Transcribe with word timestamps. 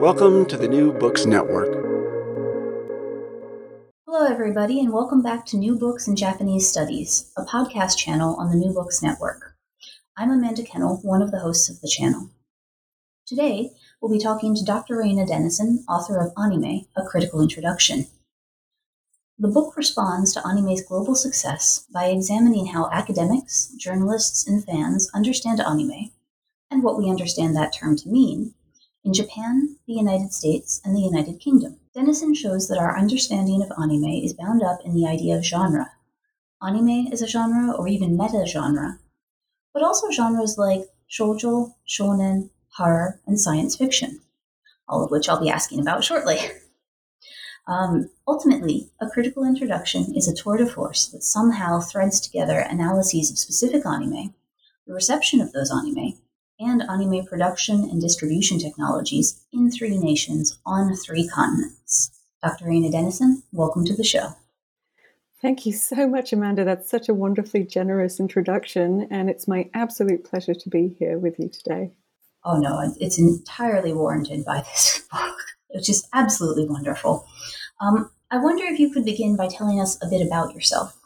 Welcome 0.00 0.44
to 0.46 0.58
the 0.58 0.68
New 0.68 0.92
Books 0.92 1.24
Network. 1.24 1.72
Hello, 4.06 4.26
everybody, 4.26 4.78
and 4.78 4.92
welcome 4.92 5.22
back 5.22 5.46
to 5.46 5.56
New 5.56 5.74
Books 5.74 6.06
in 6.06 6.16
Japanese 6.16 6.68
Studies, 6.68 7.32
a 7.34 7.44
podcast 7.44 7.96
channel 7.96 8.36
on 8.36 8.50
the 8.50 8.56
New 8.56 8.74
Books 8.74 9.02
Network. 9.02 9.56
I'm 10.14 10.30
Amanda 10.30 10.64
Kennell, 10.64 11.00
one 11.02 11.22
of 11.22 11.30
the 11.30 11.40
hosts 11.40 11.70
of 11.70 11.80
the 11.80 11.88
channel. 11.88 12.28
Today, 13.26 13.70
we'll 14.00 14.12
be 14.12 14.22
talking 14.22 14.54
to 14.54 14.64
Dr. 14.64 14.96
Rayna 14.96 15.26
Denison, 15.26 15.82
author 15.88 16.18
of 16.18 16.32
Anime, 16.36 16.86
A 16.94 17.02
Critical 17.02 17.40
Introduction. 17.40 18.06
The 19.38 19.48
book 19.48 19.78
responds 19.78 20.34
to 20.34 20.46
anime's 20.46 20.84
global 20.84 21.14
success 21.14 21.86
by 21.90 22.08
examining 22.08 22.66
how 22.66 22.90
academics, 22.92 23.72
journalists, 23.78 24.46
and 24.46 24.62
fans 24.62 25.10
understand 25.14 25.58
anime, 25.58 26.10
and 26.70 26.82
what 26.82 26.98
we 26.98 27.08
understand 27.08 27.56
that 27.56 27.72
term 27.72 27.96
to 27.96 28.10
mean, 28.10 28.52
in 29.06 29.14
Japan, 29.14 29.76
the 29.86 29.94
United 29.94 30.32
States, 30.32 30.80
and 30.84 30.94
the 30.94 31.00
United 31.00 31.38
Kingdom. 31.38 31.78
Denison 31.94 32.34
shows 32.34 32.66
that 32.66 32.78
our 32.78 32.98
understanding 32.98 33.62
of 33.62 33.70
anime 33.80 34.04
is 34.04 34.34
bound 34.34 34.64
up 34.64 34.80
in 34.84 34.94
the 34.94 35.06
idea 35.06 35.36
of 35.36 35.44
genre. 35.44 35.92
Anime 36.60 37.06
as 37.12 37.22
a 37.22 37.28
genre 37.28 37.72
or 37.72 37.86
even 37.86 38.16
meta 38.16 38.44
genre, 38.44 38.98
but 39.72 39.84
also 39.84 40.10
genres 40.10 40.58
like 40.58 40.86
shoujo, 41.08 41.72
shonen, 41.88 42.50
horror, 42.70 43.20
and 43.28 43.40
science 43.40 43.76
fiction, 43.76 44.20
all 44.88 45.04
of 45.04 45.12
which 45.12 45.28
I'll 45.28 45.40
be 45.40 45.50
asking 45.50 45.80
about 45.80 46.04
shortly. 46.04 46.38
Um, 47.68 48.10
ultimately, 48.28 48.92
a 49.00 49.10
critical 49.10 49.42
introduction 49.42 50.14
is 50.14 50.28
a 50.28 50.32
tour 50.32 50.56
de 50.56 50.66
force 50.66 51.08
that 51.08 51.24
somehow 51.24 51.80
threads 51.80 52.20
together 52.20 52.60
analyses 52.60 53.28
of 53.28 53.38
specific 53.38 53.84
anime, 53.84 54.32
the 54.86 54.94
reception 54.94 55.40
of 55.40 55.52
those 55.52 55.72
anime, 55.72 56.16
and 56.58 56.82
anime 56.82 57.24
production 57.26 57.84
and 57.90 58.00
distribution 58.00 58.58
technologies 58.58 59.44
in 59.52 59.70
three 59.70 59.98
nations 59.98 60.58
on 60.64 60.94
three 60.94 61.28
continents. 61.28 62.10
Dr. 62.42 62.66
Rayna 62.66 62.90
Denison, 62.90 63.42
welcome 63.52 63.84
to 63.84 63.96
the 63.96 64.04
show. 64.04 64.34
Thank 65.42 65.66
you 65.66 65.72
so 65.72 66.08
much, 66.08 66.32
Amanda. 66.32 66.64
That's 66.64 66.90
such 66.90 67.08
a 67.08 67.14
wonderfully 67.14 67.64
generous 67.64 68.18
introduction, 68.18 69.06
and 69.10 69.28
it's 69.28 69.46
my 69.46 69.68
absolute 69.74 70.24
pleasure 70.24 70.54
to 70.54 70.68
be 70.68 70.96
here 70.98 71.18
with 71.18 71.38
you 71.38 71.48
today. 71.48 71.92
Oh, 72.44 72.56
no, 72.56 72.94
it's 73.00 73.18
entirely 73.18 73.92
warranted 73.92 74.44
by 74.44 74.62
this 74.62 75.06
book, 75.12 75.36
which 75.68 75.90
is 75.90 76.08
absolutely 76.14 76.66
wonderful. 76.66 77.26
Um, 77.80 78.10
I 78.30 78.38
wonder 78.38 78.64
if 78.64 78.78
you 78.78 78.90
could 78.90 79.04
begin 79.04 79.36
by 79.36 79.48
telling 79.48 79.80
us 79.80 80.02
a 80.02 80.08
bit 80.08 80.26
about 80.26 80.54
yourself. 80.54 80.98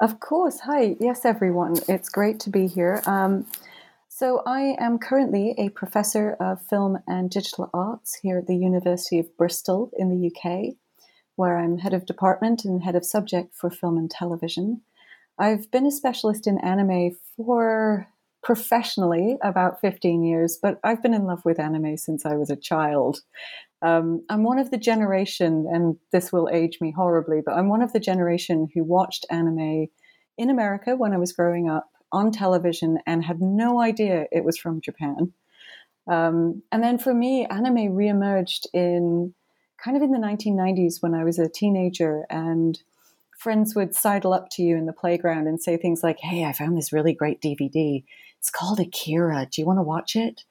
Of 0.00 0.18
course. 0.18 0.60
Hi. 0.60 0.96
Yes, 0.98 1.24
everyone. 1.24 1.76
It's 1.88 2.08
great 2.08 2.40
to 2.40 2.50
be 2.50 2.66
here. 2.66 3.02
Um, 3.06 3.46
so, 4.22 4.40
I 4.46 4.76
am 4.78 5.00
currently 5.00 5.52
a 5.58 5.70
professor 5.70 6.36
of 6.38 6.64
film 6.70 6.98
and 7.08 7.28
digital 7.28 7.68
arts 7.74 8.14
here 8.22 8.38
at 8.38 8.46
the 8.46 8.54
University 8.54 9.18
of 9.18 9.36
Bristol 9.36 9.90
in 9.98 10.10
the 10.10 10.30
UK, 10.30 10.76
where 11.34 11.58
I'm 11.58 11.78
head 11.78 11.92
of 11.92 12.06
department 12.06 12.64
and 12.64 12.84
head 12.84 12.94
of 12.94 13.04
subject 13.04 13.52
for 13.52 13.68
film 13.68 13.98
and 13.98 14.08
television. 14.08 14.82
I've 15.40 15.68
been 15.72 15.86
a 15.86 15.90
specialist 15.90 16.46
in 16.46 16.60
anime 16.60 17.16
for 17.36 18.06
professionally 18.44 19.38
about 19.42 19.80
15 19.80 20.22
years, 20.22 20.56
but 20.62 20.78
I've 20.84 21.02
been 21.02 21.14
in 21.14 21.24
love 21.24 21.44
with 21.44 21.58
anime 21.58 21.96
since 21.96 22.24
I 22.24 22.36
was 22.36 22.48
a 22.48 22.54
child. 22.54 23.22
Um, 23.84 24.24
I'm 24.30 24.44
one 24.44 24.60
of 24.60 24.70
the 24.70 24.78
generation, 24.78 25.66
and 25.68 25.96
this 26.12 26.32
will 26.32 26.48
age 26.52 26.78
me 26.80 26.92
horribly, 26.92 27.40
but 27.44 27.56
I'm 27.56 27.68
one 27.68 27.82
of 27.82 27.92
the 27.92 27.98
generation 27.98 28.68
who 28.72 28.84
watched 28.84 29.26
anime 29.30 29.88
in 30.38 30.48
America 30.48 30.94
when 30.94 31.12
I 31.12 31.18
was 31.18 31.32
growing 31.32 31.68
up 31.68 31.88
on 32.12 32.30
television 32.30 32.98
and 33.06 33.24
had 33.24 33.40
no 33.40 33.80
idea 33.80 34.26
it 34.30 34.44
was 34.44 34.58
from 34.58 34.80
Japan. 34.80 35.32
Um, 36.06 36.62
and 36.72 36.82
then 36.82 36.98
for 36.98 37.14
me, 37.14 37.46
anime 37.46 37.94
reemerged 37.94 38.66
in 38.72 39.34
kind 39.82 39.96
of 39.96 40.02
in 40.02 40.12
the 40.12 40.18
1990s 40.18 41.02
when 41.02 41.14
I 41.14 41.24
was 41.24 41.38
a 41.38 41.48
teenager 41.48 42.24
and 42.30 42.80
friends 43.36 43.74
would 43.74 43.94
sidle 43.94 44.32
up 44.32 44.48
to 44.50 44.62
you 44.62 44.76
in 44.76 44.86
the 44.86 44.92
playground 44.92 45.48
and 45.48 45.60
say 45.60 45.76
things 45.76 46.02
like, 46.02 46.18
Hey, 46.20 46.44
I 46.44 46.52
found 46.52 46.76
this 46.76 46.92
really 46.92 47.12
great 47.12 47.40
DVD. 47.40 48.04
It's 48.38 48.50
called 48.50 48.80
Akira. 48.80 49.46
Do 49.50 49.60
you 49.60 49.66
want 49.66 49.78
to 49.78 49.82
watch 49.82 50.16
it? 50.16 50.44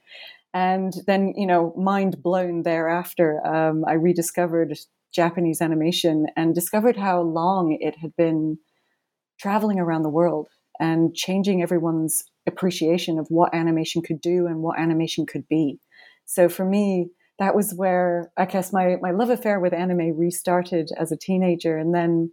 And 0.54 0.94
then, 1.08 1.34
you 1.38 1.48
know, 1.48 1.74
mind 1.78 2.22
blown 2.22 2.64
thereafter, 2.64 3.46
um, 3.46 3.86
I 3.88 3.94
rediscovered 3.94 4.78
Japanese 5.14 5.62
animation 5.62 6.28
and 6.36 6.54
discovered 6.54 6.98
how 6.98 7.22
long 7.22 7.78
it 7.80 7.98
had 7.98 8.16
been 8.18 8.58
traveling 9.40 9.80
around 9.80 10.04
the 10.04 10.10
world 10.10 10.50
and 10.82 11.16
changing 11.16 11.62
everyone's 11.62 12.26
appreciation 12.46 13.18
of 13.18 13.28
what 13.30 13.54
animation 13.54 14.02
could 14.02 14.20
do 14.20 14.48
and 14.48 14.58
what 14.58 14.78
animation 14.78 15.26
could 15.26 15.48
be. 15.48 15.80
So 16.26 16.50
for 16.50 16.66
me, 16.66 17.12
that 17.40 17.56
was 17.56 17.74
where 17.74 18.32
I 18.38 18.46
guess 18.46 18.74
my, 18.74 18.98
my 19.02 19.12
love 19.12 19.30
affair 19.30 19.60
with 19.60 19.74
anime 19.74 20.18
restarted 20.18 20.90
as 20.98 21.12
a 21.12 21.18
teenager. 21.18 21.78
And 21.78 21.96
then 21.96 22.32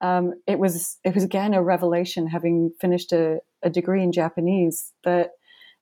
um, 0.00 0.34
it 0.46 0.58
was 0.58 0.98
it 1.04 1.14
was 1.14 1.24
again 1.24 1.54
a 1.54 1.62
revelation 1.62 2.26
having 2.26 2.72
finished 2.80 3.12
a, 3.12 3.38
a 3.62 3.70
degree 3.70 4.02
in 4.02 4.12
Japanese 4.12 4.92
that 5.04 5.30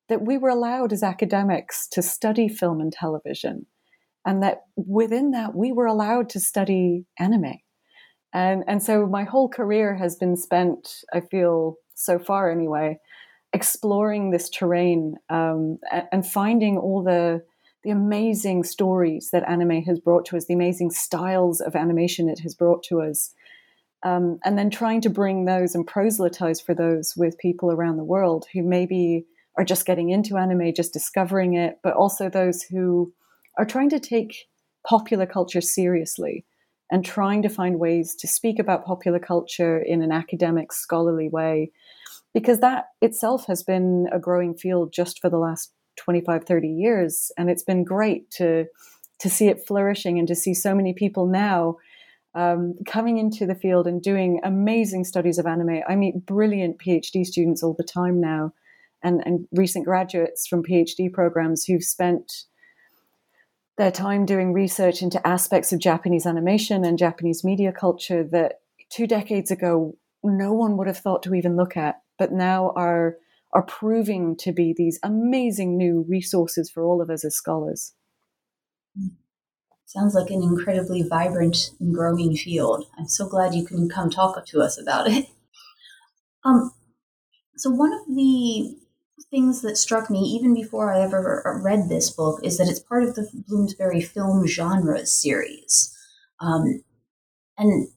that 0.09 0.22
we 0.22 0.38
were 0.38 0.48
allowed 0.48 0.93
as 0.93 1.03
academics 1.03 1.87
to 1.88 2.03
study 2.03 2.48
film 2.48 2.81
and 2.81 2.93
television 2.93 3.66
and 4.24 4.42
that 4.42 4.62
within 4.77 5.30
that 5.33 5.54
we 5.54 5.72
were 5.72 5.86
allowed 5.86 6.28
to 6.30 6.41
study 6.41 7.04
anime 7.18 7.59
and 8.33 8.65
and 8.66 8.83
so 8.83 9.07
my 9.07 9.24
whole 9.24 9.48
career 9.48 9.95
has 9.95 10.16
been 10.16 10.36
spent 10.36 11.04
i 11.12 11.21
feel 11.21 11.77
so 11.98 12.18
far 12.18 12.50
anyway 12.50 12.98
exploring 13.53 14.30
this 14.30 14.50
terrain 14.50 15.16
um, 15.30 15.78
and, 16.12 16.27
finding 16.27 16.77
all 16.78 17.03
the 17.03 17.42
the 17.83 17.91
amazing 17.91 18.62
stories 18.65 19.30
that 19.33 19.48
anime 19.48 19.83
has 19.83 19.98
brought 19.98 20.24
to 20.27 20.36
us 20.36 20.47
the 20.47 20.54
amazing 20.54 20.91
styles 20.91 21.60
of 21.60 21.74
animation 21.74 22.28
it 22.28 22.41
has 22.41 22.54
brought 22.54 22.83
to 22.83 23.00
us 23.00 23.34
um, 24.04 24.39
and 24.45 24.59
then 24.59 24.71
trying 24.71 25.00
to 25.00 25.10
bring 25.10 25.45
those 25.45 25.74
and 25.74 25.86
proselytize 25.86 26.60
for 26.60 26.74
those 26.74 27.15
with 27.16 27.39
people 27.39 27.72
around 27.72 27.97
the 27.97 28.04
world 28.04 28.47
who 28.53 28.62
maybe 28.62 29.24
are 29.56 29.65
just 29.65 29.86
getting 29.86 30.10
into 30.10 30.36
anime 30.36 30.72
just 30.74 30.92
discovering 30.92 31.54
it 31.54 31.78
but 31.83 31.95
also 31.95 32.28
those 32.28 32.62
who 32.62 33.12
are 33.56 33.65
trying 33.65 33.91
to 33.91 33.98
take 33.98 34.47
popular 34.86 35.27
culture 35.27 35.60
seriously 35.60 36.45
and 36.91 37.04
trying 37.04 37.42
to 37.42 37.48
find 37.48 37.78
ways 37.78 38.15
to 38.15 38.27
speak 38.27 38.59
about 38.59 38.84
popular 38.84 39.18
culture 39.18 39.78
in 39.78 40.03
an 40.03 40.10
academic, 40.10 40.72
scholarly 40.72 41.28
way, 41.28 41.71
because 42.34 42.60
that 42.60 42.86
itself 43.01 43.47
has 43.47 43.63
been 43.63 44.07
a 44.13 44.19
growing 44.19 44.54
field 44.54 44.92
just 44.92 45.21
for 45.21 45.30
the 45.30 45.39
last 45.39 45.72
25, 45.97 46.45
30 46.45 46.69
years. 46.69 47.33
And 47.36 47.51
it's 47.51 47.63
been 47.63 47.84
great 47.84 48.30
to, 48.33 48.66
to 49.21 49.30
see 49.30 49.48
it 49.48 49.66
flourishing 49.66 50.19
and 50.19 50.28
to 50.28 50.34
see 50.34 50.54
so 50.54 50.75
many 50.75 50.92
people 50.92 51.27
now 51.27 51.77
um, 52.34 52.75
coming 52.86 53.19
into 53.19 53.47
the 53.47 53.54
field 53.54 53.86
and 53.86 54.01
doing 54.01 54.41
amazing 54.45 55.04
studies 55.04 55.39
of 55.39 55.47
anime. 55.47 55.80
I 55.89 55.97
meet 55.97 56.27
brilliant 56.27 56.78
PhD 56.78 57.25
students 57.25 57.63
all 57.63 57.75
the 57.77 57.84
time 57.84 58.21
now 58.21 58.53
and, 59.03 59.22
and 59.24 59.47
recent 59.53 59.84
graduates 59.84 60.47
from 60.47 60.63
PhD 60.63 61.13
programs 61.13 61.65
who've 61.65 61.83
spent 61.83 62.45
their 63.77 63.91
time 63.92 64.27
doing 64.27 64.53
research 64.53 65.03
into 65.03 65.24
aspects 65.27 65.72
of 65.72 65.78
Japanese 65.78 66.27
animation 66.27 66.84
and 66.84 66.98
Japanese 66.98 67.45
media 67.45 67.72
culture 67.72 68.24
that 68.24 68.60
two 68.91 69.07
decades 69.07 69.51
ago 69.51 69.97
no 70.22 70.53
one 70.53 70.77
would 70.77 70.89
have 70.89 70.98
thought 70.98 71.22
to 71.22 71.34
even 71.34 71.57
look 71.57 71.77
at, 71.77 72.01
but 72.18 72.32
now 72.32 72.72
are 72.76 73.16
are 73.53 73.62
proving 73.62 74.36
to 74.36 74.53
be 74.53 74.74
these 74.76 74.98
amazing 75.03 75.78
new 75.78 76.04
resources 76.06 76.70
for 76.70 76.84
all 76.84 77.00
of 77.00 77.09
us 77.09 77.24
as 77.24 77.34
scholars. 77.34 77.94
Sounds 79.86 80.15
like 80.15 80.28
an 80.28 80.42
incredibly 80.42 81.03
vibrant 81.03 81.70
and 81.80 81.94
growing 81.94 82.36
field. 82.36 82.84
I'm 82.98 83.09
so 83.09 83.26
glad 83.26 83.54
you 83.54 83.65
can 83.65 83.88
come 83.88 84.10
talk 84.10 84.44
to 84.44 84.60
us 84.60 84.80
about 84.80 85.09
it. 85.09 85.26
Um, 86.44 86.70
so 87.56 87.68
one 87.68 87.92
of 87.92 88.06
the 88.06 88.78
things 89.30 89.60
that 89.62 89.76
struck 89.76 90.09
me 90.09 90.21
even 90.21 90.54
before 90.54 90.94
I 90.94 91.03
ever 91.03 91.60
read 91.64 91.88
this 91.88 92.10
book 92.10 92.41
is 92.44 92.56
that 92.59 92.68
it's 92.68 92.78
part 92.78 93.03
of 93.03 93.16
the 93.16 93.28
Bloomsbury 93.48 94.00
Film 94.00 94.47
Genres 94.47 95.10
series. 95.10 95.94
Um, 96.41 96.84
and 97.59 97.88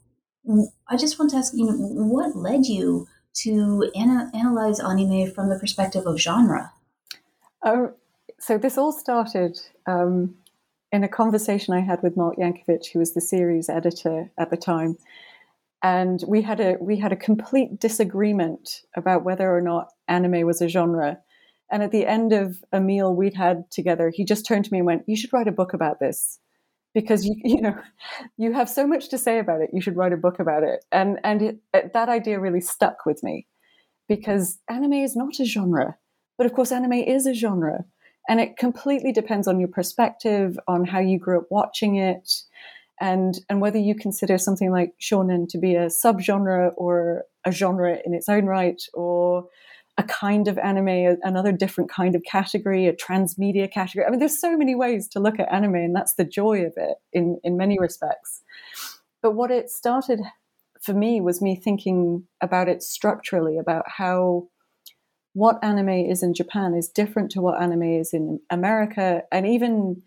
I 0.90 0.98
just 0.98 1.20
want 1.20 1.32
to 1.32 1.38
ask 1.38 1.54
you, 1.56 1.66
know, 1.66 1.74
what 1.74 2.36
led 2.36 2.66
you 2.66 3.08
to 3.34 3.90
ana- 3.96 4.32
analyze 4.34 4.80
anime 4.80 5.32
from 5.32 5.50
the 5.50 5.60
perspective 5.60 6.06
of 6.06 6.20
genre? 6.20 6.74
Oh, 7.64 7.94
so 8.40 8.58
this 8.58 8.78
all 8.78 8.92
started 8.92 9.60
um, 9.86 10.36
in 10.92 11.04
a 11.04 11.08
conversation 11.08 11.74
I 11.74 11.82
had 11.82 12.02
with 12.02 12.18
Mark 12.18 12.38
Jancovich, 12.38 12.92
who 12.92 13.00
was 13.00 13.14
the 13.14 13.22
series 13.22 13.70
editor 13.70 14.32
at 14.38 14.50
the 14.50 14.58
time, 14.58 14.98
and 15.84 16.24
we 16.28 16.42
had 16.42 16.60
a 16.60 16.78
we 16.80 16.98
had 16.98 17.12
a 17.12 17.18
complete 17.18 17.80
disagreement 17.80 18.82
about 18.96 19.24
whether 19.24 19.56
or 19.56 19.62
not 19.62 19.92
anime 20.08 20.46
was 20.46 20.62
a 20.62 20.68
genre. 20.68 21.20
And 21.72 21.82
at 21.82 21.92
the 21.92 22.06
end 22.06 22.34
of 22.34 22.62
a 22.74 22.82
meal 22.82 23.16
we'd 23.16 23.36
had 23.36 23.72
together, 23.72 24.12
he 24.14 24.26
just 24.26 24.46
turned 24.46 24.66
to 24.66 24.74
me 24.74 24.80
and 24.80 24.86
went, 24.86 25.08
"You 25.08 25.16
should 25.16 25.34
write 25.34 25.48
a 25.48 25.54
book 25.54 25.74
about 25.74 26.00
this." 26.00 26.40
Because 26.94 27.26
you 27.26 27.36
you 27.44 27.62
know 27.62 27.78
you 28.38 28.54
have 28.54 28.70
so 28.70 28.86
much 28.86 29.10
to 29.10 29.18
say 29.18 29.40
about 29.40 29.62
it 29.62 29.70
you 29.74 29.82
should 29.82 29.98
write 29.98 30.14
a 30.14 30.18
book 30.18 30.40
about 30.40 30.64
it. 30.64 30.86
And 30.92 31.20
and 31.24 31.42
it, 31.74 31.94
that 31.94 32.10
idea 32.10 32.40
really 32.40 32.62
stuck 32.62 33.06
with 33.06 33.24
me 33.24 33.48
because 34.08 34.60
anime 34.70 34.94
is 34.94 35.16
not 35.16 35.40
a 35.40 35.46
genre 35.46 35.98
but 36.38 36.48
of 36.48 36.54
course 36.54 36.72
anime 36.72 36.94
is 36.94 37.28
a 37.28 37.36
genre. 37.36 37.86
And 38.28 38.40
it 38.40 38.58
completely 38.58 39.12
depends 39.12 39.48
on 39.48 39.60
your 39.60 39.70
perspective 39.70 40.58
on 40.68 40.86
how 40.86 41.00
you 41.00 41.20
grew 41.20 41.40
up 41.40 41.46
watching 41.52 41.98
it 41.98 42.32
and 43.00 43.40
and 43.48 43.62
whether 43.62 43.78
you 43.78 43.94
consider 43.94 44.40
something 44.40 44.72
like 44.72 44.94
shonen 45.00 45.48
to 45.50 45.60
be 45.60 45.76
a 45.76 45.86
subgenre 45.86 46.72
or 46.78 47.26
a 47.46 47.52
genre 47.52 48.00
in 48.06 48.16
its 48.16 48.28
own 48.28 48.46
right 48.46 48.82
or 48.94 49.46
a 49.98 50.04
kind 50.04 50.48
of 50.48 50.58
anime, 50.58 51.18
another 51.24 51.52
different 51.52 51.90
kind 51.90 52.16
of 52.16 52.24
category, 52.24 52.88
a 52.88 52.94
transmedia 52.94 53.72
category. 53.72 54.06
I 54.06 54.10
mean, 54.10 54.20
there's 54.20 54.40
so 54.40 54.58
many 54.58 54.74
ways 54.74 55.08
to 55.10 55.20
look 55.20 55.40
at 55.40 55.52
anime, 55.52 55.76
and 55.76 55.96
that's 55.96 56.16
the 56.16 56.24
joy 56.24 56.62
of 56.62 56.74
it 56.78 56.98
in, 57.14 57.40
in 57.44 57.58
many 57.58 57.78
respects. 57.80 58.42
But 59.22 59.36
what 59.36 59.52
it 59.52 59.70
started 59.70 60.22
for 60.82 60.94
me 60.94 61.22
was 61.22 61.42
me 61.42 61.56
thinking 61.56 62.26
about 62.42 62.70
it 62.70 62.82
structurally, 62.82 63.58
about 63.58 63.84
how 63.88 64.48
what 65.34 65.64
anime 65.64 65.90
is 65.90 66.24
in 66.24 66.34
Japan 66.34 66.74
is 66.74 66.90
different 66.90 67.32
to 67.32 67.42
what 67.42 67.62
anime 67.62 67.84
is 67.84 68.14
in 68.14 68.40
America, 68.50 69.24
and 69.32 69.46
even 69.46 70.02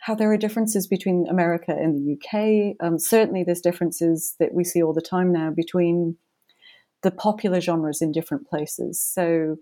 how 0.00 0.14
there 0.14 0.30
are 0.32 0.36
differences 0.36 0.86
between 0.86 1.26
America 1.28 1.72
and 1.72 1.96
the 1.96 2.14
UK. 2.14 2.76
Um, 2.86 2.98
certainly, 2.98 3.42
there's 3.42 3.60
differences 3.60 4.36
that 4.38 4.54
we 4.54 4.62
see 4.64 4.82
all 4.82 4.92
the 4.92 5.00
time 5.00 5.32
now 5.32 5.50
between 5.50 6.16
the 7.04 7.12
popular 7.12 7.60
genres 7.60 8.02
in 8.02 8.10
different 8.10 8.48
places. 8.48 9.00
So 9.00 9.58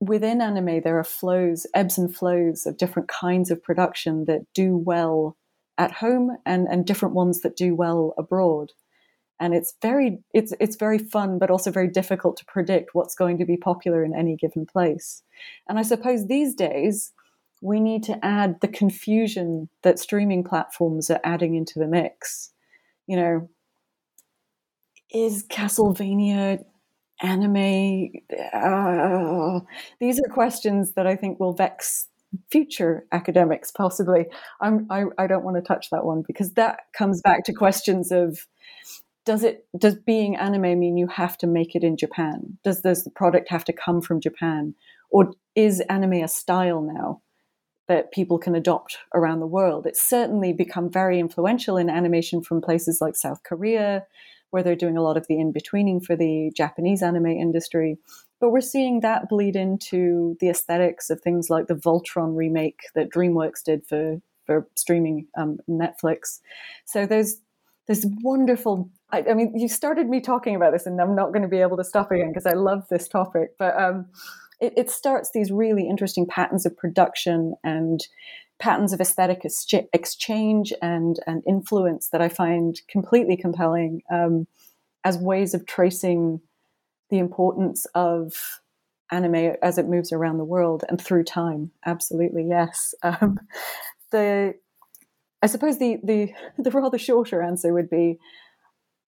within 0.00 0.40
anime, 0.40 0.80
there 0.80 0.98
are 0.98 1.04
flows, 1.04 1.66
ebbs 1.74 1.98
and 1.98 2.14
flows 2.14 2.66
of 2.66 2.78
different 2.78 3.08
kinds 3.08 3.50
of 3.50 3.62
production 3.62 4.24
that 4.24 4.40
do 4.54 4.76
well 4.76 5.36
at 5.78 5.92
home 5.92 6.36
and, 6.44 6.66
and 6.68 6.86
different 6.86 7.14
ones 7.14 7.42
that 7.42 7.56
do 7.56 7.74
well 7.74 8.14
abroad. 8.18 8.72
And 9.40 9.54
it's 9.54 9.74
very 9.82 10.20
it's 10.32 10.54
it's 10.60 10.76
very 10.76 10.98
fun, 10.98 11.38
but 11.38 11.50
also 11.50 11.70
very 11.70 11.88
difficult 11.88 12.36
to 12.36 12.44
predict 12.44 12.94
what's 12.94 13.16
going 13.16 13.38
to 13.38 13.44
be 13.44 13.56
popular 13.56 14.04
in 14.04 14.14
any 14.14 14.36
given 14.36 14.64
place. 14.64 15.22
And 15.68 15.78
I 15.78 15.82
suppose 15.82 16.26
these 16.26 16.54
days 16.54 17.12
we 17.60 17.80
need 17.80 18.04
to 18.04 18.24
add 18.24 18.60
the 18.60 18.68
confusion 18.68 19.68
that 19.82 19.98
streaming 19.98 20.44
platforms 20.44 21.10
are 21.10 21.20
adding 21.24 21.56
into 21.56 21.78
the 21.78 21.88
mix. 21.88 22.52
You 23.06 23.16
know, 23.16 23.50
is 25.14 25.44
Castlevania 25.46 26.64
anime? 27.22 28.10
Uh, 28.52 29.60
these 30.00 30.18
are 30.18 30.32
questions 30.32 30.92
that 30.92 31.06
I 31.06 31.16
think 31.16 31.38
will 31.38 31.52
vex 31.52 32.08
future 32.50 33.06
academics, 33.12 33.70
possibly. 33.70 34.26
I'm, 34.60 34.86
I, 34.90 35.04
I 35.18 35.26
don't 35.28 35.44
want 35.44 35.56
to 35.56 35.62
touch 35.62 35.90
that 35.90 36.04
one 36.04 36.24
because 36.26 36.54
that 36.54 36.80
comes 36.92 37.22
back 37.22 37.44
to 37.44 37.52
questions 37.52 38.10
of 38.10 38.46
does 39.24 39.42
it 39.42 39.66
does 39.78 39.94
being 39.94 40.36
anime 40.36 40.78
mean 40.78 40.98
you 40.98 41.06
have 41.06 41.38
to 41.38 41.46
make 41.46 41.74
it 41.74 41.82
in 41.82 41.96
Japan? 41.96 42.58
Does 42.62 42.82
does 42.82 43.04
the 43.04 43.10
product 43.10 43.48
have 43.48 43.64
to 43.64 43.72
come 43.72 44.02
from 44.02 44.20
Japan, 44.20 44.74
or 45.10 45.32
is 45.54 45.80
anime 45.88 46.24
a 46.24 46.28
style 46.28 46.82
now? 46.82 47.22
that 47.86 48.12
people 48.12 48.38
can 48.38 48.54
adopt 48.54 48.96
around 49.14 49.40
the 49.40 49.46
world. 49.46 49.86
It's 49.86 50.02
certainly 50.02 50.52
become 50.52 50.90
very 50.90 51.20
influential 51.20 51.76
in 51.76 51.90
animation 51.90 52.42
from 52.42 52.62
places 52.62 52.98
like 53.00 53.14
South 53.14 53.42
Korea, 53.42 54.04
where 54.54 54.62
they're 54.62 54.76
doing 54.76 54.96
a 54.96 55.02
lot 55.02 55.16
of 55.16 55.26
the 55.26 55.36
in 55.36 55.50
betweening 55.50 56.00
for 56.00 56.14
the 56.14 56.52
Japanese 56.56 57.02
anime 57.02 57.26
industry. 57.26 57.98
But 58.38 58.50
we're 58.50 58.60
seeing 58.60 59.00
that 59.00 59.28
bleed 59.28 59.56
into 59.56 60.36
the 60.38 60.48
aesthetics 60.48 61.10
of 61.10 61.20
things 61.20 61.50
like 61.50 61.66
the 61.66 61.74
Voltron 61.74 62.36
remake 62.36 62.82
that 62.94 63.10
DreamWorks 63.10 63.64
did 63.64 63.84
for 63.84 64.22
for 64.46 64.68
streaming 64.76 65.26
um, 65.36 65.58
Netflix. 65.68 66.38
So 66.84 67.04
there's 67.04 67.40
this 67.88 68.06
wonderful. 68.22 68.88
I, 69.10 69.24
I, 69.28 69.34
mean, 69.34 69.58
you 69.58 69.68
started 69.68 70.08
me 70.08 70.20
talking 70.20 70.54
about 70.54 70.72
this, 70.72 70.86
and 70.86 71.00
I'm 71.00 71.16
not 71.16 71.32
going 71.32 71.42
to 71.42 71.48
be 71.48 71.60
able 71.60 71.76
to 71.78 71.84
stop 71.84 72.12
again 72.12 72.28
because 72.28 72.46
I 72.46 72.52
love 72.52 72.86
this 72.88 73.08
topic. 73.08 73.58
But 73.58 73.76
um, 73.76 74.06
it, 74.60 74.72
it 74.76 74.88
starts 74.88 75.32
these 75.34 75.50
really 75.50 75.88
interesting 75.88 76.26
patterns 76.26 76.64
of 76.64 76.76
production 76.76 77.54
and 77.64 78.06
patterns 78.58 78.92
of 78.92 79.00
aesthetic 79.00 79.42
exchange 79.92 80.72
and, 80.80 81.20
and 81.26 81.42
influence 81.46 82.08
that 82.10 82.22
I 82.22 82.28
find 82.28 82.80
completely 82.88 83.36
compelling 83.36 84.02
um, 84.10 84.46
as 85.04 85.18
ways 85.18 85.54
of 85.54 85.66
tracing 85.66 86.40
the 87.10 87.18
importance 87.18 87.86
of 87.94 88.60
anime 89.10 89.56
as 89.62 89.78
it 89.78 89.88
moves 89.88 90.12
around 90.12 90.38
the 90.38 90.44
world 90.44 90.84
and 90.88 91.00
through 91.00 91.24
time. 91.24 91.70
Absolutely, 91.86 92.46
yes. 92.48 92.94
Um, 93.02 93.38
the 94.10 94.54
I 95.42 95.46
suppose 95.46 95.78
the, 95.78 95.98
the 96.02 96.32
the 96.58 96.70
rather 96.70 96.98
shorter 96.98 97.42
answer 97.42 97.72
would 97.72 97.90
be 97.90 98.18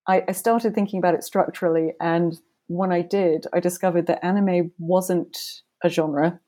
I, 0.07 0.23
I 0.29 0.33
started 0.33 0.75
thinking 0.75 0.99
about 0.99 1.15
it 1.15 1.25
structurally, 1.25 1.95
and 2.01 2.39
when 2.69 2.93
I 2.93 3.03
did, 3.03 3.47
I 3.53 3.61
discovered 3.61 4.07
that 4.07 4.25
anime 4.25 4.73
wasn't 4.79 5.37
a 5.83 5.89
genre 5.89 6.41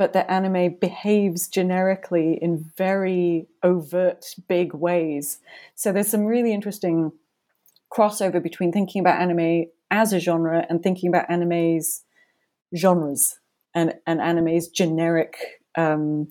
but 0.00 0.14
that 0.14 0.30
anime 0.30 0.76
behaves 0.80 1.46
generically 1.46 2.38
in 2.40 2.64
very 2.78 3.46
overt, 3.62 4.34
big 4.48 4.72
ways. 4.72 5.40
So 5.74 5.92
there's 5.92 6.08
some 6.08 6.24
really 6.24 6.54
interesting 6.54 7.12
crossover 7.92 8.42
between 8.42 8.72
thinking 8.72 9.00
about 9.00 9.20
anime 9.20 9.66
as 9.90 10.14
a 10.14 10.18
genre 10.18 10.64
and 10.70 10.82
thinking 10.82 11.10
about 11.10 11.30
anime's 11.30 12.02
genres 12.74 13.40
and, 13.74 13.92
and 14.06 14.22
anime's 14.22 14.68
generic 14.68 15.36
um, 15.76 16.28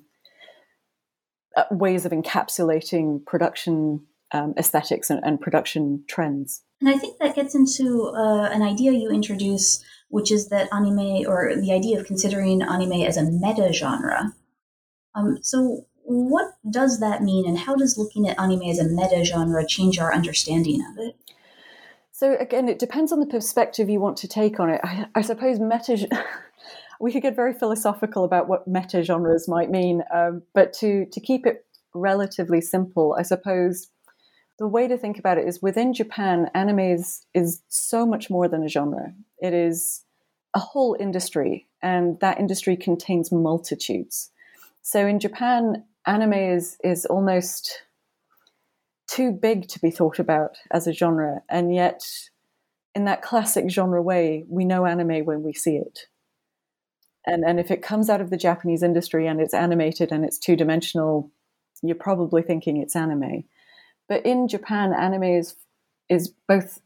uh, 1.55 1.65
ways 1.69 2.07
of 2.07 2.11
encapsulating 2.11 3.23
production 3.23 4.03
um, 4.31 4.55
aesthetics 4.57 5.11
and, 5.11 5.19
and, 5.23 5.39
production 5.39 6.03
trends. 6.07 6.63
And 6.81 6.89
I 6.89 6.97
think 6.97 7.19
that 7.19 7.35
gets 7.35 7.53
into 7.53 8.11
uh, 8.15 8.49
an 8.49 8.63
idea 8.63 8.93
you 8.93 9.11
introduce 9.11 9.83
which 10.09 10.31
is 10.31 10.49
that 10.49 10.69
anime, 10.73 11.27
or 11.27 11.55
the 11.55 11.71
idea 11.71 11.99
of 11.99 12.05
considering 12.05 12.61
anime 12.61 13.03
as 13.03 13.17
a 13.17 13.23
meta 13.23 13.71
genre. 13.73 14.33
Um, 15.15 15.39
so, 15.41 15.85
what 16.03 16.53
does 16.69 16.99
that 16.99 17.23
mean, 17.23 17.47
and 17.47 17.57
how 17.57 17.75
does 17.75 17.97
looking 17.97 18.27
at 18.27 18.39
anime 18.39 18.69
as 18.69 18.79
a 18.79 18.89
meta 18.89 19.23
genre 19.23 19.65
change 19.65 19.99
our 19.99 20.13
understanding 20.13 20.83
of 20.91 20.97
it? 20.97 21.15
So, 22.11 22.35
again, 22.39 22.67
it 22.67 22.79
depends 22.79 23.11
on 23.11 23.19
the 23.19 23.25
perspective 23.25 23.89
you 23.89 23.99
want 23.99 24.17
to 24.17 24.27
take 24.27 24.59
on 24.59 24.69
it. 24.69 24.81
I, 24.83 25.05
I 25.15 25.21
suppose 25.21 25.59
meta. 25.59 26.07
we 26.99 27.13
could 27.13 27.21
get 27.21 27.35
very 27.35 27.53
philosophical 27.53 28.25
about 28.25 28.49
what 28.49 28.67
meta 28.67 29.03
genres 29.03 29.47
might 29.47 29.71
mean, 29.71 30.03
um, 30.13 30.41
but 30.53 30.73
to 30.73 31.05
to 31.05 31.19
keep 31.19 31.45
it 31.45 31.65
relatively 31.93 32.61
simple, 32.61 33.15
I 33.17 33.23
suppose 33.23 33.89
the 34.59 34.67
way 34.67 34.87
to 34.87 34.97
think 34.97 35.17
about 35.17 35.37
it 35.37 35.47
is 35.47 35.61
within 35.61 35.93
Japan, 35.93 36.51
anime 36.53 36.79
is, 36.79 37.25
is 37.33 37.61
so 37.69 38.05
much 38.05 38.29
more 38.29 38.47
than 38.47 38.63
a 38.63 38.67
genre. 38.67 39.13
It 39.41 39.53
is 39.53 40.03
a 40.55 40.59
whole 40.59 40.95
industry, 40.99 41.67
and 41.81 42.19
that 42.19 42.39
industry 42.39 42.75
contains 42.75 43.31
multitudes. 43.31 44.31
So 44.81 45.05
in 45.05 45.19
Japan, 45.19 45.83
anime 46.05 46.33
is 46.33 46.77
is 46.83 47.05
almost 47.05 47.83
too 49.07 49.31
big 49.31 49.67
to 49.69 49.79
be 49.79 49.91
thought 49.91 50.19
about 50.19 50.57
as 50.71 50.87
a 50.87 50.93
genre, 50.93 51.41
and 51.49 51.73
yet 51.73 52.03
in 52.95 53.05
that 53.05 53.21
classic 53.21 53.69
genre 53.69 54.01
way, 54.01 54.45
we 54.49 54.65
know 54.65 54.85
anime 54.85 55.25
when 55.25 55.43
we 55.43 55.53
see 55.53 55.77
it. 55.77 56.07
And 57.25 57.43
and 57.45 57.59
if 57.59 57.69
it 57.71 57.81
comes 57.81 58.09
out 58.09 58.21
of 58.21 58.29
the 58.29 58.37
Japanese 58.37 58.83
industry 58.83 59.27
and 59.27 59.39
it's 59.39 59.53
animated 59.53 60.11
and 60.11 60.25
it's 60.25 60.37
two 60.37 60.55
dimensional, 60.55 61.31
you're 61.81 61.95
probably 61.95 62.41
thinking 62.41 62.77
it's 62.77 62.95
anime. 62.95 63.43
But 64.07 64.25
in 64.25 64.47
Japan, 64.47 64.93
anime 64.93 65.23
is 65.23 65.55
is 66.09 66.33
both 66.47 66.79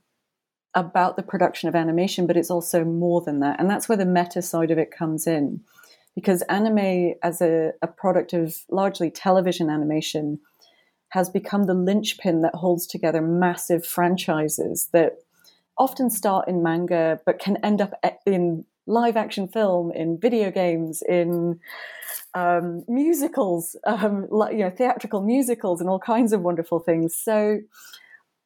about 0.76 1.16
the 1.16 1.24
production 1.24 1.70
of 1.70 1.76
animation, 1.76 2.26
but 2.26 2.38
it's 2.38 2.50
also 2.50 2.84
more 2.84 3.22
than 3.22 3.40
that. 3.40 3.60
And 3.60 3.70
that's 3.70 3.88
where 3.88 3.98
the 3.98 4.06
meta 4.06 4.42
side 4.42 4.72
of 4.72 4.78
it 4.78 4.92
comes 4.92 5.28
in. 5.28 5.62
Because 6.16 6.42
anime, 6.44 7.14
as 7.24 7.42
a, 7.42 7.72
a 7.82 7.88
product 7.88 8.34
of 8.34 8.56
largely 8.70 9.10
television 9.10 9.70
animation, 9.70 10.40
has 11.10 11.30
become 11.30 11.66
the 11.66 11.74
linchpin 11.76 12.42
that 12.42 12.56
holds 12.56 12.88
together 12.88 13.22
massive 13.22 13.86
franchises 13.86 14.90
that 14.94 15.20
often 15.78 16.10
start 16.10 16.48
in 16.48 16.64
manga 16.64 17.20
but 17.26 17.40
can 17.40 17.58
end 17.58 17.82
up 17.82 17.94
in 18.26 18.66
live 18.86 19.16
action 19.16 19.48
film, 19.48 19.92
in 19.92 20.18
video 20.20 20.52
games, 20.52 21.02
in 21.08 21.60
um, 22.34 22.84
musicals, 22.88 23.76
um, 23.86 24.28
you 24.52 24.60
know, 24.60 24.70
theatrical 24.70 25.22
musicals, 25.22 25.82
and 25.82 25.90
all 25.90 26.00
kinds 26.00 26.34
of 26.34 26.42
wonderful 26.42 26.80
things. 26.80 27.16
So 27.16 27.60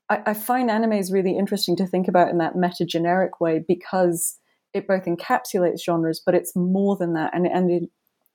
I, 0.09 0.21
I 0.27 0.33
find 0.33 0.69
anime 0.69 0.93
is 0.93 1.11
really 1.11 1.37
interesting 1.37 1.75
to 1.77 1.87
think 1.87 2.07
about 2.07 2.29
in 2.29 2.37
that 2.37 2.55
meta 2.55 2.85
generic 2.85 3.39
way 3.39 3.63
because 3.65 4.39
it 4.73 4.87
both 4.87 5.05
encapsulates 5.05 5.83
genres, 5.83 6.21
but 6.25 6.35
it's 6.35 6.55
more 6.55 6.95
than 6.95 7.13
that. 7.13 7.33
And, 7.33 7.47
and 7.47 7.69
in, 7.69 7.89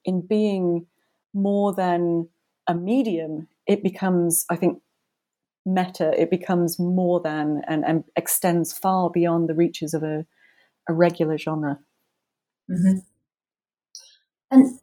in 0.05 0.27
being 0.27 0.87
more 1.35 1.75
than 1.75 2.29
a 2.67 2.75
medium, 2.75 3.49
it 3.67 3.83
becomes, 3.83 4.45
I 4.51 4.57
think, 4.57 4.81
meta. 5.65 6.13
It 6.21 6.31
becomes 6.31 6.79
more 6.79 7.21
than 7.21 7.63
and, 7.69 7.85
and 7.85 8.05
extends 8.17 8.77
far 8.77 9.11
beyond 9.11 9.49
the 9.49 9.55
reaches 9.55 9.95
of 9.95 10.03
a, 10.03 10.27
a 10.89 10.93
regular 10.93 11.39
genre. 11.39 11.79
Mm-hmm. 12.71 12.99
And 14.51 14.79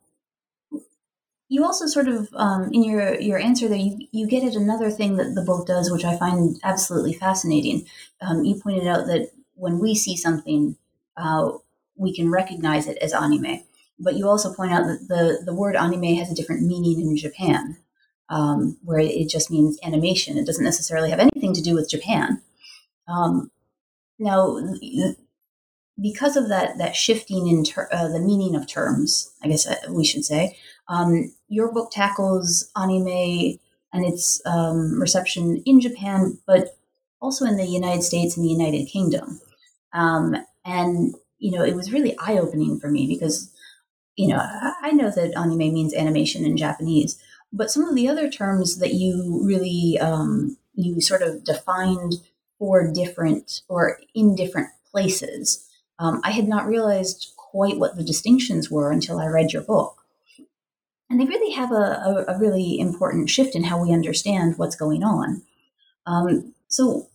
you 1.49 1.65
also 1.65 1.87
sort 1.87 2.07
of 2.07 2.29
um, 2.33 2.69
in 2.71 2.83
your 2.83 3.19
your 3.19 3.39
answer 3.39 3.67
there 3.67 3.77
you, 3.77 4.07
you 4.11 4.27
get 4.27 4.43
at 4.43 4.55
another 4.55 4.89
thing 4.91 5.17
that 5.17 5.33
the 5.35 5.41
book 5.41 5.67
does 5.67 5.91
which 5.91 6.05
i 6.05 6.15
find 6.15 6.57
absolutely 6.63 7.13
fascinating. 7.13 7.85
Um, 8.21 8.45
you 8.45 8.55
pointed 8.55 8.87
out 8.87 9.07
that 9.07 9.31
when 9.55 9.79
we 9.79 9.95
see 9.95 10.15
something 10.15 10.77
uh, 11.17 11.51
we 11.97 12.15
can 12.15 12.31
recognize 12.31 12.87
it 12.87 12.97
as 12.99 13.13
anime. 13.13 13.61
But 13.99 14.15
you 14.15 14.29
also 14.29 14.53
point 14.53 14.71
out 14.71 14.85
that 14.85 15.07
the, 15.09 15.43
the 15.45 15.53
word 15.53 15.75
anime 15.75 16.15
has 16.15 16.31
a 16.31 16.35
different 16.35 16.65
meaning 16.65 17.01
in 17.01 17.17
japan 17.17 17.77
um, 18.29 18.77
where 18.83 18.99
it 18.99 19.27
just 19.29 19.51
means 19.51 19.77
animation. 19.83 20.37
It 20.37 20.45
doesn't 20.45 20.63
necessarily 20.63 21.09
have 21.09 21.19
anything 21.19 21.53
to 21.53 21.61
do 21.61 21.75
with 21.75 21.89
japan. 21.89 22.41
Um, 23.07 23.51
now 24.17 24.57
because 26.01 26.35
of 26.35 26.49
that 26.49 26.77
that 26.77 26.95
shifting 26.95 27.47
in 27.47 27.63
ter- 27.63 27.89
uh, 27.91 28.07
the 28.07 28.19
meaning 28.19 28.55
of 28.55 28.67
terms 28.67 29.31
i 29.43 29.47
guess 29.47 29.67
uh, 29.67 29.75
we 29.89 30.05
should 30.05 30.25
say 30.25 30.57
um, 30.87 31.31
your 31.47 31.71
book 31.71 31.91
tackles 31.91 32.69
anime 32.75 33.59
and 33.93 34.05
its 34.05 34.41
um, 34.45 34.99
reception 34.99 35.61
in 35.65 35.79
Japan, 35.79 36.37
but 36.45 36.77
also 37.21 37.45
in 37.45 37.57
the 37.57 37.65
United 37.65 38.03
States 38.03 38.35
and 38.35 38.45
the 38.45 38.51
United 38.51 38.85
Kingdom. 38.85 39.39
Um, 39.93 40.35
and, 40.65 41.15
you 41.39 41.51
know, 41.51 41.63
it 41.63 41.75
was 41.75 41.91
really 41.91 42.15
eye 42.19 42.37
opening 42.37 42.79
for 42.79 42.89
me 42.89 43.07
because, 43.07 43.51
you 44.15 44.27
know, 44.27 44.39
I 44.81 44.91
know 44.91 45.09
that 45.11 45.37
anime 45.37 45.57
means 45.57 45.93
animation 45.93 46.45
in 46.45 46.57
Japanese, 46.57 47.19
but 47.51 47.71
some 47.71 47.85
of 47.85 47.95
the 47.95 48.07
other 48.07 48.29
terms 48.29 48.77
that 48.79 48.93
you 48.93 49.41
really, 49.43 49.97
um, 49.99 50.57
you 50.75 51.01
sort 51.01 51.21
of 51.21 51.43
defined 51.43 52.13
for 52.59 52.91
different 52.91 53.61
or 53.67 53.99
in 54.13 54.35
different 54.35 54.69
places, 54.91 55.67
um, 55.99 56.21
I 56.23 56.31
had 56.31 56.47
not 56.47 56.65
realized 56.65 57.33
quite 57.37 57.77
what 57.77 57.95
the 57.95 58.03
distinctions 58.03 58.71
were 58.71 58.91
until 58.91 59.19
I 59.19 59.27
read 59.27 59.53
your 59.53 59.61
book 59.61 59.99
and 61.09 61.19
they 61.19 61.25
really 61.25 61.53
have 61.53 61.71
a, 61.71 61.75
a, 61.75 62.35
a, 62.35 62.39
really 62.39 62.79
important 62.79 63.29
shift 63.29 63.55
in 63.55 63.63
how 63.63 63.81
we 63.81 63.91
understand 63.91 64.57
what's 64.57 64.75
going 64.75 65.03
on. 65.03 65.41
Um, 66.05 66.53
so, 66.67 67.07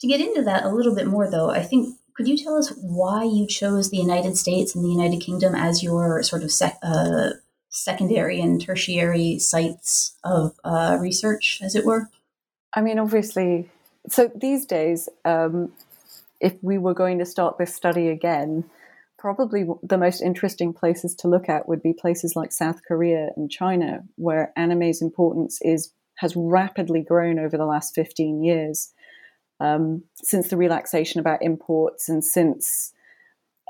to 0.00 0.06
get 0.06 0.20
into 0.20 0.42
that 0.42 0.64
a 0.64 0.70
little 0.70 0.94
bit 0.94 1.06
more, 1.06 1.28
though, 1.28 1.50
I 1.50 1.62
think 1.62 1.96
could 2.14 2.28
you 2.28 2.36
tell 2.36 2.56
us 2.56 2.72
why 2.80 3.24
you 3.24 3.46
chose 3.46 3.90
the 3.90 3.96
United 3.96 4.36
States 4.36 4.74
and 4.74 4.84
the 4.84 4.88
United 4.88 5.20
Kingdom 5.20 5.54
as 5.54 5.82
your 5.82 6.22
sort 6.22 6.42
of 6.42 6.52
sec, 6.52 6.78
uh, 6.82 7.30
secondary 7.70 8.40
and 8.40 8.60
tertiary 8.60 9.38
sites 9.38 10.16
of 10.22 10.54
uh, 10.64 10.96
research, 11.00 11.60
as 11.62 11.74
it 11.74 11.84
were? 11.84 12.08
I 12.74 12.82
mean, 12.82 12.98
obviously, 12.98 13.68
so 14.08 14.30
these 14.34 14.64
days, 14.64 15.08
um, 15.24 15.72
if 16.42 16.54
we 16.60 16.76
were 16.76 16.92
going 16.92 17.20
to 17.20 17.24
start 17.24 17.56
this 17.56 17.74
study 17.74 18.08
again, 18.08 18.64
probably 19.18 19.64
the 19.82 19.96
most 19.96 20.20
interesting 20.20 20.74
places 20.74 21.14
to 21.14 21.28
look 21.28 21.48
at 21.48 21.68
would 21.68 21.82
be 21.82 21.94
places 21.94 22.34
like 22.34 22.52
South 22.52 22.80
Korea 22.86 23.28
and 23.36 23.50
China, 23.50 24.00
where 24.16 24.52
anime's 24.56 25.00
importance 25.00 25.58
is 25.62 25.94
has 26.16 26.34
rapidly 26.36 27.02
grown 27.02 27.38
over 27.38 27.56
the 27.56 27.64
last 27.64 27.94
15 27.94 28.44
years. 28.44 28.92
Um, 29.60 30.02
since 30.16 30.48
the 30.48 30.56
relaxation 30.56 31.20
about 31.20 31.42
imports 31.42 32.08
and 32.08 32.24
since 32.24 32.92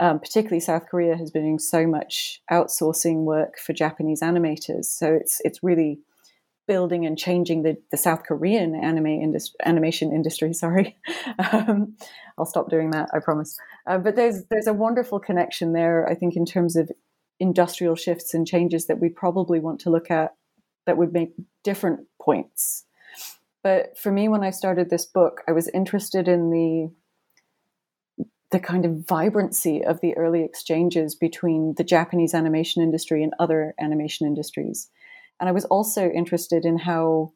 um, 0.00 0.18
particularly 0.18 0.60
South 0.60 0.86
Korea 0.90 1.16
has 1.16 1.30
been 1.30 1.42
doing 1.42 1.58
so 1.58 1.86
much 1.86 2.40
outsourcing 2.50 3.24
work 3.24 3.58
for 3.58 3.74
Japanese 3.74 4.22
animators. 4.22 4.86
So 4.86 5.12
it's 5.12 5.40
it's 5.44 5.62
really 5.62 6.00
building 6.72 7.04
and 7.04 7.18
changing 7.18 7.62
the, 7.64 7.76
the 7.90 7.98
South 7.98 8.22
Korean 8.22 8.74
anime 8.74 9.08
industry, 9.26 9.58
animation 9.62 10.10
industry. 10.10 10.54
Sorry, 10.64 10.96
um, 11.52 11.96
I'll 12.38 12.46
stop 12.46 12.70
doing 12.70 12.92
that. 12.92 13.10
I 13.12 13.18
promise. 13.18 13.58
Uh, 13.86 13.98
but 13.98 14.16
there's 14.16 14.44
there's 14.50 14.66
a 14.66 14.72
wonderful 14.72 15.20
connection 15.20 15.74
there. 15.74 16.08
I 16.08 16.14
think 16.14 16.34
in 16.34 16.46
terms 16.46 16.76
of 16.76 16.90
industrial 17.38 17.94
shifts 17.94 18.32
and 18.32 18.46
changes 18.46 18.86
that 18.86 19.00
we 19.00 19.10
probably 19.10 19.60
want 19.60 19.80
to 19.80 19.90
look 19.90 20.10
at 20.10 20.30
that 20.86 20.96
would 20.96 21.12
make 21.12 21.34
different 21.62 22.00
points. 22.18 22.84
But 23.62 23.98
for 23.98 24.10
me, 24.10 24.28
when 24.28 24.42
I 24.42 24.50
started 24.50 24.88
this 24.88 25.04
book, 25.04 25.42
I 25.46 25.52
was 25.52 25.68
interested 25.68 26.26
in 26.26 26.50
the 26.50 26.90
the 28.50 28.60
kind 28.60 28.86
of 28.86 29.06
vibrancy 29.06 29.84
of 29.84 30.00
the 30.00 30.16
early 30.16 30.42
exchanges 30.42 31.14
between 31.14 31.74
the 31.76 31.84
Japanese 31.84 32.32
animation 32.32 32.82
industry 32.82 33.22
and 33.22 33.34
other 33.38 33.74
animation 33.78 34.26
industries 34.26 34.88
and 35.42 35.48
I 35.48 35.52
was 35.52 35.64
also 35.64 36.08
interested 36.08 36.64
in 36.64 36.78
how 36.78 37.32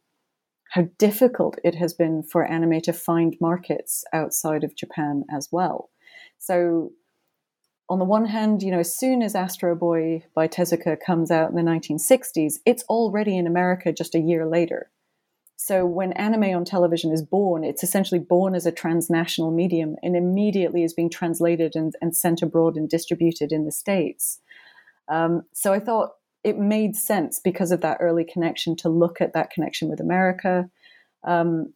how 0.70 0.88
difficult 0.96 1.58
it 1.64 1.75
has 1.75 1.92
been 1.92 2.22
for 2.22 2.44
anime 2.44 2.80
to 2.82 2.92
find 2.92 3.36
markets 3.40 4.04
outside 4.12 4.62
of 4.62 4.76
Japan 4.76 5.25
as 5.28 5.48
well. 5.50 5.90
So 6.38 6.92
on 7.88 7.98
the 7.98 8.04
one 8.04 8.26
hand, 8.26 8.62
you 8.62 8.70
know, 8.70 8.78
as 8.78 8.94
soon 8.94 9.22
as 9.22 9.34
Astro 9.34 9.75
Boy 9.75 10.22
by 10.36 10.46
Tezuka 10.46 10.96
comes 11.04 11.32
out 11.32 11.50
in 11.50 11.56
the 11.56 11.62
1960s, 11.62 12.60
it's 12.64 12.84
already 12.84 13.36
in 13.36 13.46
America 13.48 13.92
just 13.92 14.14
a 14.14 14.20
year 14.20 14.46
later. 14.46 14.92
So 15.56 15.84
when 15.84 16.12
anime 16.12 16.54
on 16.54 16.64
television 16.64 17.10
is 17.10 17.22
born, 17.22 17.64
it's 17.64 17.82
essentially 17.82 18.20
born 18.20 18.54
as 18.54 18.66
a 18.66 18.72
transnational 18.72 19.50
medium 19.50 19.96
and 20.04 20.14
immediately 20.14 20.84
is 20.84 20.94
being 20.94 21.10
translated 21.10 21.75
and, 21.75 21.92
and 22.00 22.16
sent 22.16 22.40
abroad 22.40 22.76
and 22.76 22.88
distributed 22.88 23.50
in 23.50 23.64
the 23.64 23.72
States. 23.72 24.38
Um, 25.08 25.42
so 25.52 25.72
I 25.72 25.80
thought 25.80 26.12
it 26.46 26.58
made 26.58 26.94
sense 26.94 27.40
because 27.40 27.72
of 27.72 27.80
that 27.80 27.98
early 27.98 28.24
connection 28.24 28.76
to 28.76 28.88
look 28.88 29.20
at 29.20 29.32
that 29.32 29.50
connection 29.50 29.88
with 29.88 29.98
America. 29.98 30.70
Um, 31.24 31.74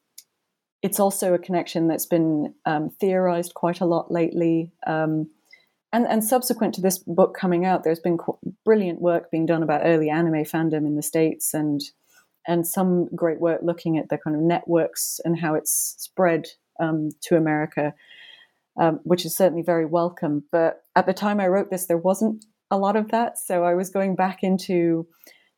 it's 0.81 1.01
also 1.01 1.35
a 1.35 1.41
connection 1.41 1.89
that's 1.89 2.07
been 2.07 2.55
um, 2.65 2.89
theorized 2.89 3.55
quite 3.55 3.81
a 3.81 3.85
lot 3.85 4.13
lately. 4.13 4.71
Um, 4.87 5.29
and, 5.93 6.07
and 6.07 6.23
subsequent 6.23 6.73
to 6.75 6.81
this 6.81 6.99
book 6.99 7.37
coming 7.37 7.65
out, 7.65 7.83
there's 7.83 7.99
been 7.99 8.17
brilliant 8.65 9.01
work 9.01 9.29
being 9.33 9.45
done 9.45 9.65
about 9.65 9.83
early 9.85 10.09
anime 10.09 10.45
fandom 10.45 10.87
in 10.87 10.95
the 10.95 11.03
States 11.03 11.53
and 11.53 11.81
and 12.47 12.67
some 12.67 13.09
great 13.15 13.41
work 13.41 13.61
looking 13.63 13.99
at 13.99 14.09
the 14.09 14.17
kind 14.17 14.35
of 14.35 14.41
networks 14.41 15.21
and 15.25 15.41
how 15.41 15.55
it's 15.55 15.95
spread 15.99 16.47
um, 16.79 17.11
to 17.21 17.37
America, 17.37 17.93
um, 18.81 19.01
which 19.03 19.27
is 19.27 19.37
certainly 19.37 19.63
very 19.63 19.85
welcome. 19.85 20.45
But 20.51 20.85
at 20.97 21.07
the 21.07 21.13
time 21.13 21.39
I 21.39 21.49
wrote 21.49 21.71
this, 21.71 21.87
there 21.87 21.99
wasn't 21.99 22.47
a 22.71 22.79
lot 22.79 22.97
of 22.97 23.11
that. 23.11 23.39
So 23.39 23.65
I 23.65 23.75
was 23.75 23.91
going 23.91 24.15
back 24.15 24.43
into 24.43 25.07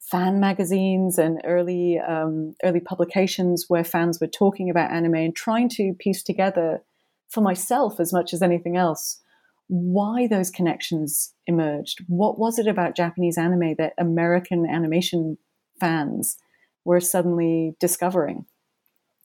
fan 0.00 0.40
magazines 0.40 1.18
and 1.18 1.40
early 1.44 1.98
um, 1.98 2.54
early 2.64 2.80
publications 2.80 3.66
where 3.68 3.84
fans 3.84 4.20
were 4.20 4.26
talking 4.26 4.68
about 4.70 4.90
anime 4.90 5.14
and 5.14 5.36
trying 5.36 5.68
to 5.70 5.94
piece 5.98 6.22
together 6.22 6.82
for 7.28 7.40
myself 7.40 8.00
as 8.00 8.12
much 8.12 8.34
as 8.34 8.42
anything 8.42 8.76
else 8.76 9.22
why 9.68 10.26
those 10.26 10.50
connections 10.50 11.32
emerged. 11.46 12.04
What 12.06 12.38
was 12.38 12.58
it 12.58 12.66
about 12.66 12.94
Japanese 12.94 13.38
anime 13.38 13.74
that 13.78 13.94
American 13.96 14.66
animation 14.66 15.38
fans 15.80 16.36
were 16.84 17.00
suddenly 17.00 17.74
discovering? 17.80 18.44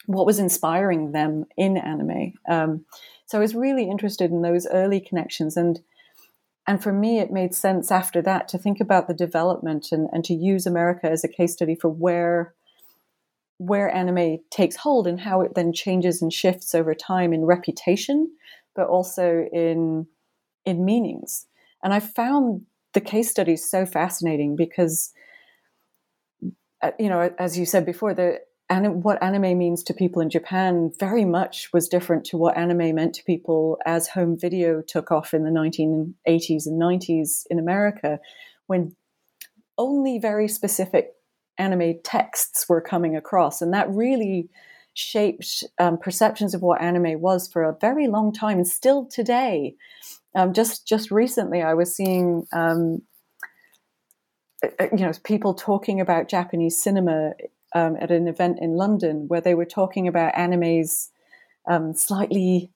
What 0.06 0.26
was 0.26 0.40
inspiring 0.40 1.12
them 1.12 1.44
in 1.58 1.76
anime? 1.76 2.32
Um, 2.48 2.86
so 3.26 3.38
I 3.38 3.42
was 3.42 3.56
really 3.56 3.90
interested 3.90 4.32
in 4.32 4.42
those 4.42 4.66
early 4.68 5.02
connections 5.02 5.58
and 5.58 5.82
and 6.68 6.84
for 6.84 6.92
me, 6.92 7.20
it 7.20 7.32
made 7.32 7.56
sense 7.56 7.92
after 7.92 8.22
that 8.24 8.50
to 8.50 8.58
think 8.58 8.82
about 8.82 9.08
the 9.08 9.14
development 9.14 9.94
and, 9.94 10.10
and 10.12 10.26
to 10.26 10.34
use 10.34 10.66
America 10.66 11.10
as 11.10 11.24
a 11.24 11.30
case 11.30 11.54
study 11.54 11.76
for 11.76 11.90
where 11.90 12.54
where 13.60 13.92
anime 13.92 14.38
takes 14.52 14.76
hold 14.76 15.08
and 15.08 15.20
how 15.20 15.42
it 15.42 15.56
then 15.56 15.74
changes 15.74 16.22
and 16.22 16.32
shifts 16.32 16.76
over 16.76 16.94
time 16.94 17.34
in 17.34 17.44
reputation, 17.46 18.30
but 18.76 18.88
also 18.88 19.48
in 19.52 20.08
in 20.66 20.84
meanings. 20.84 21.48
And 21.82 21.94
I 21.94 22.02
found 22.02 22.66
the 22.94 23.02
case 23.02 23.32
studies 23.32 23.70
so 23.70 23.86
fascinating 23.86 24.56
because, 24.56 25.14
uh, 26.82 26.92
you 27.00 27.08
know, 27.08 27.34
as 27.40 27.58
you 27.58 27.66
said 27.66 27.86
before, 27.86 28.14
the 28.14 28.42
anim- 28.70 29.02
what 29.02 29.22
anime 29.22 29.58
means 29.58 29.84
to 29.84 29.94
people 29.94 30.22
in 30.22 30.30
Japan 30.30 30.92
very 31.00 31.26
much 31.26 31.70
was 31.74 31.88
different 31.88 32.26
to 32.26 32.38
what 32.38 32.58
anime 32.58 32.96
meant 32.96 33.16
to 33.16 33.24
people 33.24 33.78
as 33.86 34.08
home 34.08 34.38
video 34.38 34.82
took 34.82 35.12
off 35.12 35.34
in 35.34 35.44
the 35.44 35.50
1980s 35.50 36.66
and 36.66 36.82
90s 36.82 37.46
in 37.50 37.60
America, 37.60 38.20
when 38.68 38.96
only 39.78 40.20
very 40.20 40.48
specific 40.48 41.14
anime 41.58 41.96
texts 42.04 42.68
were 42.68 42.82
coming 42.82 43.16
across. 43.16 43.62
And 43.62 43.74
that 43.74 43.90
really 43.90 44.50
shaped 44.94 45.64
um, 45.80 45.98
perceptions 45.98 46.54
of 46.54 46.62
what 46.62 46.82
anime 46.82 47.22
was 47.22 47.48
for 47.48 47.64
a 47.64 47.78
very 47.80 48.08
long 48.08 48.34
time 48.34 48.58
and 48.58 48.68
still 48.68 49.06
today. 49.06 49.76
Um, 50.36 50.54
just 50.54 50.88
just 50.88 51.10
recently, 51.12 51.62
I 51.62 51.74
was 51.74 51.96
seeing 51.96 52.46
um, 52.52 53.02
uh, 54.64 54.70
uh, 54.80 54.88
you 54.92 55.06
know 55.06 55.12
people 55.24 55.54
talking 55.54 56.02
about 56.02 56.28
Japanese 56.30 56.82
cinema 56.82 57.34
um, 57.76 57.98
at 58.00 58.12
an 58.12 58.28
event 58.28 58.60
in 58.62 58.76
London 58.76 59.28
where 59.28 59.42
they 59.42 59.54
were 59.54 59.66
talking 59.66 60.08
about 60.08 60.38
anime's 60.38 61.10
um, 61.68 61.94
slightly 61.94 62.72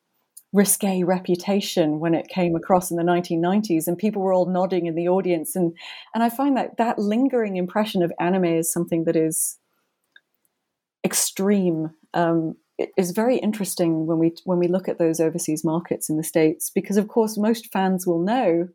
risque 0.54 1.04
reputation 1.04 2.00
when 2.00 2.14
it 2.14 2.28
came 2.28 2.56
across 2.56 2.92
in 2.92 2.98
the 2.98 3.04
1990s 3.04 3.88
and 3.88 3.98
people 3.98 4.22
were 4.22 4.34
all 4.34 4.48
nodding 4.48 4.86
in 4.86 4.96
the 4.96 5.08
audience. 5.08 5.56
And 5.56 5.74
and 6.14 6.24
I 6.24 6.30
find 6.30 6.58
that 6.58 6.78
that 6.78 7.00
lingering 7.00 7.56
impression 7.56 8.04
of 8.04 8.12
anime 8.20 8.46
is 8.46 8.72
something 8.72 9.06
that 9.06 9.16
is 9.16 9.58
extreme. 11.06 11.92
Um, 12.14 12.56
is 12.98 13.12
very 13.12 13.38
interesting 13.38 14.08
when 14.08 14.18
we 14.18 14.34
when 14.46 14.58
we 14.58 14.68
look 14.68 14.90
at 14.90 14.98
those 14.98 15.20
overseas 15.20 15.64
markets 15.64 16.10
in 16.10 16.18
the 16.18 16.24
states 16.24 16.72
because 16.72 16.98
of 16.98 17.08
course 17.08 17.38
most 17.38 17.72
fans 17.72 18.08
will 18.08 18.20
know 18.20 18.68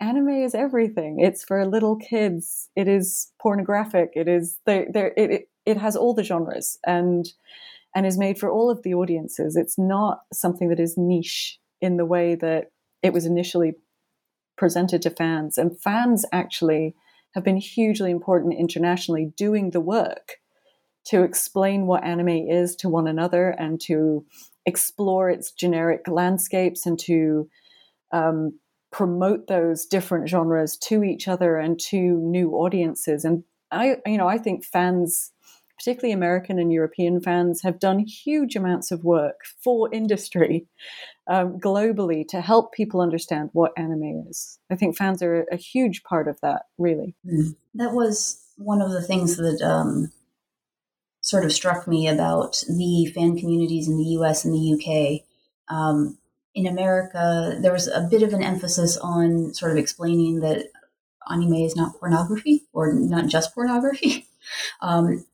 anime 0.00 0.28
is 0.28 0.54
everything 0.54 1.18
it's 1.18 1.44
for 1.44 1.66
little 1.66 1.96
kids 1.96 2.70
it 2.76 2.86
is 2.86 3.32
pornographic 3.40 4.10
it 4.14 4.28
is 4.28 4.58
there 4.64 4.86
there 4.92 5.12
it, 5.16 5.30
it, 5.30 5.48
it 5.66 5.76
has 5.76 5.96
all 5.96 6.14
the 6.14 6.24
genres 6.24 6.78
and 6.86 7.32
and 7.94 8.06
is 8.06 8.18
made 8.18 8.38
for 8.38 8.50
all 8.50 8.70
of 8.70 8.82
the 8.82 8.94
audiences. 8.94 9.56
It's 9.56 9.78
not 9.78 10.20
something 10.32 10.68
that 10.68 10.80
is 10.80 10.96
niche 10.96 11.58
in 11.80 11.96
the 11.96 12.04
way 12.04 12.34
that 12.36 12.70
it 13.02 13.12
was 13.12 13.26
initially 13.26 13.74
presented 14.56 15.02
to 15.02 15.10
fans. 15.10 15.58
And 15.58 15.80
fans 15.80 16.24
actually 16.32 16.94
have 17.34 17.44
been 17.44 17.56
hugely 17.56 18.10
important 18.10 18.54
internationally 18.54 19.32
doing 19.36 19.70
the 19.70 19.80
work 19.80 20.36
to 21.06 21.22
explain 21.22 21.86
what 21.86 22.04
anime 22.04 22.28
is 22.28 22.76
to 22.76 22.88
one 22.88 23.06
another 23.06 23.50
and 23.50 23.80
to 23.80 24.24
explore 24.66 25.30
its 25.30 25.52
generic 25.52 26.06
landscapes 26.06 26.84
and 26.84 26.98
to 26.98 27.48
um, 28.12 28.58
promote 28.90 29.46
those 29.46 29.84
different 29.86 30.28
genres 30.28 30.76
to 30.76 31.02
each 31.02 31.28
other 31.28 31.56
and 31.56 31.78
to 31.78 31.96
new 31.96 32.52
audiences. 32.52 33.24
And 33.24 33.44
I, 33.70 33.96
you 34.06 34.16
know, 34.16 34.28
I 34.28 34.38
think 34.38 34.64
fans 34.64 35.32
particularly 35.78 36.12
American 36.12 36.58
and 36.58 36.72
European 36.72 37.20
fans, 37.20 37.62
have 37.62 37.78
done 37.78 38.00
huge 38.00 38.56
amounts 38.56 38.90
of 38.90 39.04
work 39.04 39.42
for 39.62 39.92
industry 39.94 40.66
um, 41.28 41.58
globally 41.58 42.26
to 42.28 42.40
help 42.40 42.72
people 42.72 43.00
understand 43.00 43.50
what 43.52 43.72
anime 43.76 44.26
is. 44.28 44.58
I 44.70 44.76
think 44.76 44.96
fans 44.96 45.22
are 45.22 45.46
a 45.52 45.56
huge 45.56 46.02
part 46.02 46.26
of 46.26 46.40
that, 46.40 46.62
really. 46.78 47.14
Mm. 47.24 47.54
That 47.74 47.92
was 47.92 48.42
one 48.56 48.82
of 48.82 48.90
the 48.90 49.02
things 49.02 49.36
that 49.36 49.62
um, 49.62 50.10
sort 51.20 51.44
of 51.44 51.52
struck 51.52 51.86
me 51.86 52.08
about 52.08 52.64
the 52.68 53.06
fan 53.14 53.38
communities 53.38 53.88
in 53.88 53.96
the 53.96 54.18
US 54.18 54.44
and 54.44 54.52
the 54.52 54.74
UK. 54.74 55.22
Um, 55.72 56.18
in 56.58 56.66
America, 56.66 57.56
there 57.60 57.72
was 57.72 57.86
a 57.86 58.08
bit 58.10 58.22
of 58.22 58.32
an 58.32 58.42
emphasis 58.42 58.96
on 58.96 59.54
sort 59.54 59.70
of 59.70 59.78
explaining 59.78 60.40
that 60.40 60.66
anime 61.30 61.54
is 61.54 61.76
not 61.76 61.98
pornography 62.00 62.66
or 62.72 62.92
not 62.92 63.26
just 63.26 63.54
pornography. 63.54 64.26
Um, 64.80 65.26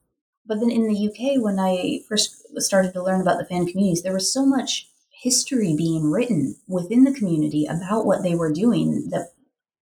but 0.44 0.58
then 0.58 0.70
in 0.70 0.88
the 0.88 1.06
UK, 1.06 1.40
when 1.40 1.60
I 1.60 2.00
first 2.08 2.34
started 2.56 2.92
to 2.94 3.02
learn 3.02 3.20
about 3.20 3.38
the 3.38 3.44
fan 3.44 3.64
communities, 3.64 4.02
there 4.02 4.12
was 4.12 4.32
so 4.32 4.44
much 4.44 4.88
history 5.08 5.72
being 5.78 6.10
written 6.10 6.56
within 6.66 7.04
the 7.04 7.14
community 7.14 7.64
about 7.64 8.06
what 8.06 8.24
they 8.24 8.34
were 8.34 8.52
doing 8.52 9.08
that 9.10 9.28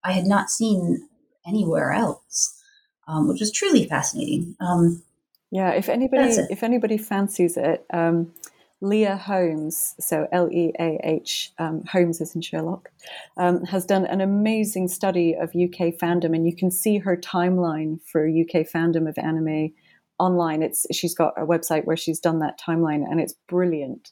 I 0.05 0.13
had 0.13 0.27
not 0.27 0.51
seen 0.51 1.09
anywhere 1.47 1.93
else, 1.93 2.61
um, 3.09 3.27
which 3.27 3.41
was 3.41 3.51
truly 3.51 3.89
fascinating. 3.89 4.55
Um, 4.61 5.03
yeah, 5.51 5.71
if 5.71 5.89
anybody 5.89 6.29
if 6.51 6.63
anybody 6.63 6.99
fancies 6.99 7.57
it, 7.57 7.87
um, 7.91 8.35
Leah 8.83 9.17
Holmes, 9.17 9.95
so 10.01 10.27
L 10.33 10.51
E 10.51 10.73
A 10.79 10.99
H 11.05 11.53
um, 11.59 11.85
Holmes 11.85 12.21
is 12.21 12.35
in 12.35 12.41
Sherlock, 12.41 12.91
um, 13.37 13.65
has 13.65 13.87
done 13.87 14.05
an 14.07 14.21
amazing 14.21 14.89
study 14.89 15.35
of 15.35 15.51
UK 15.51 15.95
fandom, 15.95 16.35
and 16.35 16.45
you 16.45 16.55
can 16.55 16.71
see 16.71 16.99
her 16.99 17.17
timeline 17.17 18.01
for 18.05 18.27
UK 18.27 18.67
fandom 18.67 19.09
of 19.09 19.17
anime 19.19 19.73
online. 20.19 20.63
It's 20.63 20.85
she's 20.93 21.15
got 21.15 21.33
a 21.37 21.47
website 21.47 21.85
where 21.85 21.97
she's 21.97 22.19
done 22.19 22.41
that 22.41 22.61
timeline, 22.61 23.05
and 23.09 23.21
it's 23.21 23.35
brilliant. 23.49 24.11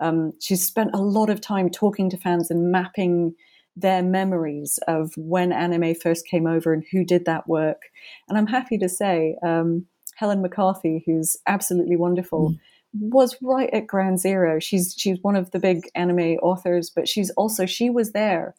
Um, 0.00 0.34
she's 0.38 0.66
spent 0.66 0.90
a 0.92 1.00
lot 1.00 1.30
of 1.30 1.40
time 1.40 1.70
talking 1.70 2.10
to 2.10 2.18
fans 2.18 2.50
and 2.50 2.70
mapping 2.70 3.34
their 3.74 4.02
memories 4.02 4.78
of 4.86 5.12
when 5.16 5.50
anime 5.50 5.94
first 5.94 6.26
came 6.26 6.46
over 6.46 6.74
and 6.74 6.84
who 6.92 7.04
did 7.04 7.24
that 7.24 7.48
work. 7.48 7.84
And 8.28 8.36
I'm 8.36 8.46
happy 8.46 8.76
to 8.78 8.88
say, 8.88 9.36
um, 9.42 9.86
Helen 10.16 10.42
McCarthy, 10.42 11.02
who's 11.06 11.38
absolutely 11.46 11.96
wonderful, 11.96 12.50
mm. 12.50 12.58
Was 12.92 13.36
right 13.42 13.70
at 13.72 13.86
ground 13.86 14.20
zero. 14.20 14.58
She's 14.58 14.94
she's 14.96 15.18
one 15.22 15.36
of 15.36 15.50
the 15.50 15.58
big 15.58 15.88
anime 15.94 16.38
authors, 16.42 16.90
but 16.90 17.08
she's 17.08 17.30
also 17.30 17.66
she 17.66 17.90
was 17.90 18.12
there 18.12 18.54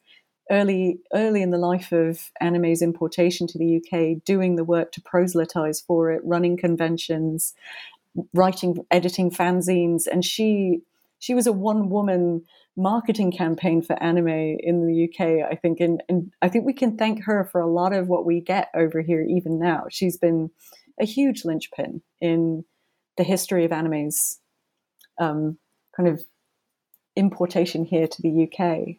early 0.49 0.99
early 1.13 1.41
in 1.41 1.51
the 1.51 1.57
life 1.57 1.91
of 1.91 2.31
anime's 2.39 2.81
importation 2.81 3.47
to 3.47 3.57
the 3.57 3.77
UK, 3.77 4.23
doing 4.23 4.55
the 4.55 4.63
work 4.63 4.91
to 4.93 5.01
proselytize 5.01 5.81
for 5.81 6.11
it, 6.11 6.21
running 6.23 6.57
conventions, 6.57 7.53
writing, 8.33 8.85
editing 8.89 9.31
fanzines, 9.31 10.07
and 10.07 10.23
she 10.23 10.81
she 11.19 11.33
was 11.33 11.47
a 11.47 11.53
one 11.53 11.89
woman 11.89 12.43
marketing 12.77 13.31
campaign 13.31 13.81
for 13.81 14.01
anime 14.01 14.27
in 14.27 14.87
the 14.87 15.03
UK. 15.05 15.45
I 15.49 15.55
think, 15.55 15.79
and, 15.79 16.01
and 16.09 16.31
I 16.41 16.49
think 16.49 16.65
we 16.65 16.73
can 16.73 16.97
thank 16.97 17.23
her 17.23 17.47
for 17.51 17.59
a 17.59 17.69
lot 17.69 17.93
of 17.93 18.07
what 18.07 18.25
we 18.25 18.39
get 18.39 18.69
over 18.73 19.01
here 19.01 19.21
even 19.21 19.59
now. 19.59 19.85
She's 19.89 20.17
been 20.17 20.49
a 20.99 21.05
huge 21.05 21.43
linchpin 21.45 22.01
in 22.21 22.63
the 23.17 23.23
history 23.23 23.65
of 23.65 23.71
anime's 23.71 24.39
um, 25.19 25.57
kind 25.95 26.09
of 26.09 26.23
importation 27.15 27.83
here 27.83 28.07
to 28.07 28.21
the 28.21 28.47
UK 28.47 28.95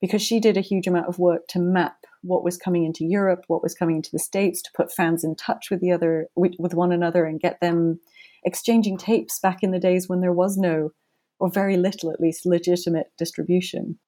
because 0.00 0.22
she 0.22 0.38
did 0.38 0.56
a 0.56 0.62
huge 0.62 0.86
amount 0.86 1.08
of 1.08 1.18
work 1.18 1.46
to 1.48 1.58
map 1.58 1.96
what 2.22 2.44
was 2.44 2.56
coming 2.56 2.84
into 2.84 3.04
Europe, 3.04 3.44
what 3.48 3.62
was 3.62 3.74
coming 3.74 3.96
into 3.96 4.10
the 4.10 4.18
States, 4.18 4.60
to 4.62 4.70
put 4.74 4.92
fans 4.92 5.24
in 5.24 5.34
touch 5.34 5.70
with 5.70 5.80
the 5.80 5.92
other 5.92 6.28
with 6.36 6.74
one 6.74 6.92
another 6.92 7.24
and 7.24 7.40
get 7.40 7.60
them 7.60 8.00
exchanging 8.44 8.98
tapes 8.98 9.38
back 9.38 9.62
in 9.62 9.70
the 9.70 9.78
days 9.78 10.08
when 10.08 10.20
there 10.20 10.32
was 10.32 10.56
no 10.56 10.90
or 11.38 11.50
very 11.50 11.76
little 11.76 12.10
at 12.10 12.20
least 12.20 12.46
legitimate 12.46 13.12
distribution. 13.18 13.98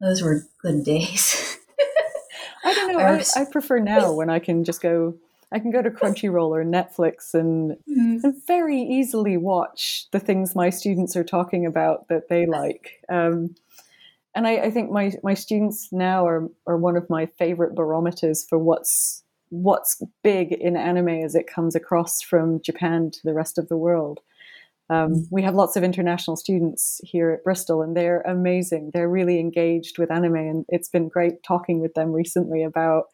Those 0.00 0.22
were 0.22 0.42
good 0.60 0.84
days. 0.84 1.58
I 2.64 2.74
don't 2.74 2.92
know. 2.92 2.98
I, 2.98 3.24
I, 3.36 3.44
prefer 3.50 3.78
now 3.78 4.12
when 4.14 4.28
I 4.28 4.38
can 4.38 4.64
just 4.64 4.82
go 4.82 5.14
I 5.52 5.58
can 5.58 5.70
go 5.70 5.80
to 5.80 5.90
Crunchyroll 5.90 6.50
or 6.50 6.64
Netflix 6.64 7.32
and, 7.32 7.76
mm. 7.88 8.24
and, 8.24 8.46
very 8.46 8.80
easily 8.80 9.36
watch 9.36 10.06
the 10.10 10.18
things 10.18 10.56
my 10.56 10.70
students 10.70 11.16
are 11.16 11.24
talking 11.24 11.66
about 11.66 12.08
that 12.08 12.28
they 12.28 12.46
like. 12.46 13.04
Um, 13.08 13.54
and 14.34 14.46
I, 14.46 14.56
I, 14.56 14.70
think 14.70 14.90
my 14.90 15.12
my 15.22 15.34
students 15.34 15.88
now 15.92 16.26
are 16.26 16.48
are 16.66 16.76
one 16.76 16.96
of 16.96 17.08
my 17.08 17.26
favorite 17.38 17.74
barometers 17.74 18.44
for 18.46 18.58
what's 18.58 19.22
what's 19.48 20.02
big 20.22 20.52
in 20.52 20.76
anime 20.76 21.08
as 21.08 21.34
it 21.34 21.46
comes 21.46 21.74
across 21.74 22.20
from 22.20 22.60
Japan 22.60 23.10
to 23.12 23.20
the 23.24 23.32
rest 23.32 23.56
of 23.56 23.68
the 23.68 23.76
world. 23.76 24.20
Um, 24.88 25.26
we 25.30 25.42
have 25.42 25.54
lots 25.54 25.76
of 25.76 25.82
international 25.82 26.36
students 26.36 27.00
here 27.02 27.30
at 27.30 27.44
Bristol, 27.44 27.82
and 27.82 27.96
they're 27.96 28.20
amazing. 28.22 28.92
They're 28.94 29.08
really 29.08 29.40
engaged 29.40 29.98
with 29.98 30.12
anime, 30.12 30.36
and 30.36 30.64
it's 30.68 30.88
been 30.88 31.08
great 31.08 31.42
talking 31.42 31.80
with 31.80 31.94
them 31.94 32.12
recently 32.12 32.62
about 32.62 33.04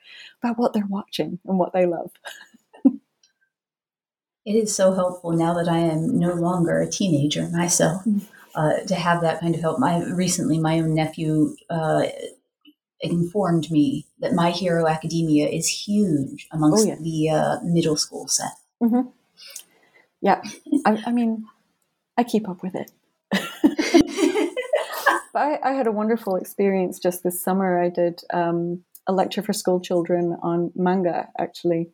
about 0.42 0.58
what 0.58 0.74
they're 0.74 0.86
watching 0.88 1.38
and 1.46 1.58
what 1.58 1.72
they 1.72 1.86
love. 1.86 2.10
it 2.84 4.52
is 4.54 4.74
so 4.74 4.92
helpful 4.92 5.32
now 5.32 5.54
that 5.54 5.68
I 5.68 5.78
am 5.78 6.18
no 6.18 6.34
longer 6.34 6.80
a 6.80 6.90
teenager 6.90 7.48
myself. 7.48 8.04
Mm 8.04 8.26
uh, 8.54 8.80
to 8.86 8.94
have 8.94 9.20
that 9.22 9.40
kind 9.40 9.54
of 9.54 9.60
help. 9.60 9.78
My 9.78 10.04
recently, 10.04 10.58
my 10.58 10.78
own 10.78 10.94
nephew 10.94 11.56
uh, 11.70 12.04
informed 13.00 13.70
me 13.70 14.06
that 14.20 14.34
My 14.34 14.50
Hero 14.50 14.86
Academia 14.86 15.48
is 15.48 15.68
huge 15.68 16.46
amongst 16.52 16.86
oh, 16.86 16.88
yeah. 16.88 16.96
the 17.00 17.30
uh, 17.30 17.56
middle 17.64 17.96
school 17.96 18.28
set. 18.28 18.52
Mm-hmm. 18.82 19.08
Yeah, 20.20 20.40
I, 20.86 21.02
I, 21.06 21.12
mean, 21.12 21.46
I 22.16 22.24
keep 22.24 22.48
up 22.48 22.62
with 22.62 22.74
it. 22.74 22.90
I, 25.34 25.58
I, 25.64 25.72
had 25.72 25.86
a 25.86 25.92
wonderful 25.92 26.36
experience 26.36 26.98
just 26.98 27.22
this 27.22 27.42
summer. 27.42 27.82
I 27.82 27.88
did 27.88 28.20
um, 28.34 28.84
a 29.06 29.12
lecture 29.12 29.42
for 29.42 29.54
school 29.54 29.80
children 29.80 30.36
on 30.42 30.70
manga, 30.74 31.28
actually. 31.38 31.90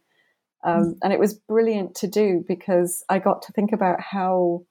Um, 0.65 0.83
mm. 0.83 0.99
And 1.03 1.13
it 1.13 1.21
was 1.21 1.35
brilliant 1.35 1.95
to 1.97 2.09
do 2.09 2.45
because 2.47 3.05
I 3.09 3.21
got 3.21 3.43
to 3.43 3.53
think 3.53 3.73
about 3.73 4.01
how 4.01 4.65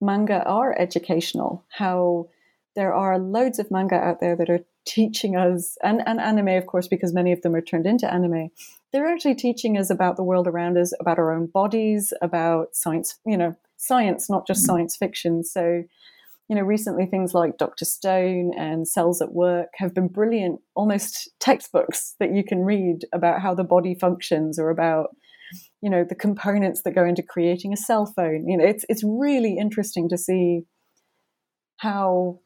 manga 0.00 0.44
are 0.44 0.78
educational, 0.78 1.64
how 1.70 2.28
there 2.74 2.92
are 2.92 3.18
loads 3.18 3.58
of 3.58 3.70
manga 3.70 3.96
out 3.96 4.20
there 4.20 4.36
that 4.36 4.50
are 4.50 4.60
teaching 4.84 5.34
us, 5.34 5.76
and, 5.82 6.02
and 6.06 6.20
anime, 6.20 6.48
of 6.48 6.66
course, 6.66 6.86
because 6.86 7.12
many 7.12 7.32
of 7.32 7.42
them 7.42 7.54
are 7.54 7.62
turned 7.62 7.86
into 7.86 8.12
anime. 8.12 8.50
They're 8.92 9.06
actually 9.06 9.34
teaching 9.34 9.76
us 9.78 9.90
about 9.90 10.16
the 10.16 10.22
world 10.22 10.46
around 10.46 10.76
us, 10.78 10.92
about 11.00 11.18
our 11.18 11.32
own 11.32 11.46
bodies, 11.46 12.12
about 12.22 12.76
science, 12.76 13.18
you 13.26 13.36
know, 13.36 13.56
science, 13.76 14.28
not 14.30 14.46
just 14.46 14.62
mm. 14.62 14.66
science 14.66 14.96
fiction. 14.96 15.44
So, 15.44 15.82
you 16.48 16.56
know, 16.56 16.62
recently 16.62 17.06
things 17.06 17.34
like 17.34 17.58
Dr. 17.58 17.84
Stone 17.84 18.52
and 18.56 18.86
Cells 18.86 19.20
at 19.20 19.32
Work 19.32 19.68
have 19.76 19.94
been 19.94 20.08
brilliant, 20.08 20.60
almost 20.74 21.30
textbooks 21.40 22.14
that 22.20 22.32
you 22.32 22.44
can 22.44 22.60
read 22.60 23.00
about 23.12 23.40
how 23.40 23.54
the 23.54 23.64
body 23.64 23.94
functions 23.94 24.58
or 24.58 24.70
about, 24.70 25.08
you 25.82 25.90
know, 25.90 26.04
the 26.08 26.14
components 26.14 26.82
that 26.84 26.94
go 26.94 27.04
into 27.04 27.22
creating 27.22 27.72
a 27.72 27.76
cell 27.76 28.06
phone. 28.06 28.46
You 28.48 28.58
know, 28.58 28.64
it's 28.64 28.84
it's 28.88 29.02
really 29.04 29.56
interesting 29.58 30.08
to 30.08 30.18
see 30.18 30.62
how 31.78 32.40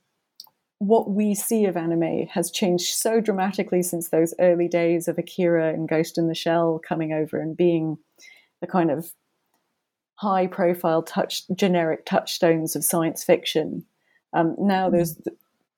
what 0.78 1.10
we 1.10 1.34
see 1.34 1.66
of 1.66 1.76
anime 1.76 2.26
has 2.32 2.50
changed 2.50 2.94
so 2.94 3.20
dramatically 3.20 3.82
since 3.82 4.08
those 4.08 4.34
early 4.40 4.66
days 4.66 5.08
of 5.08 5.18
Akira 5.18 5.74
and 5.74 5.86
Ghost 5.86 6.16
in 6.16 6.26
the 6.26 6.34
Shell 6.34 6.80
coming 6.88 7.12
over 7.12 7.38
and 7.38 7.54
being 7.54 7.98
the 8.62 8.66
kind 8.66 8.90
of 8.90 9.12
high 10.20 10.46
profile 10.46 11.02
touch 11.02 11.44
generic 11.54 12.04
touchstones 12.04 12.76
of 12.76 12.84
science 12.84 13.24
fiction 13.24 13.84
um, 14.32 14.54
now 14.58 14.88
hmm. 14.88 14.96
there's 14.96 15.20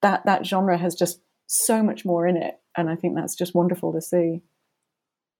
that 0.02 0.24
that 0.26 0.46
genre 0.46 0.76
has 0.76 0.94
just 0.94 1.20
so 1.46 1.82
much 1.82 2.04
more 2.04 2.26
in 2.26 2.36
it, 2.36 2.58
and 2.76 2.90
I 2.90 2.96
think 2.96 3.14
that's 3.14 3.34
just 3.34 3.54
wonderful 3.54 3.92
to 3.92 4.00
see. 4.00 4.42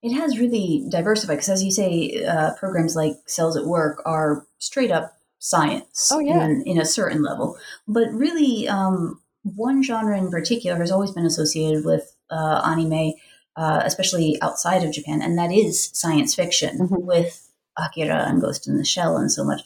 It 0.01 0.13
has 0.13 0.37
really 0.37 0.85
diversified 0.89 1.35
because, 1.35 1.49
as 1.49 1.63
you 1.63 1.71
say, 1.71 2.25
uh, 2.25 2.53
programs 2.55 2.95
like 2.95 3.15
Cells 3.25 3.55
at 3.55 3.65
Work 3.65 4.01
are 4.05 4.45
straight 4.59 4.91
up 4.91 5.17
science 5.39 6.09
oh, 6.11 6.19
yeah. 6.19 6.43
in, 6.45 6.63
in 6.65 6.79
a 6.79 6.85
certain 6.85 7.21
level. 7.21 7.57
But 7.87 8.11
really, 8.11 8.67
um, 8.67 9.21
one 9.43 9.81
genre 9.81 10.17
in 10.17 10.29
particular 10.29 10.77
has 10.77 10.91
always 10.91 11.11
been 11.11 11.25
associated 11.25 11.85
with 11.85 12.15
uh, 12.29 12.61
anime, 12.65 13.13
uh, 13.55 13.81
especially 13.85 14.37
outside 14.41 14.83
of 14.83 14.91
Japan, 14.91 15.21
and 15.21 15.37
that 15.37 15.51
is 15.51 15.89
science 15.93 16.35
fiction 16.35 16.79
mm-hmm. 16.79 17.05
with 17.05 17.49
Akira 17.77 18.25
and 18.27 18.41
Ghost 18.41 18.67
in 18.67 18.77
the 18.77 18.85
Shell 18.85 19.17
and 19.17 19.31
so 19.31 19.43
much. 19.43 19.61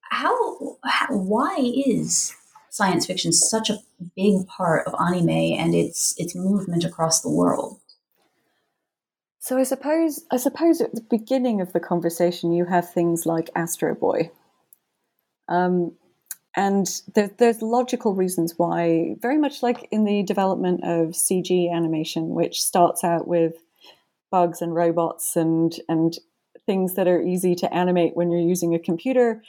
How, 0.00 0.76
how 0.84 1.08
why 1.16 1.56
is 1.58 2.34
science 2.72 3.04
fiction 3.04 3.32
such 3.32 3.68
a 3.68 3.78
big 4.16 4.46
part 4.46 4.86
of 4.86 4.94
anime 4.98 5.28
and 5.28 5.74
its 5.74 6.14
its 6.18 6.34
movement 6.34 6.84
across 6.84 7.20
the 7.20 7.30
world. 7.30 7.78
So 9.38 9.58
I 9.58 9.62
suppose 9.62 10.24
I 10.30 10.38
suppose 10.38 10.80
at 10.80 10.94
the 10.94 11.06
beginning 11.08 11.60
of 11.60 11.72
the 11.72 11.80
conversation 11.80 12.52
you 12.52 12.64
have 12.64 12.90
things 12.90 13.26
like 13.26 13.50
Astro 13.54 13.94
Boy, 13.94 14.30
um, 15.48 15.92
and 16.56 16.88
there, 17.14 17.30
there's 17.38 17.60
logical 17.60 18.14
reasons 18.14 18.54
why. 18.56 19.16
Very 19.20 19.38
much 19.38 19.62
like 19.62 19.86
in 19.90 20.04
the 20.04 20.22
development 20.22 20.80
of 20.82 21.10
CG 21.10 21.70
animation, 21.70 22.30
which 22.30 22.62
starts 22.62 23.04
out 23.04 23.28
with 23.28 23.56
bugs 24.30 24.62
and 24.62 24.74
robots 24.74 25.36
and 25.36 25.74
and 25.90 26.16
things 26.66 26.94
that 26.94 27.08
are 27.08 27.20
easy 27.20 27.54
to 27.56 27.74
animate 27.74 28.16
when 28.16 28.30
you're 28.30 28.40
using 28.40 28.74
a 28.74 28.78
computer. 28.78 29.42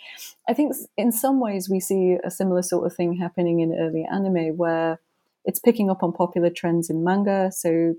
I 0.47 0.53
think 0.53 0.75
in 0.97 1.11
some 1.11 1.39
ways 1.39 1.69
we 1.69 1.79
see 1.79 2.17
a 2.23 2.31
similar 2.31 2.61
sort 2.61 2.85
of 2.85 2.95
thing 2.95 3.13
happening 3.17 3.59
in 3.59 3.77
early 3.79 4.05
anime 4.11 4.57
where 4.57 4.99
it's 5.45 5.59
picking 5.59 5.89
up 5.89 6.03
on 6.03 6.13
popular 6.13 6.49
trends 6.49 6.89
in 6.89 7.03
manga. 7.03 7.51
So 7.51 7.95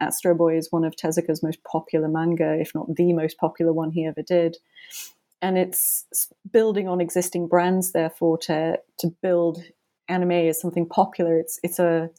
Astro 0.00 0.34
Boy 0.34 0.56
is 0.56 0.72
one 0.72 0.84
of 0.84 0.96
Tezuka's 0.96 1.42
most 1.42 1.62
popular 1.64 2.08
manga, 2.08 2.58
if 2.58 2.74
not 2.74 2.94
the 2.94 3.12
most 3.12 3.38
popular 3.38 3.72
one 3.72 3.90
he 3.90 4.06
ever 4.06 4.22
did. 4.22 4.58
And 5.40 5.56
it's 5.56 6.06
building 6.50 6.88
on 6.88 7.00
existing 7.00 7.46
brands, 7.46 7.92
therefore, 7.92 8.38
to 8.38 8.80
to 8.98 9.08
build 9.22 9.62
anime 10.08 10.32
as 10.32 10.60
something 10.60 10.86
popular. 10.86 11.38
It's 11.38 11.60
it's 11.62 11.78
a 11.78 12.10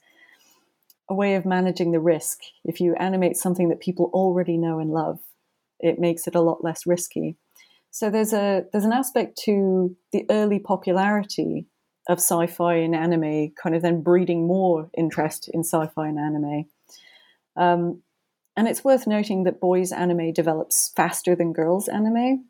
a 1.10 1.14
way 1.14 1.36
of 1.36 1.46
managing 1.46 1.92
the 1.92 2.00
risk. 2.00 2.40
If 2.64 2.80
you 2.80 2.96
animate 2.96 3.36
something 3.36 3.70
that 3.70 3.80
people 3.80 4.12
already 4.14 4.58
know 4.58 4.80
and 4.80 4.92
love, 4.92 5.20
it 5.80 6.00
makes 6.00 6.28
it 6.28 6.36
a 6.36 6.42
lot 6.42 6.64
less 6.64 6.86
risky. 6.86 7.38
So 7.92 8.10
there's 8.10 8.34
a 8.34 8.66
there's 8.72 8.86
an 8.86 8.94
aspect 8.94 9.38
to 9.46 9.96
the 10.12 10.26
early 10.30 10.60
popularity 10.60 11.66
of 12.08 12.18
sci-fi 12.18 12.76
and 12.76 12.96
anime, 12.96 13.52
kind 13.62 13.76
of 13.76 13.82
then 13.82 14.02
breeding 14.02 14.48
more 14.48 14.90
interest 14.98 15.50
in 15.54 15.62
sci-fi 15.62 16.08
and 16.08 16.20
anime. 16.20 16.66
Um, 17.56 18.02
and 18.58 18.68
it's 18.68 18.84
worth 18.84 19.08
noting 19.08 19.44
that 19.44 19.60
boys 19.60 19.92
anime 19.92 20.34
develops 20.34 20.92
faster 20.96 21.36
than 21.36 21.54
girls 21.54 21.88
anime. 21.88 22.46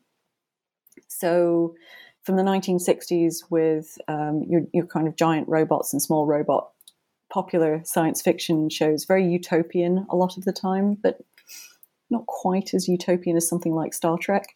So 1.07 1.75
from 2.23 2.35
the 2.37 2.43
1960s 2.43 3.43
with 3.49 3.97
um, 4.07 4.43
your, 4.47 4.61
your 4.73 4.85
kind 4.85 5.07
of 5.07 5.15
giant 5.15 5.47
robots 5.47 5.93
and 5.93 6.01
small 6.01 6.25
robot 6.25 6.69
popular 7.31 7.81
science 7.83 8.21
fiction 8.21 8.69
shows, 8.69 9.05
very 9.05 9.25
utopian 9.27 10.05
a 10.09 10.15
lot 10.15 10.37
of 10.37 10.45
the 10.45 10.53
time, 10.53 10.97
but 11.01 11.19
not 12.09 12.25
quite 12.25 12.73
as 12.73 12.87
utopian 12.87 13.37
as 13.37 13.47
something 13.47 13.73
like 13.73 13.93
Star 13.93 14.17
Trek. 14.17 14.55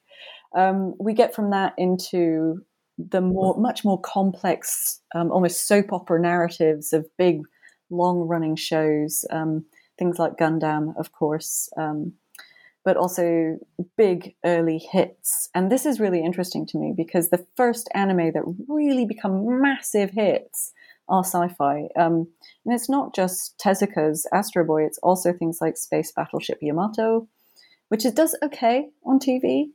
Um, 0.56 0.96
we 1.00 1.14
get 1.14 1.34
from 1.34 1.52
that 1.52 1.74
into 1.78 2.64
the 2.98 3.22
more, 3.22 3.58
much 3.58 3.84
more 3.84 4.00
complex, 4.00 5.02
um, 5.16 5.32
almost 5.32 5.68
soap 5.68 5.92
opera 5.92 6.20
narratives 6.20 6.94
of 6.94 7.08
big, 7.18 7.42
long-running 7.90 8.56
shows. 8.56 9.26
Um, 9.32 9.66
things 9.98 10.20
like 10.20 10.38
Gundam, 10.38 10.98
of 10.98 11.12
course, 11.12 11.70
um, 11.78 12.14
but 12.84 12.98
also 12.98 13.58
big 13.98 14.36
early 14.44 14.78
hits. 14.78 15.50
And 15.56 15.72
this 15.72 15.86
is 15.86 16.00
really 16.00 16.24
interesting 16.24 16.66
to 16.68 16.78
me 16.78 16.94
because 16.96 17.30
the 17.30 17.46
first 17.56 17.90
anime 17.94 18.32
that 18.34 18.44
really 18.68 19.06
become 19.06 19.62
massive 19.62 20.12
hits 20.12 20.74
are 21.08 21.24
sci-fi. 21.24 21.88
Um, 21.98 22.28
and 22.66 22.74
it's 22.74 22.90
not 22.90 23.16
just 23.16 23.58
Tezuka's 23.64 24.28
Astro 24.34 24.66
Boy; 24.66 24.84
it's 24.84 25.00
also 25.00 25.34
things 25.34 25.60
like 25.62 25.78
Space 25.78 26.12
Battleship 26.12 26.60
Yamato, 26.62 27.28
which 27.94 28.08
it 28.08 28.16
does 28.16 28.36
okay 28.42 28.90
on 29.06 29.20
TV, 29.20 29.66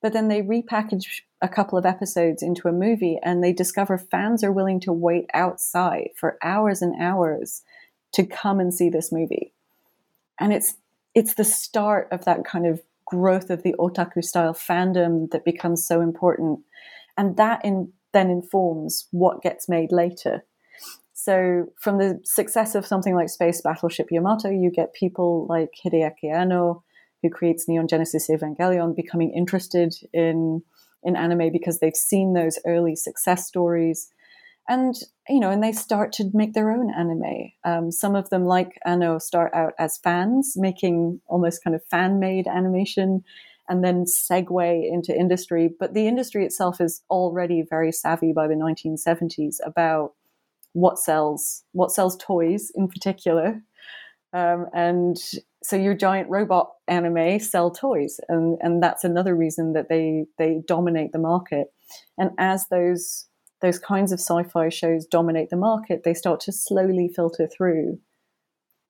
but 0.00 0.14
then 0.14 0.28
they 0.28 0.40
repackage 0.40 1.20
a 1.42 1.48
couple 1.48 1.76
of 1.76 1.84
episodes 1.84 2.42
into 2.42 2.68
a 2.68 2.72
movie 2.72 3.18
and 3.22 3.44
they 3.44 3.52
discover 3.52 3.98
fans 3.98 4.42
are 4.42 4.50
willing 4.50 4.80
to 4.80 4.90
wait 4.90 5.26
outside 5.34 6.08
for 6.16 6.38
hours 6.42 6.80
and 6.80 6.98
hours 6.98 7.60
to 8.14 8.24
come 8.24 8.60
and 8.60 8.72
see 8.72 8.88
this 8.88 9.12
movie. 9.12 9.52
And 10.40 10.54
it's 10.54 10.76
it's 11.14 11.34
the 11.34 11.44
start 11.44 12.08
of 12.10 12.24
that 12.24 12.46
kind 12.46 12.66
of 12.66 12.80
growth 13.04 13.50
of 13.50 13.62
the 13.62 13.74
otaku 13.78 14.24
style 14.24 14.54
fandom 14.54 15.30
that 15.32 15.44
becomes 15.44 15.86
so 15.86 16.00
important. 16.00 16.60
And 17.18 17.36
that 17.36 17.62
in, 17.62 17.92
then 18.14 18.30
informs 18.30 19.06
what 19.10 19.42
gets 19.42 19.68
made 19.68 19.92
later. 19.92 20.46
So, 21.12 21.66
from 21.78 21.98
the 21.98 22.20
success 22.24 22.74
of 22.74 22.86
something 22.86 23.14
like 23.14 23.28
Space 23.28 23.60
Battleship 23.60 24.10
Yamato, 24.10 24.48
you 24.48 24.70
get 24.70 24.94
people 24.94 25.46
like 25.46 25.72
Hideaki 25.84 26.32
Anno 26.32 26.82
who 27.26 27.34
creates 27.34 27.68
Neon 27.68 27.88
Genesis 27.88 28.28
Evangelion 28.30 28.94
becoming 28.94 29.32
interested 29.32 29.94
in 30.12 30.62
in 31.02 31.14
anime 31.16 31.52
because 31.52 31.78
they've 31.78 31.94
seen 31.94 32.32
those 32.32 32.58
early 32.66 32.96
success 32.96 33.46
stories. 33.46 34.10
And 34.68 34.94
you 35.28 35.38
know 35.38 35.50
and 35.50 35.62
they 35.62 35.72
start 35.72 36.12
to 36.14 36.30
make 36.32 36.54
their 36.54 36.70
own 36.70 36.92
anime. 36.92 37.52
Um, 37.64 37.92
some 37.92 38.16
of 38.16 38.30
them 38.30 38.44
like 38.44 38.78
anno 38.84 39.18
start 39.18 39.52
out 39.54 39.74
as 39.78 39.98
fans 39.98 40.54
making 40.56 41.20
almost 41.26 41.62
kind 41.62 41.76
of 41.76 41.84
fan 41.84 42.18
made 42.18 42.46
animation 42.48 43.22
and 43.68 43.84
then 43.84 44.04
segue 44.04 44.92
into 44.92 45.16
industry. 45.16 45.70
But 45.78 45.94
the 45.94 46.06
industry 46.06 46.44
itself 46.44 46.80
is 46.80 47.02
already 47.10 47.62
very 47.68 47.92
savvy 47.92 48.32
by 48.32 48.46
the 48.46 48.54
1970s 48.54 49.56
about 49.64 50.14
what 50.72 50.98
sells 50.98 51.64
what 51.72 51.90
sells 51.90 52.18
toys 52.18 52.70
in 52.74 52.86
particular 52.86 53.62
um, 54.36 54.66
and 54.74 55.16
so 55.62 55.76
your 55.76 55.94
giant 55.94 56.28
robot 56.28 56.70
anime 56.86 57.40
sell 57.40 57.70
toys, 57.70 58.20
and 58.28 58.58
and 58.60 58.82
that's 58.82 59.02
another 59.02 59.34
reason 59.34 59.72
that 59.72 59.88
they 59.88 60.26
they 60.36 60.60
dominate 60.66 61.12
the 61.12 61.18
market. 61.18 61.72
And 62.18 62.32
as 62.36 62.68
those 62.68 63.28
those 63.62 63.78
kinds 63.78 64.12
of 64.12 64.20
sci-fi 64.20 64.68
shows 64.68 65.06
dominate 65.06 65.48
the 65.48 65.56
market, 65.56 66.02
they 66.04 66.12
start 66.12 66.40
to 66.40 66.52
slowly 66.52 67.08
filter 67.08 67.48
through 67.48 67.98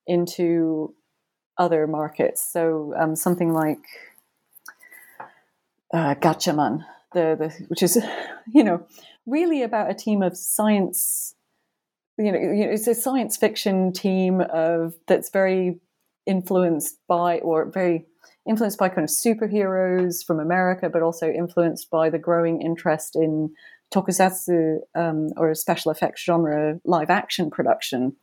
into 0.05 0.93
other 1.57 1.87
markets. 1.87 2.45
So 2.51 2.93
um, 2.99 3.15
something 3.15 3.53
like 3.53 3.85
uh, 5.93 6.15
Gatchaman, 6.15 6.85
the, 7.13 7.37
the 7.39 7.65
which 7.69 7.83
is 7.83 7.97
you 8.53 8.65
know 8.65 8.85
really 9.25 9.63
about 9.63 9.89
a 9.89 9.93
team 9.93 10.21
of 10.21 10.35
science. 10.37 11.35
You 12.17 12.31
know, 12.31 12.37
it's 12.41 12.87
a 12.87 12.95
science 12.95 13.37
fiction 13.37 13.93
team 13.93 14.41
of 14.41 14.95
that's 15.07 15.29
very 15.29 15.79
influenced 16.25 16.97
by 17.07 17.39
or 17.39 17.65
very 17.65 18.05
influenced 18.47 18.79
by 18.79 18.89
kind 18.89 19.03
of 19.03 19.09
superheroes 19.09 20.25
from 20.25 20.39
America, 20.39 20.89
but 20.89 21.01
also 21.01 21.29
influenced 21.29 21.89
by 21.89 22.09
the 22.09 22.17
growing 22.17 22.61
interest 22.61 23.15
in 23.15 23.53
tokusatsu 23.93 24.79
um, 24.95 25.29
or 25.37 25.53
special 25.53 25.91
effects 25.91 26.23
genre 26.23 26.79
live 26.85 27.09
action 27.09 27.49
production. 27.49 28.15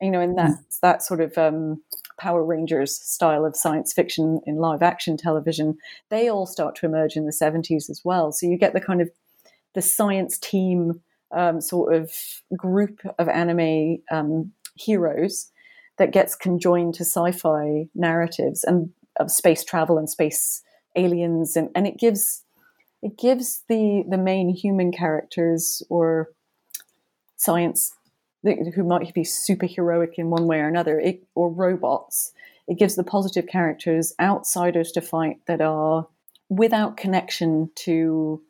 You 0.00 0.10
know, 0.10 0.20
and 0.20 0.38
that 0.38 0.50
mm. 0.50 0.80
that 0.80 1.02
sort 1.02 1.20
of 1.20 1.36
um, 1.36 1.82
Power 2.18 2.44
Rangers 2.44 2.96
style 2.96 3.44
of 3.44 3.56
science 3.56 3.92
fiction 3.92 4.40
in 4.46 4.56
live 4.56 4.82
action 4.82 5.16
television, 5.16 5.78
they 6.08 6.28
all 6.28 6.46
start 6.46 6.76
to 6.76 6.86
emerge 6.86 7.16
in 7.16 7.26
the 7.26 7.32
70s 7.32 7.90
as 7.90 8.02
well. 8.04 8.30
So 8.32 8.46
you 8.46 8.56
get 8.58 8.74
the 8.74 8.80
kind 8.80 9.00
of 9.00 9.10
the 9.74 9.82
science 9.82 10.38
team 10.38 11.00
um, 11.32 11.60
sort 11.60 11.94
of 11.94 12.12
group 12.56 13.00
of 13.18 13.28
anime 13.28 13.98
um, 14.10 14.52
heroes 14.74 15.50
that 15.98 16.12
gets 16.12 16.34
conjoined 16.34 16.94
to 16.94 17.04
sci-fi 17.04 17.86
narratives 17.94 18.64
and 18.64 18.90
of 19.18 19.30
space 19.30 19.64
travel 19.64 19.98
and 19.98 20.08
space 20.08 20.62
aliens, 20.96 21.56
and, 21.56 21.70
and 21.74 21.86
it 21.86 21.98
gives 21.98 22.44
it 23.02 23.16
gives 23.18 23.64
the 23.68 24.04
the 24.08 24.18
main 24.18 24.48
human 24.48 24.92
characters 24.92 25.82
or 25.88 26.30
science 27.36 27.94
who 28.44 28.84
might 28.84 29.12
be 29.14 29.22
superheroic 29.22 30.14
in 30.16 30.30
one 30.30 30.46
way 30.46 30.60
or 30.60 30.68
another, 30.68 30.98
it, 31.00 31.24
or 31.34 31.50
robots. 31.50 32.32
It 32.66 32.78
gives 32.78 32.94
the 32.94 33.04
positive 33.04 33.46
characters 33.46 34.14
outsiders 34.20 34.92
to 34.92 35.00
fight 35.00 35.38
that 35.46 35.60
are 35.60 36.06
without 36.48 36.96
connection 36.96 37.70
to 37.76 38.40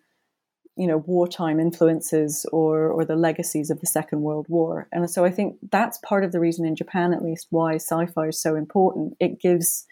you 0.79 0.87
know 0.87 0.99
wartime 0.99 1.59
influences 1.59 2.47
or 2.53 2.88
or 2.88 3.05
the 3.05 3.17
legacies 3.17 3.69
of 3.69 3.81
the 3.81 3.87
second 3.87 4.23
world 4.23 4.47
war. 4.49 4.87
And 4.93 5.11
so 5.11 5.25
i 5.25 5.31
think 5.31 5.57
that's 5.71 5.99
part 5.99 6.25
of 6.25 6.33
the 6.33 6.41
reason 6.41 6.64
in 6.64 6.77
japan 6.77 7.12
at 7.12 7.23
least 7.23 7.49
why 7.51 7.75
sci-fi 7.75 8.29
is 8.29 8.41
so 8.41 8.55
important. 8.55 9.17
It 9.19 9.41
gives 9.41 9.87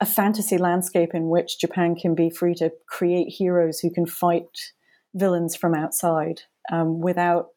a 0.00 0.06
fantasy 0.06 0.58
landscape 0.58 1.14
in 1.14 1.28
which 1.28 1.60
japan 1.60 1.94
can 1.94 2.14
be 2.14 2.30
free 2.30 2.54
to 2.54 2.72
create 2.86 3.28
heroes 3.28 3.80
who 3.80 3.90
can 3.90 4.06
fight 4.06 4.72
villains 5.14 5.54
from 5.54 5.74
outside 5.74 6.42
um, 6.72 7.00
without 7.00 7.48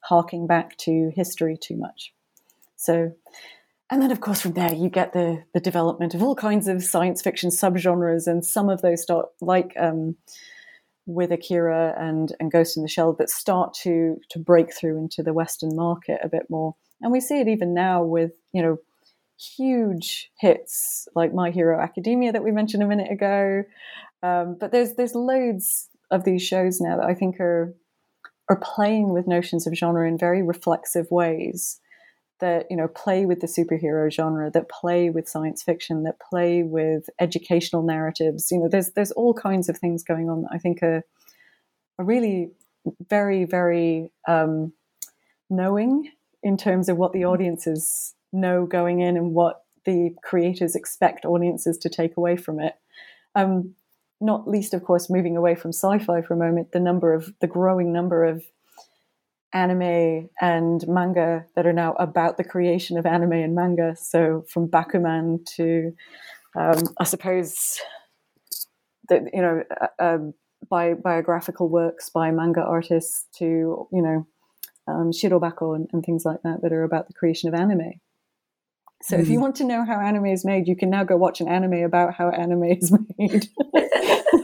harking 0.00 0.46
back 0.46 0.76
to 0.78 1.10
history 1.14 1.56
too 1.60 1.76
much. 1.76 2.14
So 2.76 3.12
and 3.90 4.00
then 4.00 4.10
of 4.10 4.20
course 4.20 4.40
from 4.40 4.52
there 4.52 4.72
you 4.72 4.88
get 4.88 5.12
the 5.12 5.44
the 5.52 5.60
development 5.60 6.14
of 6.14 6.22
all 6.22 6.34
kinds 6.34 6.68
of 6.68 6.82
science 6.82 7.20
fiction 7.20 7.50
subgenres 7.50 8.26
and 8.26 8.44
some 8.44 8.70
of 8.70 8.80
those 8.80 9.02
start 9.02 9.26
like 9.40 9.74
um, 9.78 10.16
with 11.08 11.32
Akira 11.32 11.94
and, 11.98 12.36
and 12.38 12.52
Ghost 12.52 12.76
in 12.76 12.82
the 12.82 12.88
Shell 12.88 13.14
that 13.14 13.30
start 13.30 13.72
to 13.82 14.18
to 14.30 14.38
break 14.38 14.74
through 14.74 14.98
into 14.98 15.22
the 15.22 15.32
Western 15.32 15.74
market 15.74 16.20
a 16.22 16.28
bit 16.28 16.48
more. 16.50 16.76
And 17.00 17.10
we 17.10 17.20
see 17.20 17.40
it 17.40 17.48
even 17.48 17.72
now 17.74 18.02
with, 18.04 18.32
you 18.52 18.62
know, 18.62 18.78
huge 19.38 20.30
hits 20.38 21.08
like 21.14 21.32
My 21.32 21.50
Hero 21.50 21.80
Academia 21.80 22.32
that 22.32 22.44
we 22.44 22.52
mentioned 22.52 22.82
a 22.82 22.86
minute 22.86 23.10
ago. 23.10 23.64
Um, 24.22 24.56
but 24.60 24.70
there's 24.70 24.94
there's 24.94 25.14
loads 25.14 25.88
of 26.10 26.24
these 26.24 26.42
shows 26.42 26.80
now 26.80 26.98
that 26.98 27.06
I 27.06 27.14
think 27.14 27.40
are 27.40 27.74
are 28.50 28.60
playing 28.60 29.12
with 29.12 29.26
notions 29.26 29.66
of 29.66 29.74
genre 29.74 30.06
in 30.06 30.18
very 30.18 30.42
reflexive 30.42 31.10
ways 31.10 31.80
that 32.40 32.66
you 32.70 32.76
know 32.76 32.88
play 32.88 33.26
with 33.26 33.40
the 33.40 33.46
superhero 33.46 34.10
genre 34.10 34.50
that 34.50 34.68
play 34.68 35.10
with 35.10 35.28
science 35.28 35.62
fiction 35.62 36.02
that 36.04 36.20
play 36.20 36.62
with 36.62 37.08
educational 37.20 37.82
narratives. 37.82 38.50
You 38.50 38.58
know 38.58 38.68
there's 38.68 38.90
there's 38.90 39.12
all 39.12 39.34
kinds 39.34 39.68
of 39.68 39.78
things 39.78 40.02
going 40.02 40.28
on 40.30 40.42
that 40.42 40.50
i 40.52 40.58
think 40.58 40.82
are, 40.82 41.04
are 41.98 42.04
really 42.04 42.50
very 43.08 43.44
very 43.44 44.10
um, 44.26 44.72
knowing 45.50 46.10
in 46.42 46.56
terms 46.56 46.88
of 46.88 46.96
what 46.96 47.12
the 47.12 47.24
audiences 47.24 48.14
know 48.32 48.66
going 48.66 49.00
in 49.00 49.16
and 49.16 49.34
what 49.34 49.64
the 49.84 50.14
creators 50.22 50.74
expect 50.74 51.24
audiences 51.24 51.78
to 51.78 51.88
take 51.88 52.16
away 52.16 52.36
from 52.36 52.60
it. 52.60 52.74
Um, 53.34 53.74
not 54.20 54.48
least 54.48 54.74
of 54.74 54.84
course 54.84 55.08
moving 55.08 55.36
away 55.36 55.54
from 55.54 55.72
sci-fi 55.72 56.22
for 56.22 56.34
a 56.34 56.36
moment 56.36 56.72
the 56.72 56.80
number 56.80 57.14
of 57.14 57.32
the 57.40 57.46
growing 57.46 57.92
number 57.92 58.24
of 58.24 58.44
anime 59.52 60.28
and 60.40 60.84
manga 60.86 61.46
that 61.56 61.66
are 61.66 61.72
now 61.72 61.92
about 61.94 62.36
the 62.36 62.44
creation 62.44 62.98
of 62.98 63.06
anime 63.06 63.32
and 63.32 63.54
manga. 63.54 63.96
So 63.96 64.44
from 64.48 64.68
Bakuman 64.68 65.44
to, 65.56 65.92
um, 66.56 66.82
I 66.98 67.04
suppose, 67.04 67.80
the, 69.08 69.28
you 69.32 69.42
know, 69.42 69.62
uh, 69.80 69.86
um, 69.98 70.34
bi- 70.68 70.94
biographical 70.94 71.68
works 71.68 72.10
by 72.10 72.30
manga 72.30 72.60
artists 72.62 73.26
to 73.38 73.44
you 73.92 74.02
know, 74.02 74.26
um, 74.86 75.10
Shirobako 75.12 75.76
and, 75.76 75.88
and, 75.92 76.04
things 76.04 76.24
like 76.24 76.42
that 76.44 76.62
that 76.62 76.72
are 76.72 76.84
about 76.84 77.08
the 77.08 77.14
creation 77.14 77.48
of 77.48 77.58
anime. 77.58 78.00
So 79.02 79.16
mm. 79.16 79.20
if 79.20 79.28
you 79.28 79.34
mm-hmm. 79.34 79.42
want 79.42 79.56
to 79.56 79.64
know 79.64 79.84
how 79.84 80.00
anime 80.00 80.26
is 80.26 80.44
made, 80.44 80.66
you 80.66 80.76
can 80.76 80.90
now 80.90 81.04
go 81.04 81.16
watch 81.16 81.40
an 81.40 81.48
anime 81.48 81.84
about 81.84 82.14
how 82.14 82.30
anime 82.30 82.64
is 82.64 82.92
made. 83.18 83.48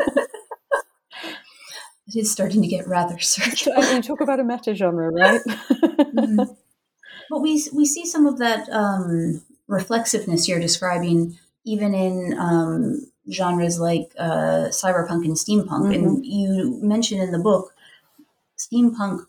it 2.14 2.20
is 2.20 2.30
starting 2.30 2.62
to 2.62 2.68
get 2.68 2.86
rather 2.86 3.18
circular. 3.20 3.82
you 3.92 4.02
talk 4.02 4.20
about 4.20 4.40
a 4.40 4.44
meta 4.44 4.74
genre, 4.74 5.10
right? 5.10 5.40
mm-hmm. 5.46 6.52
But 7.30 7.40
we 7.40 7.66
we 7.72 7.86
see 7.86 8.04
some 8.04 8.26
of 8.26 8.38
that 8.38 8.68
um, 8.68 9.40
reflexiveness 9.66 10.46
you're 10.46 10.60
describing, 10.60 11.38
even 11.64 11.94
in 11.94 12.36
um, 12.38 13.10
genres 13.32 13.80
like 13.80 14.12
uh, 14.18 14.68
cyberpunk 14.68 15.24
and 15.24 15.34
steampunk. 15.34 15.94
Mm-hmm. 15.94 16.04
And 16.04 16.26
you 16.26 16.78
mentioned 16.82 17.22
in 17.22 17.32
the 17.32 17.38
book 17.38 17.74
steampunk. 18.58 19.24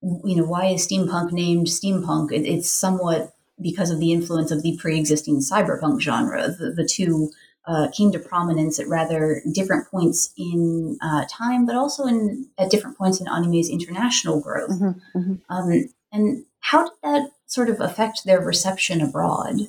You 0.00 0.36
know, 0.36 0.44
why 0.44 0.66
is 0.66 0.88
steampunk 0.88 1.32
named 1.32 1.66
steampunk? 1.66 2.32
It, 2.32 2.46
it's 2.46 2.70
somewhat 2.70 3.34
because 3.60 3.90
of 3.90 4.00
the 4.00 4.12
influence 4.12 4.50
of 4.50 4.62
the 4.62 4.76
pre-existing 4.78 5.40
cyberpunk 5.40 6.00
genre. 6.00 6.48
The, 6.48 6.70
the 6.70 6.86
two 6.86 7.30
uh, 7.68 7.88
came 7.92 8.10
to 8.10 8.18
prominence 8.18 8.80
at 8.80 8.88
rather 8.88 9.42
different 9.52 9.86
points 9.90 10.32
in 10.38 10.96
uh, 11.02 11.24
time, 11.30 11.66
but 11.66 11.76
also 11.76 12.06
in 12.06 12.48
at 12.56 12.70
different 12.70 12.96
points 12.96 13.20
in 13.20 13.28
anime's 13.28 13.68
international 13.68 14.40
growth. 14.40 14.70
Mm-hmm, 14.70 15.18
mm-hmm. 15.18 15.34
Um, 15.54 15.88
and 16.10 16.44
how 16.60 16.84
did 16.84 16.92
that 17.02 17.30
sort 17.46 17.68
of 17.68 17.80
affect 17.80 18.24
their 18.24 18.40
reception 18.40 19.02
abroad? 19.02 19.68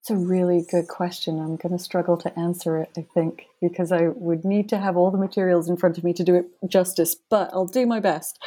It's 0.00 0.10
a 0.10 0.16
really 0.16 0.64
good 0.68 0.88
question. 0.88 1.38
I'm 1.38 1.56
going 1.56 1.76
to 1.76 1.82
struggle 1.82 2.16
to 2.18 2.38
answer 2.38 2.78
it, 2.78 2.90
I 2.96 3.06
think, 3.14 3.46
because 3.60 3.92
I 3.92 4.08
would 4.08 4.44
need 4.44 4.68
to 4.70 4.78
have 4.78 4.96
all 4.96 5.10
the 5.10 5.18
materials 5.18 5.68
in 5.68 5.76
front 5.76 5.98
of 5.98 6.04
me 6.04 6.12
to 6.14 6.24
do 6.24 6.34
it 6.34 6.46
justice, 6.68 7.14
but 7.14 7.50
I'll 7.52 7.66
do 7.66 7.86
my 7.86 8.00
best. 8.00 8.38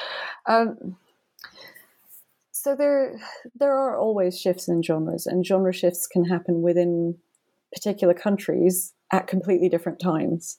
Um, 0.46 0.98
so 2.52 2.76
there, 2.76 3.20
there 3.58 3.74
are 3.74 3.98
always 3.98 4.40
shifts 4.40 4.68
in 4.68 4.84
genres, 4.84 5.26
and 5.26 5.46
genre 5.46 5.72
shifts 5.72 6.08
can 6.08 6.26
happen 6.26 6.62
within 6.62 7.18
particular 7.76 8.14
countries 8.14 8.94
at 9.12 9.28
completely 9.28 9.70
different 9.70 10.00
times. 10.00 10.58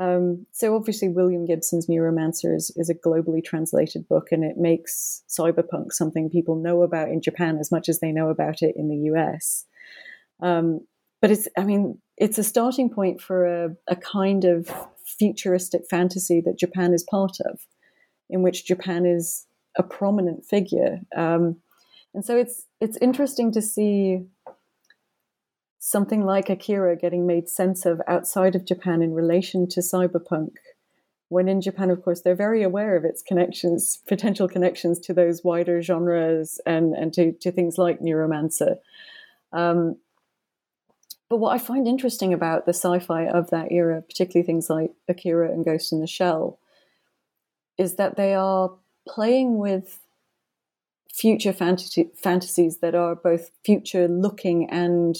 Um, 0.00 0.46
so 0.52 0.74
obviously, 0.74 1.08
William 1.08 1.44
Gibson's 1.44 1.86
Neuromancer 1.86 2.54
is, 2.54 2.72
is, 2.76 2.88
a 2.88 2.94
globally 2.94 3.44
translated 3.44 4.08
book, 4.08 4.28
and 4.32 4.42
it 4.42 4.56
makes 4.56 5.22
cyberpunk 5.28 5.92
something 5.92 6.30
people 6.30 6.56
know 6.56 6.82
about 6.82 7.10
in 7.10 7.20
Japan 7.20 7.58
as 7.58 7.70
much 7.70 7.88
as 7.88 8.00
they 8.00 8.10
know 8.10 8.28
about 8.28 8.62
it 8.62 8.74
in 8.76 8.88
the 8.88 9.12
US. 9.12 9.66
Um, 10.40 10.80
but 11.20 11.30
it's, 11.30 11.46
I 11.56 11.62
mean, 11.62 11.98
it's 12.16 12.38
a 12.38 12.44
starting 12.44 12.90
point 12.90 13.20
for 13.20 13.46
a, 13.46 13.76
a, 13.86 13.96
kind 13.96 14.44
of 14.44 14.68
futuristic 15.18 15.82
fantasy 15.88 16.40
that 16.40 16.58
Japan 16.58 16.92
is 16.92 17.04
part 17.04 17.36
of, 17.44 17.60
in 18.28 18.42
which 18.42 18.66
Japan 18.66 19.06
is 19.06 19.46
a 19.76 19.84
prominent 19.84 20.44
figure. 20.44 21.00
Um, 21.16 21.58
and 22.14 22.24
so 22.24 22.36
it's 22.36 22.66
it's 22.80 22.96
interesting 22.98 23.52
to 23.52 23.62
see 23.62 24.26
something 25.86 26.24
like 26.24 26.48
Akira 26.48 26.96
getting 26.96 27.26
made 27.26 27.46
sense 27.46 27.84
of 27.84 28.00
outside 28.08 28.54
of 28.54 28.64
Japan 28.64 29.02
in 29.02 29.12
relation 29.12 29.68
to 29.68 29.80
cyberpunk. 29.80 30.52
When 31.28 31.46
in 31.46 31.60
Japan, 31.60 31.90
of 31.90 32.02
course, 32.02 32.22
they're 32.22 32.34
very 32.34 32.62
aware 32.62 32.96
of 32.96 33.04
its 33.04 33.20
connections, 33.20 33.98
potential 34.08 34.48
connections 34.48 34.98
to 35.00 35.12
those 35.12 35.44
wider 35.44 35.82
genres 35.82 36.58
and, 36.64 36.94
and 36.94 37.12
to, 37.12 37.32
to 37.32 37.52
things 37.52 37.76
like 37.76 38.00
Neuromancer. 38.00 38.76
Um, 39.52 39.96
but 41.28 41.36
what 41.36 41.54
I 41.54 41.58
find 41.58 41.86
interesting 41.86 42.32
about 42.32 42.64
the 42.64 42.72
sci 42.72 43.00
fi 43.00 43.26
of 43.26 43.50
that 43.50 43.70
era, 43.70 44.00
particularly 44.00 44.46
things 44.46 44.70
like 44.70 44.92
Akira 45.06 45.50
and 45.50 45.66
Ghost 45.66 45.92
in 45.92 46.00
the 46.00 46.06
Shell, 46.06 46.58
is 47.76 47.96
that 47.96 48.16
they 48.16 48.32
are 48.34 48.72
playing 49.06 49.58
with 49.58 50.00
future 51.12 51.52
fantasy, 51.52 52.08
fantasies 52.16 52.78
that 52.78 52.94
are 52.94 53.14
both 53.14 53.50
future 53.62 54.08
looking 54.08 54.70
and 54.70 55.18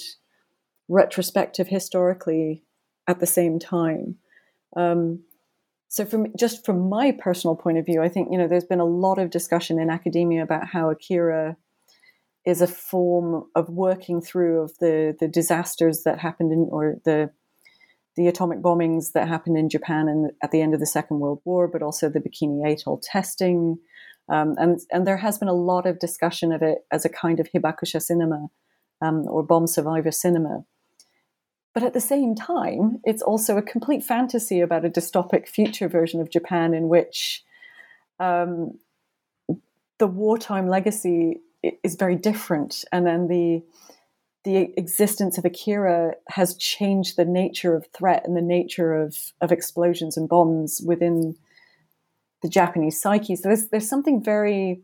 retrospective 0.89 1.69
historically 1.69 2.65
at 3.09 3.21
the 3.21 3.27
same 3.27 3.59
time. 3.59 4.17
Um, 4.77 5.21
so, 5.89 6.05
from 6.05 6.27
just 6.37 6.65
from 6.65 6.89
my 6.89 7.13
personal 7.13 7.55
point 7.55 7.79
of 7.79 7.87
view, 7.87 8.03
I 8.03 8.09
think 8.09 8.29
you 8.31 8.39
know 8.39 8.49
there's 8.49 8.65
been 8.65 8.81
a 8.81 8.85
lot 8.85 9.19
of 9.19 9.31
discussion 9.31 9.79
in 9.79 9.91
academia 9.91 10.43
about 10.43 10.67
how 10.67 10.91
Akira 10.91 11.57
is 12.45 12.61
a 12.61 12.67
form 12.67 13.45
of 13.55 13.69
working 13.71 14.21
through 14.21 14.63
of 14.63 14.77
the 14.79 15.17
the 15.19 15.29
disasters 15.29 16.03
that 16.05 16.19
happened 16.19 16.53
in 16.53 16.69
or 16.71 16.97
the 17.05 17.31
the 18.17 18.27
atomic 18.27 18.61
bombings 18.61 19.13
that 19.13 19.29
happened 19.29 19.57
in 19.57 19.69
Japan 19.69 20.09
in, 20.09 20.31
at 20.43 20.53
the 20.53 20.63
end 20.63 20.73
of 20.73 20.79
the 20.79 20.87
Second 20.87 21.19
World 21.19 21.41
War, 21.45 21.67
but 21.67 21.83
also 21.83 22.09
the 22.09 22.21
Bikini 22.21 22.65
Atoll 22.65 23.01
testing, 23.03 23.79
um, 24.29 24.55
and 24.59 24.81
and 24.91 25.07
there 25.07 25.19
has 25.19 25.39
been 25.39 25.49
a 25.49 25.55
lot 25.55 25.87
of 25.87 25.99
discussion 25.99 26.53
of 26.53 26.63
it 26.63 26.79
as 26.91 27.05
a 27.05 27.09
kind 27.09 27.39
of 27.41 27.49
hibakusha 27.55 28.03
cinema 28.03 28.49
um, 29.01 29.27
or 29.29 29.43
bomb 29.43 29.67
survivor 29.67 30.11
cinema. 30.11 30.65
But 31.75 31.83
at 31.83 31.93
the 31.93 32.01
same 32.01 32.37
time, 32.37 33.01
it's 33.05 33.21
also 33.21 33.59
a 33.59 33.63
complete 33.63 34.05
fantasy 34.05 34.61
about 34.61 34.85
a 34.85 34.89
dystopic 34.91 35.49
future 35.49 35.89
version 35.89 36.21
of 36.21 36.31
Japan 36.31 36.73
in 36.73 36.89
which 36.89 37.43
um, 38.21 38.79
the 39.99 40.07
wartime 40.07 40.69
legacy 40.69 41.41
is 41.83 41.97
very 41.97 42.15
different, 42.15 42.85
and 42.93 43.07
then 43.07 43.29
the 43.29 43.63
the 44.45 44.75
existence 44.77 45.39
of 45.39 45.47
Akira 45.47 46.17
has 46.29 46.55
changed 46.55 47.17
the 47.17 47.25
nature 47.25 47.75
of 47.75 47.87
threat 47.87 48.25
and 48.27 48.37
the 48.37 48.43
nature 48.43 48.95
of 48.95 49.33
of 49.41 49.51
explosions 49.51 50.17
and 50.17 50.29
bombs 50.29 50.81
within 50.87 51.35
the 52.43 52.49
Japanese 52.49 53.01
psyche. 53.01 53.35
So 53.35 53.49
there's 53.49 53.69
there's 53.69 53.89
something 53.89 54.23
very 54.23 54.83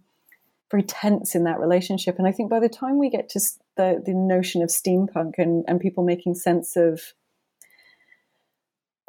very 0.71 0.83
tense 0.83 1.35
in 1.35 1.45
that 1.45 1.61
relationship, 1.61 2.19
and 2.19 2.27
I 2.27 2.33
think 2.33 2.51
by 2.51 2.59
the 2.59 2.69
time 2.69 2.99
we 2.99 3.11
get 3.11 3.29
to 3.31 3.41
the 3.77 4.03
the 4.05 4.15
notion 4.15 4.63
of 4.63 4.69
steampunk 4.69 5.35
and 5.39 5.65
and 5.69 5.81
people 5.81 6.05
making 6.05 6.35
sense 6.35 6.77
of 6.77 7.15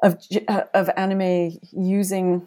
of 0.01 0.17
uh, 0.47 0.63
of 0.73 0.89
anime 0.97 1.57
using 1.71 2.45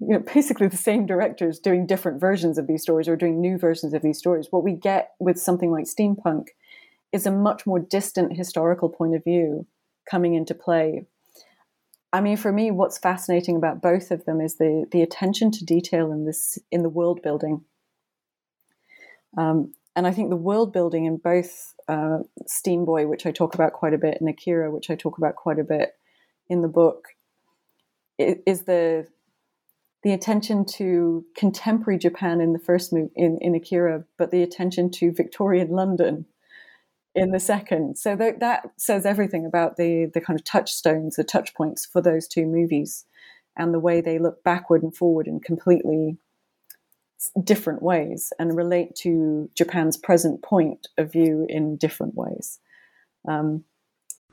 you 0.00 0.08
know 0.08 0.18
basically 0.34 0.66
the 0.68 0.76
same 0.76 1.06
directors 1.06 1.58
doing 1.58 1.86
different 1.86 2.20
versions 2.20 2.58
of 2.58 2.66
these 2.66 2.82
stories 2.82 3.08
or 3.08 3.16
doing 3.16 3.40
new 3.40 3.58
versions 3.58 3.94
of 3.94 4.02
these 4.02 4.18
stories. 4.18 4.48
What 4.50 4.64
we 4.64 4.72
get 4.72 5.12
with 5.18 5.38
something 5.38 5.70
like 5.70 5.84
steampunk 5.84 6.48
is 7.12 7.26
a 7.26 7.30
much 7.30 7.66
more 7.66 7.78
distant 7.78 8.36
historical 8.36 8.88
point 8.88 9.14
of 9.14 9.24
view 9.24 9.66
coming 10.10 10.34
into 10.34 10.54
play. 10.54 11.06
I 12.12 12.20
mean 12.20 12.36
for 12.36 12.52
me 12.52 12.70
what's 12.70 12.98
fascinating 12.98 13.56
about 13.56 13.80
both 13.80 14.10
of 14.10 14.24
them 14.24 14.40
is 14.40 14.56
the 14.56 14.86
the 14.90 15.02
attention 15.02 15.50
to 15.52 15.64
detail 15.64 16.12
in 16.12 16.26
this 16.26 16.58
in 16.70 16.82
the 16.82 16.88
world 16.88 17.22
building. 17.22 17.64
Um, 19.38 19.72
and 19.94 20.06
I 20.06 20.12
think 20.12 20.30
the 20.30 20.36
world 20.36 20.72
building 20.72 21.04
in 21.04 21.18
both 21.18 21.74
uh, 21.88 22.18
Steamboy, 22.46 23.08
which 23.08 23.26
I 23.26 23.30
talk 23.30 23.54
about 23.54 23.72
quite 23.72 23.94
a 23.94 23.98
bit, 23.98 24.18
and 24.20 24.28
Akira, 24.28 24.70
which 24.70 24.90
I 24.90 24.94
talk 24.94 25.18
about 25.18 25.36
quite 25.36 25.58
a 25.58 25.64
bit, 25.64 25.94
in 26.48 26.62
the 26.62 26.68
book 26.68 27.08
is 28.18 28.62
the 28.62 29.06
the 30.02 30.12
attention 30.12 30.64
to 30.64 31.24
contemporary 31.36 31.98
Japan 31.98 32.40
in 32.40 32.52
the 32.52 32.58
first 32.58 32.92
move 32.92 33.10
in, 33.14 33.38
in 33.40 33.54
Akira, 33.54 34.04
but 34.18 34.32
the 34.32 34.42
attention 34.42 34.90
to 34.90 35.12
Victorian 35.12 35.70
London 35.70 36.26
in 37.14 37.30
the 37.30 37.38
second. 37.38 37.96
So 37.98 38.16
that, 38.16 38.40
that 38.40 38.64
says 38.76 39.06
everything 39.06 39.46
about 39.46 39.76
the 39.76 40.10
the 40.12 40.20
kind 40.20 40.38
of 40.38 40.44
touchstones, 40.44 41.16
the 41.16 41.24
touch 41.24 41.54
points 41.54 41.86
for 41.86 42.00
those 42.00 42.26
two 42.26 42.46
movies, 42.46 43.04
and 43.56 43.72
the 43.72 43.80
way 43.80 44.00
they 44.00 44.18
look 44.18 44.42
backward 44.42 44.82
and 44.82 44.94
forward 44.94 45.26
in 45.26 45.40
completely 45.40 46.18
different 47.42 47.82
ways 47.82 48.32
and 48.38 48.56
relate 48.56 48.94
to 48.96 49.50
Japan's 49.56 49.96
present 49.96 50.42
point 50.42 50.88
of 50.98 51.12
view 51.12 51.46
in 51.48 51.76
different 51.76 52.14
ways. 52.14 52.58
Um, 53.28 53.64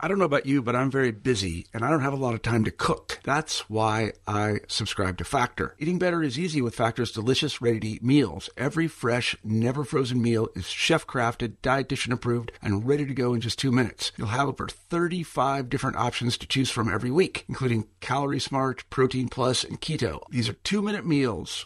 I 0.02 0.08
don't 0.08 0.18
know 0.18 0.26
about 0.26 0.46
you, 0.46 0.62
but 0.62 0.78
I'm 0.78 0.90
very 0.90 1.12
busy 1.12 1.66
and 1.74 1.84
I 1.84 1.90
don't 1.90 2.04
have 2.04 2.14
a 2.14 2.18
lot 2.18 2.34
of 2.34 2.42
time 2.42 2.64
to 2.64 2.72
cook. 2.72 3.20
That's 3.24 3.70
why 3.70 4.14
I 4.26 4.60
subscribe 4.70 5.18
to 5.18 5.26
Factor. 5.26 5.76
Eating 5.78 6.00
better 6.00 6.24
is 6.24 6.40
easy 6.40 6.62
with 6.62 6.74
Factor's 6.74 7.12
delicious, 7.12 7.62
ready 7.62 7.82
to 7.82 7.88
eat 7.88 8.04
meals. 8.04 8.50
Every 8.56 8.88
fresh, 8.88 9.36
never 9.44 9.84
frozen 9.84 10.22
meal 10.22 10.48
is 10.56 10.68
chef 10.68 11.06
crafted, 11.06 11.58
dietitian 11.62 12.14
approved, 12.14 12.54
and 12.62 12.88
ready 12.88 13.06
to 13.06 13.14
go 13.14 13.34
in 13.34 13.42
just 13.42 13.60
two 13.60 13.74
minutes. 13.74 14.14
You'll 14.16 14.28
have 14.28 14.48
over 14.48 14.70
35 14.70 15.70
different 15.70 15.98
options 15.98 16.38
to 16.38 16.48
choose 16.48 16.72
from 16.72 16.88
every 16.88 17.12
week, 17.12 17.44
including 17.50 17.88
Calorie 18.00 18.40
Smart, 18.40 18.90
Protein 18.90 19.28
Plus, 19.28 19.66
and 19.66 19.82
Keto. 19.82 20.22
These 20.30 20.48
are 20.48 20.54
two 20.54 20.82
minute 20.82 21.06
meals. 21.06 21.66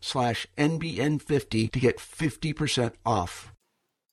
slash 0.01 0.47
NBN50 0.57 1.71
to 1.71 1.79
get 1.79 1.97
50% 1.97 2.93
off. 3.05 3.53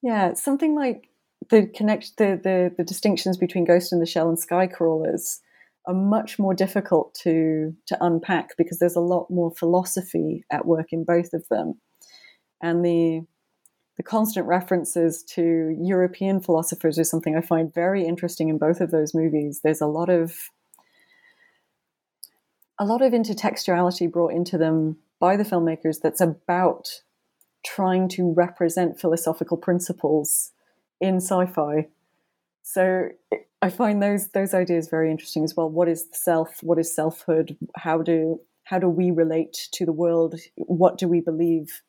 Yeah, 0.03 0.35
something 0.35 0.77
like 0.77 1.09
the 1.51 1.67
connect 1.67 2.17
the, 2.19 2.41
the, 2.43 2.73
the 2.77 2.85
distinctions 2.85 3.37
between 3.37 3.65
Ghost 3.65 3.93
in 3.93 4.01
the 4.01 4.07
Shell 4.07 4.29
and 4.29 4.39
Sky 4.39 4.67
Crawlers 4.67 5.41
are 5.87 5.95
much 5.95 6.39
more 6.39 6.55
difficult 6.55 7.15
to 7.23 7.75
to 7.87 8.05
unpack 8.05 8.51
because 8.57 8.79
there's 8.79 8.97
a 8.97 9.01
lot 9.01 9.31
more 9.31 9.51
philosophy 9.51 10.45
at 10.53 10.67
work 10.67 10.93
in 10.93 11.05
both 11.05 11.33
of 11.33 11.45
them. 11.49 11.81
And 12.63 12.85
the 12.85 13.23
the 13.97 14.03
constant 14.05 14.47
references 14.47 15.25
to 15.25 15.77
European 15.81 16.41
philosophers 16.41 16.99
is 16.99 17.11
something 17.11 17.37
I 17.37 17.41
find 17.41 17.75
very 17.75 18.05
interesting 18.05 18.49
in 18.49 18.57
both 18.57 18.81
of 18.81 18.93
those 18.93 19.13
movies. 19.13 19.61
There's 19.65 19.81
a 19.81 19.87
lot 19.87 20.09
of 20.09 20.37
a 22.79 22.85
lot 22.85 23.03
of 23.03 23.13
intertextuality 23.13 24.11
brought 24.11 24.33
into 24.33 24.57
them 24.57 24.99
by 25.21 25.37
the 25.37 25.45
filmmakers 25.45 26.01
that's 26.01 26.21
about 26.21 27.03
trying 27.65 28.09
to 28.09 28.33
represent 28.33 29.01
philosophical 29.01 29.57
principles 29.57 30.53
in 31.01 31.17
sci-fi. 31.17 31.89
So 32.63 33.09
I 33.61 33.71
find 33.71 34.03
those 34.03 34.29
those 34.29 34.55
ideas 34.55 34.89
very 34.89 35.11
interesting 35.11 35.45
as 35.45 35.57
well. 35.57 35.69
What 35.69 35.89
is 35.89 36.09
the 36.09 36.17
self? 36.17 36.63
What 36.63 36.79
is 36.79 36.95
selfhood? 36.95 37.57
How 37.77 38.03
do 38.03 38.41
how 38.65 38.79
do 38.79 38.89
we 38.89 39.11
relate 39.11 39.69
to 39.73 39.87
the 39.87 39.93
world? 39.93 40.35
What 40.57 40.99
do 40.99 41.09
we 41.09 41.21
believe 41.21 41.83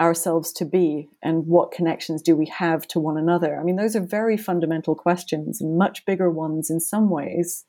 ourselves 0.00 0.52
to 0.52 0.64
be? 0.64 1.08
And 1.22 1.46
what 1.46 1.72
connections 1.72 2.22
do 2.22 2.36
we 2.36 2.46
have 2.46 2.86
to 2.88 3.00
one 3.00 3.16
another? 3.16 3.58
I 3.58 3.64
mean, 3.64 3.76
those 3.76 3.96
are 3.96 4.00
very 4.00 4.36
fundamental 4.36 4.94
questions 4.94 5.60
and 5.60 5.76
much 5.76 6.04
bigger 6.04 6.30
ones 6.30 6.70
in 6.70 6.80
some 6.80 7.10
ways 7.10 7.64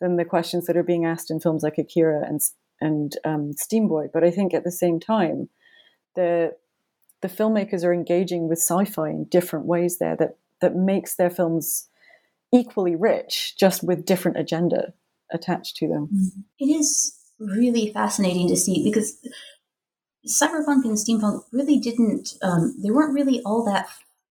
than 0.00 0.16
the 0.16 0.24
questions 0.24 0.66
that 0.66 0.76
are 0.76 0.82
being 0.82 1.04
asked 1.04 1.30
in 1.30 1.40
films 1.40 1.62
like 1.62 1.78
Akira 1.78 2.24
and 2.26 2.40
and 2.84 3.16
um, 3.24 3.52
Steamboy. 3.54 4.08
But 4.12 4.22
I 4.22 4.30
think 4.30 4.54
at 4.54 4.62
the 4.62 4.70
same 4.70 5.00
time, 5.00 5.48
the 6.14 6.54
the 7.22 7.28
filmmakers 7.28 7.84
are 7.84 7.94
engaging 7.94 8.48
with 8.48 8.58
sci-fi 8.58 9.08
in 9.08 9.24
different 9.24 9.64
ways 9.64 9.98
there 9.98 10.14
that 10.16 10.36
that 10.60 10.76
makes 10.76 11.16
their 11.16 11.30
films 11.30 11.88
equally 12.52 12.94
rich, 12.94 13.56
just 13.58 13.82
with 13.82 14.04
different 14.04 14.38
agenda 14.38 14.92
attached 15.32 15.76
to 15.76 15.88
them. 15.88 16.08
Mm-hmm. 16.14 16.40
It 16.60 16.66
is 16.66 17.16
really 17.40 17.92
fascinating 17.92 18.48
to 18.48 18.56
see 18.56 18.84
because 18.84 19.16
cyberpunk 20.26 20.84
and 20.84 20.96
steampunk 20.96 21.42
really 21.52 21.78
didn't 21.78 22.34
um, 22.42 22.76
they 22.82 22.90
weren't 22.90 23.14
really 23.14 23.40
all 23.44 23.64
that 23.64 23.88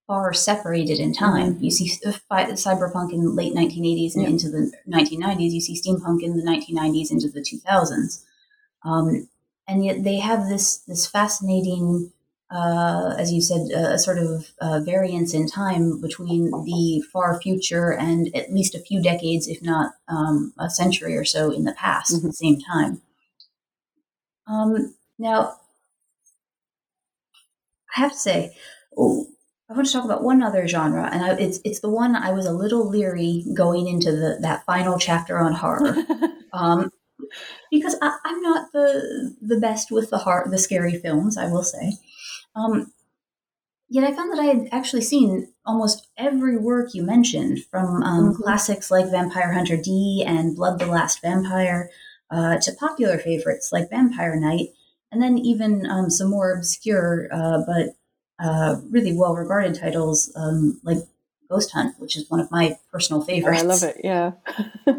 far 0.08 0.34
separated 0.34 1.00
in 1.00 1.14
time. 1.14 1.56
Mm-hmm. 1.56 1.64
You 1.64 1.72
see 1.72 1.92
cyberpunk 1.92 3.14
in 3.14 3.24
the 3.24 3.30
late 3.30 3.54
1980s 3.54 4.14
and 4.14 4.24
yeah. 4.24 4.30
into 4.30 4.50
the 4.50 4.72
1990s. 4.88 5.52
You 5.52 5.62
see 5.62 5.82
steampunk 5.82 6.22
in 6.22 6.38
the 6.38 6.44
1990s 6.44 7.12
into 7.12 7.30
the 7.30 7.42
2000s. 7.42 8.24
Um, 8.84 9.28
and 9.68 9.86
yet 9.86 10.04
they 10.04 10.18
have 10.18 10.50
this 10.50 10.78
this 10.80 11.08
fascinating, 11.08 12.12
uh, 12.52 13.16
as 13.18 13.32
you 13.32 13.42
said, 13.42 13.72
a 13.72 13.98
sort 13.98 14.18
of 14.18 14.52
uh, 14.60 14.82
variance 14.82 15.34
in 15.34 15.48
time 15.48 16.02
between 16.02 16.52
the 16.66 17.04
far 17.12 17.40
future 17.40 17.92
and 17.92 18.36
at 18.36 18.54
least 18.54 18.76
a 18.76 18.80
few 18.80 19.02
decades, 19.02 19.48
if 19.48 19.62
not 19.62 19.94
um, 20.08 20.54
a 20.60 20.70
century 20.70 21.16
or 21.16 21.26
so 21.26 21.52
in 21.52 21.64
the 21.64 21.74
past 21.74 22.14
mm-hmm. 22.14 22.26
at 22.26 22.30
the 22.32 22.34
same 22.34 22.60
time. 22.60 23.02
Um, 24.48 24.96
now, 25.18 25.56
I 27.96 28.00
have 28.02 28.12
to 28.12 28.18
say, 28.18 28.56
oh, 28.98 29.28
I 29.70 29.74
want 29.74 29.88
to 29.88 29.94
talk 29.94 30.04
about 30.04 30.24
one 30.24 30.44
other 30.44 30.68
genre, 30.68 31.10
and 31.12 31.24
I, 31.24 31.34
it's 31.36 31.60
it's 31.64 31.80
the 31.80 31.90
one 31.90 32.16
I 32.16 32.32
was 32.32 32.46
a 32.46 32.52
little 32.52 32.88
leery 32.88 33.46
going 33.54 33.88
into 33.88 34.12
the 34.12 34.38
that 34.42 34.66
final 34.66 35.00
chapter 35.00 35.40
on 35.40 35.54
horror. 35.54 35.96
um, 36.54 36.92
because 37.72 37.96
I, 38.02 38.18
am 38.26 38.42
not 38.42 38.72
the 38.72 39.36
the 39.42 39.60
best 39.60 39.92
with 39.92 40.10
the 40.10 40.20
heart, 40.20 40.50
the 40.50 40.58
scary 40.58 40.98
films, 40.98 41.38
I 41.38 41.48
will 41.48 41.64
say. 41.64 41.94
Um, 42.56 42.92
yet 43.90 44.04
I 44.04 44.14
found 44.14 44.32
that 44.32 44.40
I 44.40 44.46
had 44.46 44.70
actually 44.72 45.02
seen 45.02 45.54
almost 45.66 46.08
every 46.18 46.58
work 46.58 46.94
you 46.94 47.04
mentioned, 47.04 47.64
from 47.70 48.04
um, 48.04 48.32
mm-hmm. 48.32 48.42
classics 48.42 48.92
like 48.92 49.12
Vampire 49.12 49.54
Hunter 49.54 49.78
D 49.78 50.24
and 50.26 50.56
Blood 50.56 50.80
the 50.80 50.86
Last 50.88 51.22
Vampire, 51.22 51.90
uh, 52.30 52.58
to 52.58 52.74
popular 52.74 53.18
favorites 53.18 53.72
like 53.72 53.90
Vampire 53.90 54.36
Knight, 54.40 54.70
and 55.12 55.22
then 55.22 55.38
even 55.38 55.86
um, 55.86 56.10
some 56.10 56.30
more 56.30 56.54
obscure 56.54 57.28
uh, 57.32 57.62
but 57.66 57.96
uh, 58.44 58.82
really 58.90 59.16
well 59.16 59.36
regarded 59.36 59.80
titles 59.80 60.32
um, 60.36 60.80
like 60.84 60.98
Ghost 61.50 61.72
Hunt, 61.72 61.96
which 62.00 62.18
is 62.18 62.30
one 62.30 62.40
of 62.40 62.52
my 62.52 62.78
personal 62.92 63.22
favorites. 63.22 63.62
Oh, 63.62 63.66
I 63.66 63.68
love 63.68 63.84
it. 63.84 64.02
Yeah. 64.04 64.32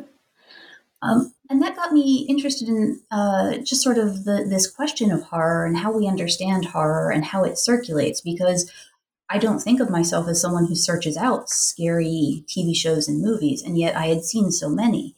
Um, 1.04 1.34
and 1.54 1.62
that 1.62 1.76
got 1.76 1.92
me 1.92 2.26
interested 2.28 2.66
in 2.66 3.00
uh, 3.12 3.58
just 3.58 3.80
sort 3.80 3.96
of 3.96 4.24
the, 4.24 4.44
this 4.44 4.68
question 4.68 5.12
of 5.12 5.22
horror 5.22 5.64
and 5.64 5.78
how 5.78 5.92
we 5.92 6.08
understand 6.08 6.64
horror 6.64 7.12
and 7.12 7.26
how 7.26 7.44
it 7.44 7.58
circulates 7.58 8.20
because 8.20 8.68
I 9.30 9.38
don't 9.38 9.60
think 9.60 9.78
of 9.78 9.88
myself 9.88 10.26
as 10.26 10.40
someone 10.40 10.66
who 10.66 10.74
searches 10.74 11.16
out 11.16 11.48
scary 11.48 12.44
TV 12.48 12.74
shows 12.74 13.06
and 13.06 13.22
movies, 13.22 13.62
and 13.62 13.78
yet 13.78 13.96
I 13.96 14.06
had 14.06 14.24
seen 14.24 14.50
so 14.50 14.68
many. 14.68 15.14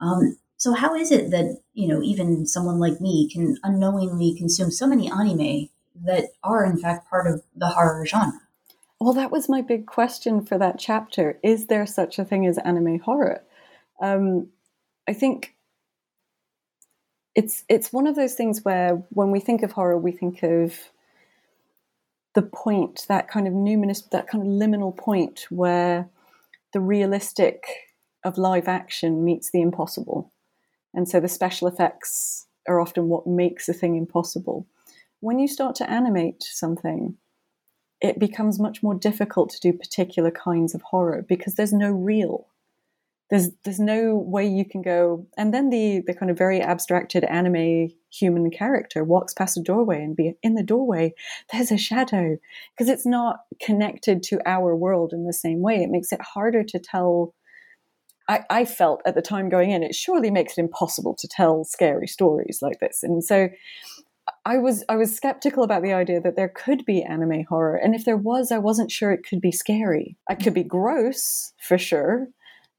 Um, 0.00 0.38
so 0.58 0.74
how 0.74 0.94
is 0.94 1.10
it 1.10 1.32
that 1.32 1.58
you 1.74 1.88
know, 1.88 2.00
even 2.04 2.46
someone 2.46 2.78
like 2.78 3.00
me 3.00 3.28
can 3.28 3.56
unknowingly 3.64 4.32
consume 4.38 4.70
so 4.70 4.86
many 4.86 5.10
anime 5.10 5.70
that 6.04 6.26
are 6.44 6.64
in 6.64 6.76
fact 6.76 7.10
part 7.10 7.26
of 7.26 7.42
the 7.56 7.70
horror 7.70 8.06
genre. 8.06 8.40
Well, 9.00 9.14
that 9.14 9.32
was 9.32 9.48
my 9.48 9.60
big 9.60 9.86
question 9.86 10.46
for 10.46 10.56
that 10.56 10.78
chapter. 10.78 11.40
Is 11.42 11.66
there 11.66 11.84
such 11.84 12.20
a 12.20 12.24
thing 12.24 12.46
as 12.46 12.58
anime 12.58 13.00
horror? 13.00 13.42
Um, 14.00 14.50
I 15.08 15.14
think 15.14 15.56
it's 17.34 17.64
it's 17.68 17.92
one 17.92 18.06
of 18.06 18.16
those 18.16 18.34
things 18.34 18.64
where 18.64 19.02
when 19.10 19.30
we 19.30 19.40
think 19.40 19.62
of 19.62 19.72
horror, 19.72 19.98
we 19.98 20.12
think 20.12 20.42
of 20.42 20.74
the 22.34 22.42
point, 22.42 23.06
that 23.08 23.28
kind 23.28 23.46
of 23.48 23.54
numinous, 23.54 24.08
that 24.10 24.28
kind 24.28 24.42
of 24.42 24.48
liminal 24.48 24.96
point 24.96 25.46
where 25.50 26.08
the 26.72 26.80
realistic 26.80 27.64
of 28.24 28.38
live 28.38 28.68
action 28.68 29.24
meets 29.24 29.50
the 29.50 29.60
impossible. 29.60 30.32
And 30.94 31.08
so 31.08 31.20
the 31.20 31.28
special 31.28 31.68
effects 31.68 32.46
are 32.68 32.80
often 32.80 33.08
what 33.08 33.26
makes 33.26 33.68
a 33.68 33.72
thing 33.72 33.96
impossible. 33.96 34.66
When 35.20 35.38
you 35.38 35.48
start 35.48 35.74
to 35.76 35.90
animate 35.90 36.42
something, 36.42 37.16
it 38.00 38.18
becomes 38.18 38.58
much 38.58 38.82
more 38.82 38.94
difficult 38.94 39.50
to 39.50 39.60
do 39.60 39.72
particular 39.72 40.30
kinds 40.30 40.74
of 40.74 40.82
horror 40.82 41.24
because 41.28 41.54
there's 41.54 41.72
no 41.72 41.90
real. 41.90 42.46
There's 43.30 43.50
there's 43.64 43.80
no 43.80 44.16
way 44.16 44.46
you 44.46 44.64
can 44.64 44.82
go 44.82 45.26
and 45.36 45.54
then 45.54 45.70
the 45.70 46.02
the 46.06 46.14
kind 46.14 46.30
of 46.30 46.38
very 46.38 46.60
abstracted 46.60 47.24
anime 47.24 47.90
human 48.10 48.50
character 48.50 49.04
walks 49.04 49.32
past 49.32 49.56
a 49.56 49.62
doorway 49.62 50.02
and 50.02 50.16
be 50.16 50.34
in 50.42 50.54
the 50.54 50.64
doorway 50.64 51.14
there's 51.52 51.70
a 51.70 51.78
shadow 51.78 52.36
because 52.74 52.88
it's 52.88 53.06
not 53.06 53.42
connected 53.60 54.22
to 54.24 54.40
our 54.44 54.74
world 54.74 55.12
in 55.12 55.26
the 55.26 55.32
same 55.32 55.60
way 55.60 55.76
it 55.76 55.90
makes 55.90 56.10
it 56.10 56.20
harder 56.20 56.64
to 56.64 56.80
tell 56.80 57.34
I, 58.28 58.44
I, 58.48 58.64
felt 58.64 59.02
at 59.04 59.16
the 59.16 59.22
time 59.22 59.48
going 59.48 59.72
in, 59.72 59.82
it 59.82 59.92
surely 59.92 60.30
makes 60.30 60.56
it 60.56 60.60
impossible 60.60 61.16
to 61.16 61.26
tell 61.26 61.64
scary 61.64 62.06
stories 62.06 62.60
like 62.62 62.78
this. 62.78 63.02
And 63.02 63.24
so 63.24 63.48
I 64.44 64.58
was 64.58 64.84
I 64.88 64.96
was 64.96 65.14
skeptical 65.14 65.64
about 65.64 65.82
the 65.82 65.92
idea 65.92 66.20
that 66.20 66.36
there 66.36 66.48
could 66.48 66.84
be 66.84 67.02
anime 67.02 67.44
horror. 67.48 67.76
And 67.76 67.94
if 67.94 68.04
there 68.04 68.16
was, 68.16 68.52
I 68.52 68.58
wasn't 68.58 68.92
sure 68.92 69.10
it 69.10 69.26
could 69.28 69.40
be 69.40 69.50
scary. 69.52 70.16
It 70.28 70.36
could 70.42 70.54
be 70.54 70.62
gross 70.62 71.52
for 71.58 71.76
sure, 71.76 72.28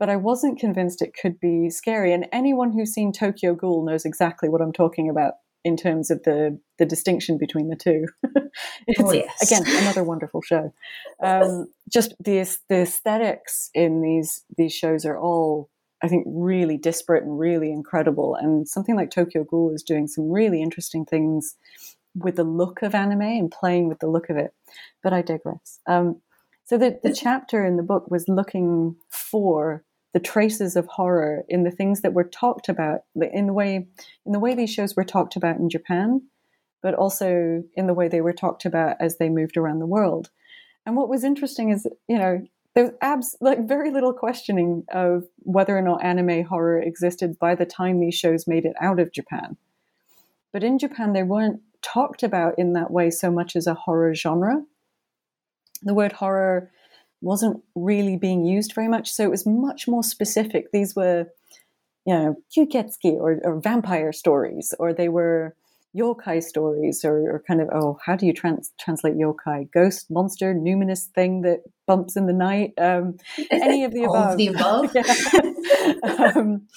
but 0.01 0.09
I 0.09 0.15
wasn't 0.15 0.57
convinced 0.57 1.03
it 1.03 1.13
could 1.13 1.39
be 1.39 1.69
scary. 1.69 2.11
And 2.11 2.27
anyone 2.31 2.71
who's 2.71 2.91
seen 2.91 3.11
Tokyo 3.11 3.53
Ghoul 3.53 3.85
knows 3.85 4.03
exactly 4.03 4.49
what 4.49 4.59
I'm 4.59 4.73
talking 4.73 5.07
about 5.11 5.35
in 5.63 5.77
terms 5.77 6.09
of 6.09 6.23
the 6.23 6.59
the 6.79 6.87
distinction 6.87 7.37
between 7.37 7.69
the 7.69 7.75
two. 7.75 8.07
oh, 8.99 9.13
yes. 9.13 9.43
Again, 9.43 9.61
another 9.83 10.03
wonderful 10.03 10.41
show. 10.41 10.73
Um, 11.21 11.67
just 11.87 12.15
the 12.19 12.43
the 12.67 12.81
aesthetics 12.81 13.69
in 13.75 14.01
these 14.01 14.43
these 14.57 14.73
shows 14.73 15.05
are 15.05 15.19
all, 15.19 15.69
I 16.01 16.07
think, 16.07 16.25
really 16.27 16.77
disparate 16.77 17.23
and 17.23 17.37
really 17.37 17.71
incredible. 17.71 18.33
And 18.33 18.67
something 18.67 18.95
like 18.95 19.11
Tokyo 19.11 19.43
Ghoul 19.43 19.71
is 19.71 19.83
doing 19.83 20.07
some 20.07 20.31
really 20.31 20.63
interesting 20.63 21.05
things 21.05 21.57
with 22.15 22.37
the 22.37 22.43
look 22.43 22.81
of 22.81 22.95
anime 22.95 23.21
and 23.21 23.51
playing 23.51 23.87
with 23.87 23.99
the 23.99 24.09
look 24.09 24.31
of 24.31 24.37
it. 24.37 24.51
But 25.03 25.13
I 25.13 25.21
digress. 25.21 25.79
Um, 25.85 26.21
so 26.63 26.79
the, 26.79 26.99
the 27.03 27.13
chapter 27.13 27.63
in 27.63 27.77
the 27.77 27.83
book 27.83 28.09
was 28.09 28.27
looking 28.27 28.95
for 29.09 29.83
the 30.13 30.19
traces 30.19 30.75
of 30.75 30.85
horror 30.87 31.43
in 31.47 31.63
the 31.63 31.71
things 31.71 32.01
that 32.01 32.13
were 32.13 32.23
talked 32.23 32.67
about 32.69 33.01
in 33.15 33.47
the 33.47 33.53
way 33.53 33.87
in 34.25 34.31
the 34.31 34.39
way 34.39 34.53
these 34.53 34.73
shows 34.73 34.95
were 34.95 35.03
talked 35.03 35.35
about 35.35 35.57
in 35.57 35.69
Japan, 35.69 36.21
but 36.81 36.93
also 36.93 37.63
in 37.75 37.87
the 37.87 37.93
way 37.93 38.07
they 38.07 38.21
were 38.21 38.33
talked 38.33 38.65
about 38.65 38.97
as 38.99 39.17
they 39.17 39.29
moved 39.29 39.57
around 39.57 39.79
the 39.79 39.85
world. 39.85 40.29
And 40.85 40.95
what 40.95 41.09
was 41.09 41.23
interesting 41.23 41.69
is, 41.69 41.87
you 42.07 42.17
know, 42.17 42.41
there's 42.73 42.91
abs 43.01 43.37
like 43.41 43.67
very 43.67 43.91
little 43.91 44.13
questioning 44.13 44.83
of 44.91 45.25
whether 45.39 45.77
or 45.77 45.81
not 45.81 46.03
anime 46.03 46.43
horror 46.43 46.81
existed 46.81 47.37
by 47.39 47.55
the 47.55 47.65
time 47.65 47.99
these 47.99 48.15
shows 48.15 48.47
made 48.47 48.65
it 48.65 48.75
out 48.81 48.99
of 48.99 49.11
Japan. 49.11 49.57
But 50.53 50.63
in 50.63 50.79
Japan, 50.79 51.13
they 51.13 51.23
weren't 51.23 51.61
talked 51.81 52.23
about 52.23 52.55
in 52.57 52.73
that 52.73 52.91
way 52.91 53.09
so 53.09 53.31
much 53.31 53.55
as 53.55 53.67
a 53.67 53.73
horror 53.73 54.13
genre. 54.13 54.63
The 55.83 55.93
word 55.93 56.13
horror 56.13 56.71
wasn't 57.21 57.61
really 57.75 58.17
being 58.17 58.45
used 58.45 58.73
very 58.73 58.87
much. 58.87 59.11
So 59.11 59.23
it 59.23 59.31
was 59.31 59.45
much 59.45 59.87
more 59.87 60.03
specific. 60.03 60.71
These 60.71 60.95
were, 60.95 61.27
you 62.05 62.13
know, 62.13 62.35
kyuketsuki 62.55 63.13
or, 63.13 63.39
or 63.43 63.59
vampire 63.59 64.11
stories, 64.11 64.73
or 64.79 64.93
they 64.93 65.09
were 65.09 65.55
yokai 65.95 66.41
stories, 66.41 67.03
or, 67.03 67.17
or 67.31 67.43
kind 67.47 67.61
of, 67.61 67.69
oh, 67.73 67.99
how 68.05 68.15
do 68.15 68.25
you 68.25 68.33
trans- 68.33 68.71
translate 68.79 69.15
yokai? 69.15 69.71
Ghost, 69.71 70.09
monster, 70.09 70.53
numinous 70.53 71.05
thing 71.05 71.41
that 71.41 71.59
bumps 71.85 72.15
in 72.15 72.25
the 72.25 72.33
night. 72.33 72.73
Um, 72.77 73.17
any 73.51 73.83
of 73.83 73.93
the 73.93 74.05
All 74.05 74.15
above. 74.15 74.31
Of 74.31 74.37
the 74.37 74.47
above. 74.47 76.35
um, 76.35 76.67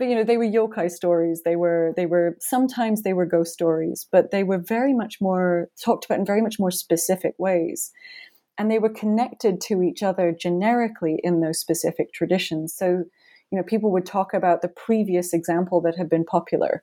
but 0.00 0.08
you 0.08 0.14
know 0.14 0.24
they 0.24 0.38
were 0.38 0.46
yokai 0.46 0.90
stories 0.90 1.42
they 1.42 1.54
were 1.54 1.92
they 1.94 2.06
were 2.06 2.36
sometimes 2.40 3.02
they 3.02 3.12
were 3.12 3.26
ghost 3.26 3.52
stories 3.52 4.06
but 4.10 4.30
they 4.30 4.42
were 4.42 4.58
very 4.58 4.94
much 4.94 5.20
more 5.20 5.68
talked 5.80 6.06
about 6.06 6.18
in 6.18 6.24
very 6.24 6.40
much 6.40 6.58
more 6.58 6.70
specific 6.70 7.34
ways 7.38 7.92
and 8.60 8.70
they 8.70 8.78
were 8.78 8.90
connected 8.90 9.58
to 9.58 9.82
each 9.82 10.02
other 10.02 10.32
generically 10.38 11.18
in 11.24 11.40
those 11.40 11.58
specific 11.58 12.12
traditions. 12.12 12.74
So, 12.74 13.04
you 13.50 13.56
know, 13.56 13.62
people 13.62 13.90
would 13.90 14.04
talk 14.04 14.34
about 14.34 14.60
the 14.60 14.68
previous 14.68 15.32
example 15.32 15.80
that 15.80 15.96
had 15.96 16.10
been 16.10 16.26
popular. 16.26 16.82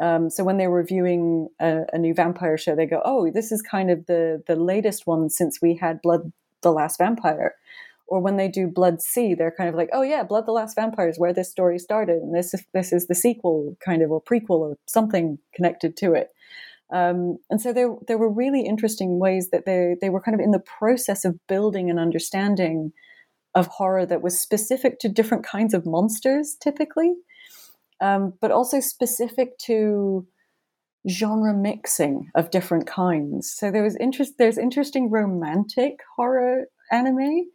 Um, 0.00 0.30
so 0.30 0.44
when 0.44 0.56
they 0.56 0.68
were 0.68 0.84
viewing 0.84 1.48
a, 1.60 1.80
a, 1.92 1.98
new 1.98 2.14
vampire 2.14 2.56
show, 2.56 2.76
they 2.76 2.86
go, 2.86 3.02
"Oh, 3.04 3.28
this 3.28 3.50
is 3.50 3.60
kind 3.60 3.90
of 3.90 4.06
the 4.06 4.44
the 4.46 4.54
latest 4.54 5.04
one 5.04 5.28
since 5.30 5.60
we 5.60 5.74
had 5.74 6.00
Blood 6.00 6.32
the 6.62 6.70
Last 6.70 6.98
Vampire." 6.98 7.56
Or 8.06 8.20
when 8.20 8.36
they 8.36 8.48
do 8.48 8.68
Blood-C, 8.68 9.34
they're 9.34 9.50
kind 9.50 9.68
of 9.68 9.74
like, 9.74 9.90
"Oh 9.92 10.02
yeah, 10.02 10.22
Blood 10.22 10.46
the 10.46 10.52
Last 10.52 10.76
Vampire 10.76 11.08
is 11.08 11.18
where 11.18 11.32
this 11.32 11.50
story 11.50 11.80
started, 11.80 12.22
and 12.22 12.32
this 12.32 12.54
this 12.72 12.92
is 12.92 13.08
the 13.08 13.16
sequel, 13.16 13.76
kind 13.84 14.00
of 14.00 14.12
or 14.12 14.22
prequel 14.22 14.60
or 14.60 14.76
something 14.86 15.38
connected 15.52 15.96
to 15.96 16.14
it." 16.14 16.30
Um, 16.92 17.38
and 17.50 17.60
so 17.60 17.72
there, 17.72 17.94
there 18.08 18.18
were 18.18 18.32
really 18.32 18.62
interesting 18.62 19.18
ways 19.18 19.50
that 19.50 19.64
they, 19.64 19.94
they 20.00 20.10
were 20.10 20.20
kind 20.20 20.34
of 20.34 20.40
in 20.40 20.50
the 20.50 20.58
process 20.58 21.24
of 21.24 21.38
building 21.46 21.88
an 21.90 21.98
understanding 21.98 22.92
of 23.54 23.66
horror 23.66 24.06
that 24.06 24.22
was 24.22 24.40
specific 24.40 24.98
to 25.00 25.08
different 25.08 25.44
kinds 25.44 25.74
of 25.74 25.86
monsters, 25.86 26.56
typically, 26.60 27.14
um, 28.00 28.32
but 28.40 28.50
also 28.50 28.80
specific 28.80 29.58
to 29.58 30.26
genre 31.08 31.54
mixing 31.54 32.30
of 32.34 32.50
different 32.50 32.86
kinds. 32.86 33.50
So 33.50 33.70
there 33.70 33.82
was 33.82 33.96
interest. 33.96 34.34
There's 34.38 34.58
interesting 34.58 35.10
romantic 35.10 35.94
horror 36.16 36.66
anime 36.92 37.46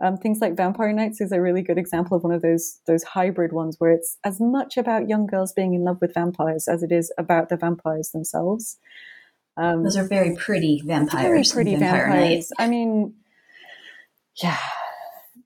um, 0.00 0.16
things 0.16 0.40
like 0.40 0.56
Vampire 0.56 0.92
Knights 0.92 1.20
is 1.20 1.32
a 1.32 1.40
really 1.40 1.62
good 1.62 1.78
example 1.78 2.16
of 2.16 2.24
one 2.24 2.32
of 2.32 2.42
those 2.42 2.80
those 2.86 3.04
hybrid 3.04 3.52
ones 3.52 3.76
where 3.78 3.92
it's 3.92 4.18
as 4.24 4.40
much 4.40 4.76
about 4.76 5.08
young 5.08 5.26
girls 5.26 5.52
being 5.52 5.74
in 5.74 5.84
love 5.84 6.00
with 6.00 6.14
vampires 6.14 6.66
as 6.68 6.82
it 6.82 6.90
is 6.90 7.12
about 7.16 7.48
the 7.48 7.56
vampires 7.56 8.10
themselves. 8.10 8.78
Um, 9.56 9.84
those 9.84 9.96
are 9.96 10.06
very 10.06 10.34
pretty 10.34 10.82
vampires. 10.84 11.22
Very 11.22 11.44
pretty 11.64 11.76
Vampire 11.76 12.08
vampires. 12.10 12.52
I 12.58 12.66
mean, 12.66 13.14
yeah, 14.42 14.58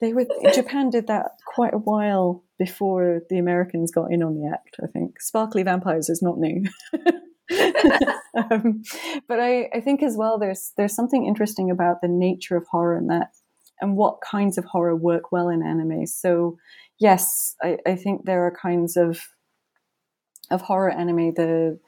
they 0.01 0.15
were. 0.15 0.27
Japan 0.55 0.89
did 0.89 1.09
that 1.09 1.33
quite 1.47 1.75
a 1.75 1.79
while 1.79 2.43
before 2.59 3.21
the 3.29 3.39
Americans 3.39 3.93
got 3.93 4.11
in 4.11 4.23
on 4.23 4.35
the 4.35 4.51
act. 4.51 4.77
I 4.83 4.87
think 4.87 5.21
sparkly 5.21 5.63
vampires 5.63 6.09
is 6.09 6.23
not 6.23 6.39
new. 6.39 6.65
um, 8.35 8.83
but 9.29 9.41
I, 9.41 9.69
I 9.75 9.81
think 9.81 10.03
as 10.03 10.17
well, 10.17 10.39
there's 10.39 10.73
there's 10.79 10.95
something 10.95 11.27
interesting 11.27 11.71
about 11.71 12.01
the 12.01 12.09
nature 12.09 12.57
of 12.57 12.67
horror 12.67 12.97
and 12.97 13.11
that 13.11 13.33
and 13.81 13.97
what 13.97 14.21
kinds 14.21 14.59
of 14.59 14.65
horror 14.65 14.97
work 14.97 15.33
well 15.33 15.49
in 15.49 15.63
anime. 15.63 16.07
So, 16.07 16.59
yes, 16.99 17.57
I, 17.63 17.79
I 17.87 17.97
think 17.97 18.25
there 18.25 18.45
are 18.47 18.55
kinds 18.55 18.97
of 18.97 19.21
of 20.51 20.63
horror 20.63 20.91
anime 20.91 21.35
the 21.35 21.79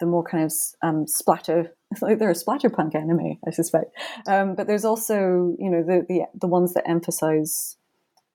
the 0.00 0.06
more 0.06 0.22
kind 0.22 0.44
of 0.44 0.52
um, 0.82 1.06
splatter 1.06 1.74
like 2.02 2.18
there 2.18 2.30
are 2.30 2.34
splatterpunk 2.34 2.94
anime, 2.94 3.38
I 3.46 3.50
suspect. 3.50 3.96
Um, 4.26 4.54
but 4.54 4.66
there's 4.66 4.84
also 4.84 5.54
you 5.58 5.70
know 5.70 5.82
the, 5.82 6.04
the 6.08 6.22
the 6.38 6.46
ones 6.46 6.74
that 6.74 6.88
emphasize 6.88 7.76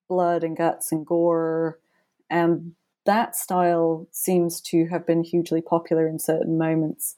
blood 0.10 0.44
and 0.44 0.58
guts 0.58 0.92
and 0.92 1.06
gore, 1.06 1.80
and 2.30 2.74
that 3.06 3.36
style 3.36 4.08
seems 4.12 4.62
to 4.62 4.88
have 4.88 5.06
been 5.06 5.24
hugely 5.24 5.62
popular 5.62 6.08
in 6.08 6.20
certain 6.20 6.58
moments. 6.58 7.16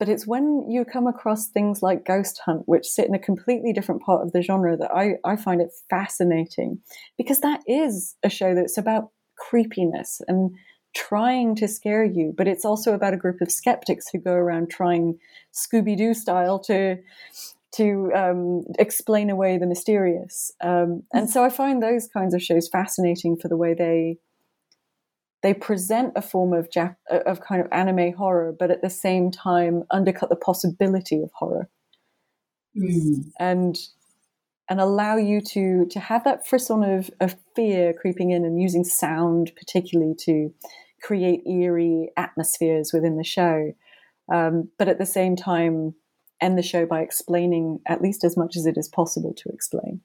But 0.00 0.08
it's 0.08 0.26
when 0.26 0.64
you 0.68 0.84
come 0.86 1.06
across 1.06 1.48
things 1.48 1.82
like 1.82 2.06
Ghost 2.06 2.40
Hunt, 2.44 2.62
which 2.64 2.88
sit 2.88 3.06
in 3.06 3.14
a 3.14 3.18
completely 3.18 3.74
different 3.74 4.00
part 4.00 4.22
of 4.22 4.32
the 4.32 4.42
genre, 4.42 4.76
that 4.78 4.90
I, 4.90 5.16
I 5.24 5.36
find 5.36 5.60
it 5.60 5.70
fascinating 5.90 6.80
because 7.18 7.40
that 7.40 7.60
is 7.66 8.16
a 8.22 8.30
show 8.30 8.54
that's 8.54 8.78
about 8.78 9.10
creepiness 9.36 10.22
and 10.26 10.56
trying 10.96 11.54
to 11.56 11.68
scare 11.68 12.02
you, 12.02 12.34
but 12.36 12.48
it's 12.48 12.64
also 12.64 12.94
about 12.94 13.14
a 13.14 13.18
group 13.18 13.42
of 13.42 13.52
skeptics 13.52 14.06
who 14.10 14.18
go 14.18 14.32
around 14.32 14.70
trying 14.70 15.18
Scooby 15.52 15.96
Doo 15.96 16.14
style 16.14 16.58
to 16.60 16.96
to 17.72 18.10
um, 18.16 18.64
explain 18.80 19.30
away 19.30 19.56
the 19.56 19.66
mysterious. 19.66 20.50
Um, 20.60 21.04
and 21.12 21.30
so 21.30 21.44
I 21.44 21.50
find 21.50 21.80
those 21.80 22.08
kinds 22.08 22.34
of 22.34 22.42
shows 22.42 22.68
fascinating 22.68 23.36
for 23.36 23.46
the 23.46 23.56
way 23.56 23.74
they 23.74 24.16
they 25.42 25.54
present 25.54 26.12
a 26.16 26.22
form 26.22 26.52
of 26.52 26.68
Jap- 26.70 26.96
of 27.10 27.40
kind 27.40 27.60
of 27.60 27.68
anime 27.72 28.12
horror, 28.12 28.54
but 28.58 28.70
at 28.70 28.82
the 28.82 28.90
same 28.90 29.30
time 29.30 29.84
undercut 29.90 30.28
the 30.28 30.36
possibility 30.36 31.22
of 31.22 31.30
horror, 31.34 31.68
mm. 32.76 33.24
and 33.38 33.76
and 34.68 34.80
allow 34.80 35.16
you 35.16 35.40
to 35.40 35.86
to 35.90 36.00
have 36.00 36.24
that 36.24 36.46
frisson 36.46 36.84
of, 36.84 37.10
of 37.20 37.36
fear 37.56 37.92
creeping 37.92 38.30
in 38.30 38.44
and 38.44 38.60
using 38.60 38.84
sound 38.84 39.52
particularly 39.56 40.14
to 40.18 40.52
create 41.02 41.46
eerie 41.46 42.10
atmospheres 42.16 42.92
within 42.92 43.16
the 43.16 43.24
show, 43.24 43.72
um, 44.32 44.68
but 44.78 44.88
at 44.88 44.98
the 44.98 45.06
same 45.06 45.36
time 45.36 45.94
end 46.40 46.56
the 46.56 46.62
show 46.62 46.86
by 46.86 47.00
explaining 47.00 47.80
at 47.86 48.02
least 48.02 48.24
as 48.24 48.36
much 48.36 48.56
as 48.56 48.66
it 48.66 48.76
is 48.76 48.88
possible 48.88 49.34
to 49.34 49.48
explain. 49.50 50.00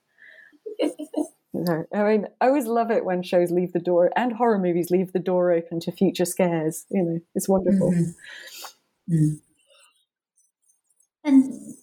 I 1.94 2.04
mean, 2.04 2.28
I 2.42 2.48
always 2.48 2.66
love 2.66 2.92
it 2.92 3.06
when 3.06 3.24
shows 3.24 3.52
leave 3.52 3.74
the 3.74 3.80
door 3.80 4.12
and 4.16 4.34
horror 4.34 4.60
movies 4.60 4.90
leave 4.90 5.14
the 5.14 5.20
door 5.20 5.52
open 5.52 5.80
to 5.82 5.92
future 5.92 6.26
scares. 6.26 6.86
You 6.90 7.04
know, 7.04 7.20
it's 7.34 7.50
wonderful. 7.50 7.92
Mm-hmm. 7.92 9.16
Mm. 9.16 9.40
And 11.24 11.76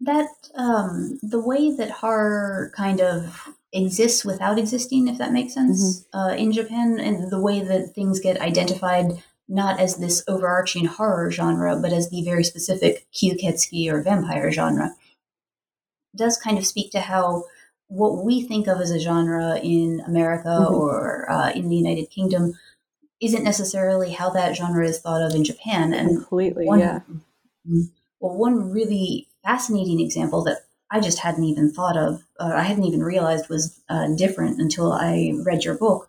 that 0.00 0.28
um, 0.54 1.18
the 1.22 1.40
way 1.40 1.74
that 1.74 1.90
horror 1.90 2.72
kind 2.76 3.00
of 3.00 3.48
exists 3.72 4.24
without 4.24 4.58
existing, 4.58 5.08
if 5.08 5.18
that 5.18 5.32
makes 5.32 5.54
sense, 5.54 6.00
mm-hmm. 6.00 6.18
uh, 6.18 6.34
in 6.34 6.52
Japan, 6.52 6.98
and 6.98 7.30
the 7.30 7.40
way 7.40 7.60
that 7.60 7.94
things 7.94 8.20
get 8.20 8.40
identified 8.40 9.22
not 9.48 9.78
as 9.78 9.96
this 9.96 10.24
overarching 10.26 10.86
horror 10.86 11.30
genre, 11.30 11.76
but 11.76 11.92
as 11.92 12.10
the 12.10 12.22
very 12.24 12.42
specific 12.42 13.06
kyuketsuki 13.12 13.90
or 13.90 14.02
vampire 14.02 14.50
genre, 14.50 14.96
does 16.14 16.38
kind 16.38 16.58
of 16.58 16.66
speak 16.66 16.90
to 16.90 17.00
how 17.00 17.44
what 17.88 18.24
we 18.24 18.42
think 18.42 18.66
of 18.66 18.80
as 18.80 18.90
a 18.90 18.98
genre 18.98 19.58
in 19.62 20.02
America 20.06 20.48
mm-hmm. 20.48 20.74
or 20.74 21.30
uh, 21.30 21.50
in 21.50 21.68
the 21.68 21.76
United 21.76 22.10
Kingdom 22.10 22.54
isn't 23.20 23.44
necessarily 23.44 24.12
how 24.12 24.30
that 24.30 24.56
genre 24.56 24.86
is 24.86 25.00
thought 25.00 25.22
of 25.22 25.34
in 25.34 25.44
Japan. 25.44 25.94
And 25.94 26.18
completely, 26.18 26.66
one, 26.66 26.80
yeah. 26.80 27.00
Mm-hmm. 27.10 27.82
Well, 28.20 28.36
one 28.36 28.70
really 28.70 29.28
fascinating 29.44 30.00
example 30.00 30.42
that 30.44 30.58
I 30.90 31.00
just 31.00 31.20
hadn't 31.20 31.44
even 31.44 31.72
thought 31.72 31.96
of, 31.96 32.22
uh, 32.38 32.52
I 32.54 32.62
hadn't 32.62 32.84
even 32.84 33.02
realized 33.02 33.48
was 33.48 33.80
uh, 33.88 34.08
different 34.16 34.60
until 34.60 34.92
I 34.92 35.32
read 35.44 35.64
your 35.64 35.76
book, 35.76 36.08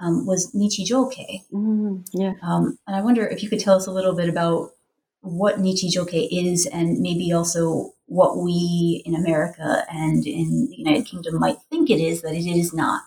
um, 0.00 0.26
was 0.26 0.52
Nichijoke. 0.52 1.42
Mm, 1.52 2.06
yeah. 2.12 2.34
Um, 2.42 2.78
and 2.86 2.96
I 2.96 3.02
wonder 3.02 3.26
if 3.26 3.42
you 3.42 3.48
could 3.48 3.60
tell 3.60 3.76
us 3.76 3.86
a 3.86 3.92
little 3.92 4.14
bit 4.14 4.28
about 4.28 4.72
what 5.20 5.58
Nichijoke 5.58 6.28
is 6.30 6.66
and 6.66 7.00
maybe 7.00 7.32
also 7.32 7.92
what 8.06 8.38
we 8.38 9.02
in 9.04 9.14
America 9.14 9.84
and 9.90 10.26
in 10.26 10.68
the 10.70 10.76
United 10.76 11.06
Kingdom 11.06 11.38
might 11.38 11.58
think 11.70 11.90
it 11.90 12.00
is 12.00 12.22
that 12.22 12.34
it 12.34 12.46
is 12.46 12.72
not. 12.72 13.02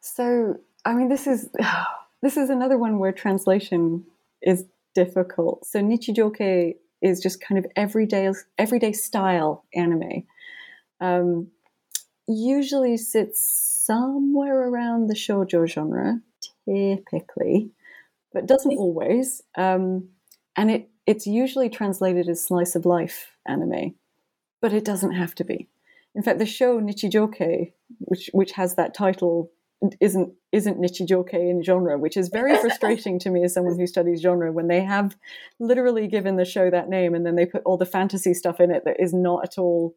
So, 0.00 0.56
I 0.84 0.94
mean, 0.94 1.08
this 1.08 1.26
is 1.26 1.48
this 2.22 2.36
is 2.36 2.50
another 2.50 2.78
one 2.78 2.98
where 2.98 3.12
translation 3.12 4.04
is 4.42 4.64
difficult. 4.94 5.66
So 5.66 5.80
Nichijoke 5.80 6.74
is 7.02 7.20
just 7.20 7.40
kind 7.40 7.58
of 7.58 7.70
everyday 7.76 8.30
everyday 8.58 8.92
style 8.92 9.64
anime. 9.74 10.24
Um, 11.00 11.48
usually 12.28 12.96
sits 12.96 13.40
somewhere 13.84 14.68
around 14.68 15.08
the 15.08 15.14
shoujo 15.14 15.66
genre, 15.66 16.20
typically, 16.66 17.70
but 18.32 18.46
doesn't 18.46 18.76
always. 18.76 19.42
Um, 19.56 20.08
and 20.56 20.70
it 20.70 20.88
it's 21.06 21.26
usually 21.26 21.68
translated 21.68 22.28
as 22.28 22.44
slice 22.44 22.74
of 22.74 22.84
life 22.84 23.36
anime, 23.46 23.94
but 24.60 24.72
it 24.72 24.84
doesn't 24.84 25.12
have 25.12 25.34
to 25.36 25.44
be. 25.44 25.68
In 26.14 26.22
fact, 26.22 26.38
the 26.38 26.46
show 26.46 26.80
Nichijoke, 26.80 27.72
which 27.98 28.30
which 28.32 28.52
has 28.52 28.74
that 28.74 28.94
title, 28.94 29.50
isn't 30.00 30.32
isn't 30.50 30.80
Nichijoke 30.80 31.34
in 31.34 31.62
genre, 31.62 31.98
which 31.98 32.16
is 32.16 32.28
very 32.28 32.56
frustrating 32.60 33.18
to 33.20 33.30
me 33.30 33.44
as 33.44 33.54
someone 33.54 33.78
who 33.78 33.86
studies 33.86 34.20
genre 34.20 34.50
when 34.50 34.68
they 34.68 34.82
have 34.82 35.16
literally 35.60 36.08
given 36.08 36.36
the 36.36 36.44
show 36.44 36.70
that 36.70 36.88
name 36.88 37.14
and 37.14 37.24
then 37.24 37.36
they 37.36 37.46
put 37.46 37.62
all 37.64 37.76
the 37.76 37.86
fantasy 37.86 38.34
stuff 38.34 38.60
in 38.60 38.70
it 38.70 38.84
that 38.84 38.96
is 38.98 39.12
not 39.12 39.44
at 39.44 39.58
all 39.58 39.94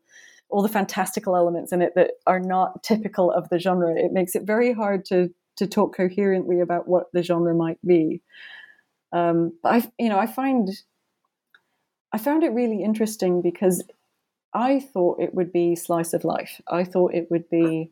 all 0.49 0.63
the 0.63 0.69
fantastical 0.69 1.35
elements 1.35 1.71
in 1.71 1.81
it 1.81 1.93
that 1.95 2.11
are 2.25 2.39
not 2.39 2.83
typical 2.83 3.31
of 3.31 3.47
the 3.49 3.59
genre. 3.59 3.95
It 3.95 4.11
makes 4.11 4.35
it 4.35 4.43
very 4.43 4.73
hard 4.73 5.05
to 5.05 5.29
to 5.57 5.67
talk 5.67 5.95
coherently 5.95 6.59
about 6.59 6.87
what 6.87 7.07
the 7.13 7.23
genre 7.23 7.53
might 7.53 7.79
be. 7.85 8.21
Um, 9.11 9.57
but 9.63 9.73
I, 9.73 9.91
you 9.97 10.09
know, 10.09 10.19
I 10.19 10.27
find 10.27 10.69
I 12.11 12.17
found 12.17 12.43
it 12.43 12.53
really 12.53 12.83
interesting 12.83 13.41
because 13.41 13.83
I 14.53 14.79
thought 14.79 15.21
it 15.21 15.33
would 15.35 15.51
be 15.51 15.75
slice 15.75 16.13
of 16.13 16.23
life. 16.23 16.59
I 16.67 16.83
thought 16.83 17.13
it 17.13 17.27
would 17.29 17.49
be 17.49 17.91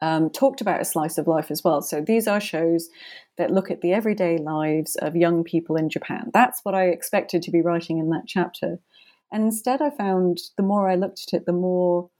um, 0.00 0.30
talked 0.30 0.60
about 0.60 0.80
a 0.80 0.84
slice 0.84 1.18
of 1.18 1.26
life 1.26 1.50
as 1.50 1.64
well. 1.64 1.82
So 1.82 2.00
these 2.00 2.26
are 2.26 2.40
shows 2.40 2.88
that 3.38 3.50
look 3.50 3.70
at 3.70 3.80
the 3.80 3.92
everyday 3.92 4.38
lives 4.38 4.96
of 4.96 5.16
young 5.16 5.44
people 5.44 5.76
in 5.76 5.88
Japan. 5.88 6.30
That's 6.32 6.60
what 6.62 6.74
I 6.74 6.84
expected 6.84 7.42
to 7.42 7.50
be 7.50 7.62
writing 7.62 7.98
in 7.98 8.10
that 8.10 8.24
chapter. 8.26 8.78
And 9.32 9.42
instead, 9.42 9.82
I 9.82 9.90
found 9.90 10.38
the 10.56 10.62
more 10.62 10.88
I 10.88 10.94
looked 10.94 11.24
at 11.26 11.36
it, 11.36 11.46
the 11.46 11.52
more 11.52 12.10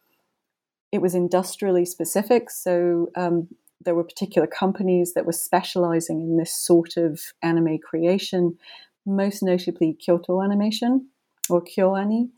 it 0.92 1.00
was 1.00 1.14
industrially 1.14 1.84
specific. 1.84 2.50
So 2.50 3.10
um, 3.14 3.48
there 3.84 3.94
were 3.94 4.04
particular 4.04 4.46
companies 4.46 5.14
that 5.14 5.26
were 5.26 5.32
specializing 5.32 6.20
in 6.20 6.36
this 6.36 6.52
sort 6.52 6.96
of 6.96 7.20
anime 7.42 7.78
creation 7.78 8.58
most 9.06 9.42
notably 9.42 9.94
Kyoto 9.94 10.42
Animation 10.42 11.08
or 11.48 11.62
KyoAni, 11.62 12.30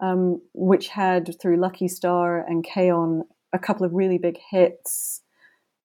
um, 0.00 0.40
which 0.54 0.88
had 0.88 1.40
through 1.40 1.56
Lucky 1.56 1.88
Star 1.88 2.38
and 2.38 2.64
K-On 2.64 3.24
a 3.52 3.58
couple 3.58 3.84
of 3.84 3.92
really 3.92 4.18
big 4.18 4.38
hits 4.50 5.22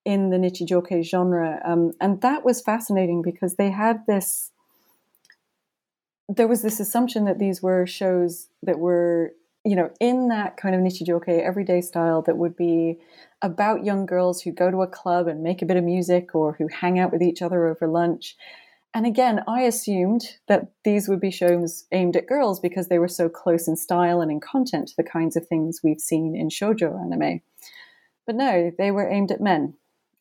in 0.04 0.30
the 0.30 0.38
Nichijoke 0.38 1.04
genre. 1.04 1.62
Um, 1.66 1.94
and 2.00 2.22
that 2.22 2.46
was 2.46 2.62
fascinating 2.62 3.22
because 3.22 3.56
they 3.56 3.72
had 3.72 4.06
this, 4.08 4.52
there 6.30 6.48
was 6.48 6.62
this 6.62 6.80
assumption 6.80 7.26
that 7.26 7.40
these 7.40 7.64
were 7.64 7.88
shows 7.88 8.50
that 8.62 8.78
were, 8.78 9.34
you 9.64 9.76
know, 9.76 9.90
in 10.00 10.28
that 10.28 10.58
kind 10.58 10.76
of 10.76 10.82
Nichijoke 10.82 11.42
everyday 11.42 11.82
style 11.82 12.22
that 12.24 12.38
would 12.38 12.56
be 12.56 13.00
about 13.42 13.84
young 13.84 14.06
girls 14.06 14.42
who 14.42 14.52
go 14.52 14.70
to 14.70 14.84
a 14.84 14.88
club 14.88 15.28
and 15.28 15.42
make 15.42 15.62
a 15.62 15.66
bit 15.66 15.78
of 15.78 15.84
music 15.84 16.36
or 16.36 16.54
who 16.54 16.68
hang 16.68 17.00
out 17.00 17.12
with 17.12 17.24
each 17.24 17.42
other 17.42 17.66
over 17.66 17.88
lunch 17.88 18.36
and 18.96 19.06
again, 19.06 19.43
I 19.46 19.64
assumed 19.64 20.24
that 20.48 20.72
these 20.86 21.10
would 21.10 21.20
be 21.20 21.30
shows 21.30 21.86
aimed 21.91 22.16
at 22.16 22.28
girls 22.28 22.62
because 22.62 22.88
they 22.88 22.98
were 22.98 23.10
so 23.10 23.28
close 23.28 23.68
in 23.68 23.76
style 23.76 24.22
and 24.22 24.32
in 24.32 24.39
content 24.39 24.88
to 24.88 24.96
the 24.96 25.04
kinds 25.04 25.36
of 25.36 25.46
things 25.46 25.82
we've 25.84 26.00
seen 26.00 26.34
in 26.34 26.48
shoujo 26.48 26.98
anime. 27.00 27.41
But 28.26 28.36
no, 28.36 28.72
they 28.78 28.91
were 28.91 29.10
aimed 29.10 29.32
at 29.32 29.41
men 29.41 29.74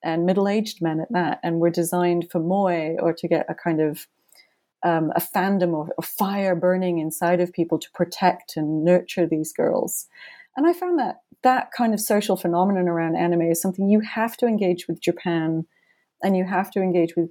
and 0.03 0.27
middle-aged 0.27 0.83
men 0.83 0.99
at 0.99 1.12
that, 1.12 1.39
and 1.45 1.61
were 1.61 1.70
designed 1.70 2.31
for 2.31 2.41
moe 2.41 2.97
or 2.99 3.12
to 3.14 3.29
get 3.29 3.47
a 3.49 3.55
kind 3.55 3.81
of 3.81 4.09
um, 4.83 5.12
a 5.14 5.20
fandom 5.20 5.72
or 5.72 5.95
a 5.97 6.03
fire 6.03 6.57
burning 6.57 6.99
inside 6.99 7.41
of 7.41 7.53
people 7.53 7.79
to 7.79 7.91
protect 7.93 8.57
and 8.57 8.85
nurture 8.85 9.27
these 9.27 9.53
girls. 9.53 10.09
And 10.57 10.66
I 10.66 10.72
found 10.72 10.99
that 10.99 11.20
that 11.43 11.70
kind 11.70 11.95
of 11.95 12.01
social 12.01 12.37
phenomenon 12.37 12.89
around 12.89 13.14
anime 13.14 13.43
is 13.43 13.62
something 13.62 13.89
you 13.89 14.01
have 14.01 14.37
to 14.39 14.47
engage 14.47 14.89
with 14.89 15.01
Japan 15.01 15.64
and 16.22 16.37
you 16.37 16.45
have 16.45 16.70
to 16.72 16.83
engage 16.83 17.14
with 17.16 17.31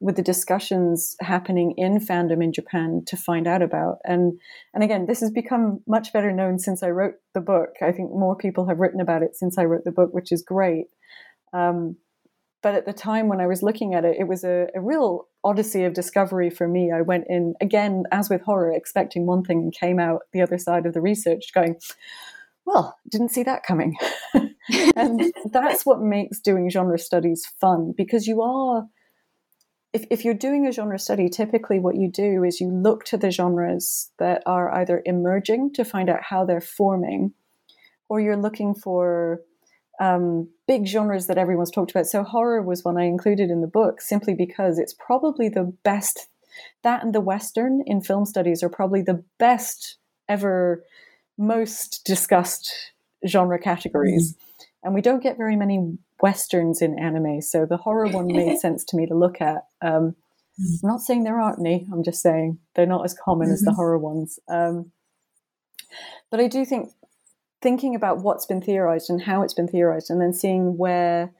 with 0.00 0.16
the 0.16 0.22
discussions 0.22 1.14
happening 1.20 1.74
in 1.76 1.98
fandom 1.98 2.42
in 2.42 2.52
Japan 2.52 3.02
to 3.06 3.16
find 3.16 3.46
out 3.46 3.62
about. 3.62 3.98
And 4.04 4.40
and 4.74 4.82
again, 4.82 5.06
this 5.06 5.20
has 5.20 5.30
become 5.30 5.80
much 5.86 6.12
better 6.12 6.32
known 6.32 6.58
since 6.58 6.82
I 6.82 6.88
wrote 6.88 7.14
the 7.34 7.40
book. 7.40 7.70
I 7.82 7.92
think 7.92 8.10
more 8.10 8.36
people 8.36 8.66
have 8.66 8.78
written 8.78 9.00
about 9.00 9.22
it 9.22 9.36
since 9.36 9.58
I 9.58 9.64
wrote 9.64 9.84
the 9.84 9.92
book, 9.92 10.12
which 10.12 10.32
is 10.32 10.42
great. 10.42 10.86
Um, 11.52 11.96
but 12.62 12.74
at 12.74 12.86
the 12.86 12.92
time 12.92 13.28
when 13.28 13.40
I 13.40 13.46
was 13.46 13.62
looking 13.62 13.94
at 13.94 14.04
it, 14.04 14.16
it 14.18 14.28
was 14.28 14.44
a, 14.44 14.66
a, 14.74 14.80
real 14.80 15.26
odyssey 15.42 15.84
of 15.84 15.94
discovery 15.94 16.50
for 16.50 16.68
me. 16.68 16.92
I 16.92 17.00
went 17.00 17.24
in 17.28 17.54
again, 17.60 18.04
as 18.12 18.28
with 18.28 18.42
horror, 18.42 18.72
expecting 18.72 19.26
one 19.26 19.42
thing 19.42 19.60
and 19.60 19.72
came 19.72 19.98
out 19.98 20.22
the 20.32 20.42
other 20.42 20.58
side 20.58 20.84
of 20.84 20.92
the 20.92 21.00
research 21.00 21.54
going, 21.54 21.76
well, 22.66 22.98
didn't 23.10 23.30
see 23.30 23.42
that 23.44 23.62
coming. 23.62 23.96
and 24.94 25.32
that's 25.52 25.86
what 25.86 26.00
makes 26.00 26.40
doing 26.40 26.68
genre 26.70 26.98
studies 26.98 27.46
fun 27.60 27.94
because 27.96 28.26
you 28.26 28.42
are 28.42 28.86
if, 29.92 30.04
if 30.10 30.24
you're 30.24 30.34
doing 30.34 30.66
a 30.66 30.72
genre 30.72 30.98
study, 30.98 31.28
typically 31.28 31.78
what 31.78 31.96
you 31.96 32.10
do 32.10 32.44
is 32.44 32.60
you 32.60 32.70
look 32.70 33.04
to 33.06 33.16
the 33.16 33.30
genres 33.30 34.10
that 34.18 34.42
are 34.46 34.72
either 34.72 35.02
emerging 35.04 35.72
to 35.74 35.84
find 35.84 36.08
out 36.08 36.22
how 36.22 36.44
they're 36.44 36.60
forming, 36.60 37.32
or 38.08 38.20
you're 38.20 38.36
looking 38.36 38.74
for 38.74 39.40
um, 40.00 40.48
big 40.66 40.86
genres 40.86 41.26
that 41.26 41.38
everyone's 41.38 41.70
talked 41.70 41.90
about. 41.90 42.06
So 42.06 42.22
horror 42.22 42.62
was 42.62 42.84
one 42.84 42.98
I 42.98 43.04
included 43.04 43.50
in 43.50 43.60
the 43.60 43.66
book 43.66 44.00
simply 44.00 44.34
because 44.34 44.78
it's 44.78 44.94
probably 44.94 45.48
the 45.48 45.74
best. 45.84 46.28
That 46.82 47.02
and 47.02 47.14
the 47.14 47.20
Western 47.20 47.82
in 47.86 48.00
film 48.00 48.24
studies 48.26 48.62
are 48.62 48.68
probably 48.68 49.02
the 49.02 49.24
best 49.38 49.98
ever, 50.28 50.84
most 51.36 52.02
discussed 52.04 52.92
genre 53.26 53.58
categories. 53.58 54.32
Mm-hmm. 54.32 54.64
And 54.82 54.94
we 54.94 55.02
don't 55.02 55.22
get 55.22 55.36
very 55.36 55.56
many 55.56 55.98
westerns 56.22 56.82
in 56.82 56.98
anime. 56.98 57.40
So 57.40 57.66
the 57.66 57.76
horror 57.76 58.08
one 58.08 58.26
made 58.26 58.58
sense 58.60 58.84
to 58.86 58.96
me 58.96 59.06
to 59.06 59.14
look 59.14 59.40
at. 59.40 59.64
Um, 59.82 60.14
I'm 60.58 60.88
not 60.88 61.00
saying 61.00 61.24
there 61.24 61.40
aren't 61.40 61.60
any. 61.60 61.86
I'm 61.92 62.02
just 62.02 62.22
saying 62.22 62.58
they're 62.74 62.86
not 62.86 63.04
as 63.04 63.14
common 63.14 63.46
mm-hmm. 63.46 63.54
as 63.54 63.60
the 63.60 63.70
mm-hmm. 63.70 63.76
horror 63.76 63.98
ones. 63.98 64.38
Um, 64.48 64.92
but 66.30 66.40
I 66.40 66.48
do 66.48 66.64
think 66.64 66.90
thinking 67.62 67.94
about 67.94 68.22
what's 68.22 68.46
been 68.46 68.60
theorized 68.60 69.10
and 69.10 69.22
how 69.22 69.42
it's 69.42 69.54
been 69.54 69.68
theorized, 69.68 70.10
and 70.10 70.20
then 70.20 70.32
seeing 70.32 70.76
where 70.76 71.32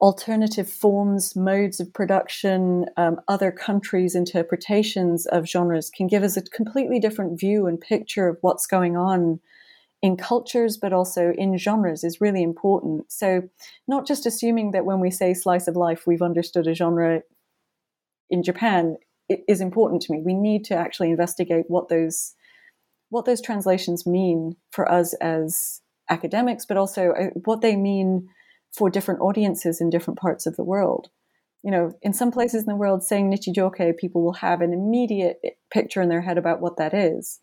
alternative 0.00 0.68
forms, 0.68 1.36
modes 1.36 1.78
of 1.78 1.92
production, 1.94 2.86
um, 2.96 3.20
other 3.28 3.52
countries' 3.52 4.16
interpretations 4.16 5.26
of 5.26 5.48
genres 5.48 5.90
can 5.90 6.08
give 6.08 6.24
us 6.24 6.36
a 6.36 6.42
completely 6.42 6.98
different 6.98 7.38
view 7.38 7.66
and 7.66 7.80
picture 7.80 8.28
of 8.28 8.36
what's 8.40 8.66
going 8.66 8.96
on 8.96 9.38
in 10.02 10.16
cultures, 10.16 10.76
but 10.76 10.92
also 10.92 11.32
in 11.38 11.56
genres 11.56 12.02
is 12.02 12.20
really 12.20 12.42
important. 12.42 13.10
So, 13.10 13.48
not 13.86 14.06
just 14.06 14.26
assuming 14.26 14.72
that 14.72 14.84
when 14.84 15.00
we 15.00 15.10
say 15.10 15.32
slice 15.32 15.68
of 15.68 15.76
life, 15.76 16.06
we've 16.06 16.22
understood 16.22 16.66
a 16.66 16.74
genre 16.74 17.22
in 18.28 18.42
Japan 18.42 18.96
is 19.48 19.60
important 19.60 20.02
to 20.02 20.12
me. 20.12 20.20
We 20.24 20.34
need 20.34 20.64
to 20.66 20.74
actually 20.74 21.10
investigate 21.10 21.66
what 21.68 21.88
those 21.88 22.34
what 23.10 23.26
those 23.26 23.42
translations 23.42 24.06
mean 24.06 24.56
for 24.70 24.90
us 24.90 25.12
as 25.14 25.82
academics, 26.08 26.64
but 26.64 26.78
also 26.78 27.10
uh, 27.10 27.26
what 27.44 27.60
they 27.60 27.76
mean 27.76 28.28
for 28.72 28.88
different 28.88 29.20
audiences 29.20 29.80
in 29.82 29.90
different 29.90 30.18
parts 30.18 30.46
of 30.46 30.56
the 30.56 30.64
world. 30.64 31.10
You 31.62 31.70
know, 31.70 31.92
in 32.00 32.14
some 32.14 32.32
places 32.32 32.62
in 32.62 32.68
the 32.68 32.74
world, 32.74 33.04
saying 33.04 33.30
Nichijoke, 33.30 33.98
people 33.98 34.24
will 34.24 34.32
have 34.32 34.62
an 34.62 34.72
immediate 34.72 35.40
picture 35.70 36.00
in 36.00 36.08
their 36.08 36.22
head 36.22 36.38
about 36.38 36.60
what 36.60 36.78
that 36.78 36.94
is. 36.94 37.38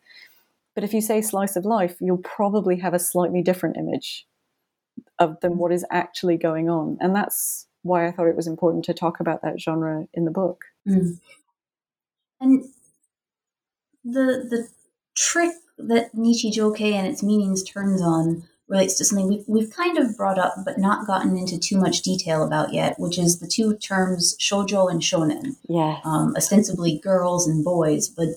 But 0.75 0.83
if 0.83 0.93
you 0.93 1.01
say 1.01 1.21
slice 1.21 1.55
of 1.55 1.65
life, 1.65 1.97
you'll 1.99 2.17
probably 2.17 2.77
have 2.79 2.93
a 2.93 2.99
slightly 2.99 3.41
different 3.41 3.77
image 3.77 4.25
of 5.17 5.39
than 5.41 5.57
what 5.57 5.71
is 5.71 5.85
actually 5.91 6.37
going 6.37 6.69
on. 6.69 6.97
And 6.99 7.15
that's 7.15 7.67
why 7.81 8.07
I 8.07 8.11
thought 8.11 8.27
it 8.27 8.35
was 8.35 8.47
important 8.47 8.85
to 8.85 8.93
talk 8.93 9.19
about 9.19 9.41
that 9.41 9.59
genre 9.59 10.07
in 10.13 10.25
the 10.25 10.31
book. 10.31 10.65
Mm. 10.87 11.19
And 12.41 12.65
the 14.03 14.47
the 14.49 14.67
trick 15.15 15.53
that 15.77 16.15
Nichijoke 16.15 16.93
and 16.93 17.07
its 17.07 17.23
meanings 17.23 17.63
turns 17.63 18.01
on 18.01 18.43
relates 18.69 18.93
to 18.95 19.03
something 19.03 19.27
we've, 19.27 19.43
we've 19.47 19.71
kind 19.71 19.97
of 19.97 20.15
brought 20.15 20.37
up 20.37 20.53
but 20.63 20.77
not 20.77 21.07
gotten 21.07 21.35
into 21.35 21.57
too 21.57 21.77
much 21.77 22.03
detail 22.03 22.43
about 22.43 22.71
yet, 22.71 22.99
which 22.99 23.17
is 23.17 23.39
the 23.39 23.47
two 23.47 23.75
terms 23.77 24.37
shojo 24.39 24.89
and 24.89 25.01
shonen. 25.01 25.55
Yeah. 25.67 25.99
Um, 26.05 26.35
ostensibly 26.37 26.99
girls 26.99 27.47
and 27.47 27.65
boys, 27.65 28.07
but 28.07 28.29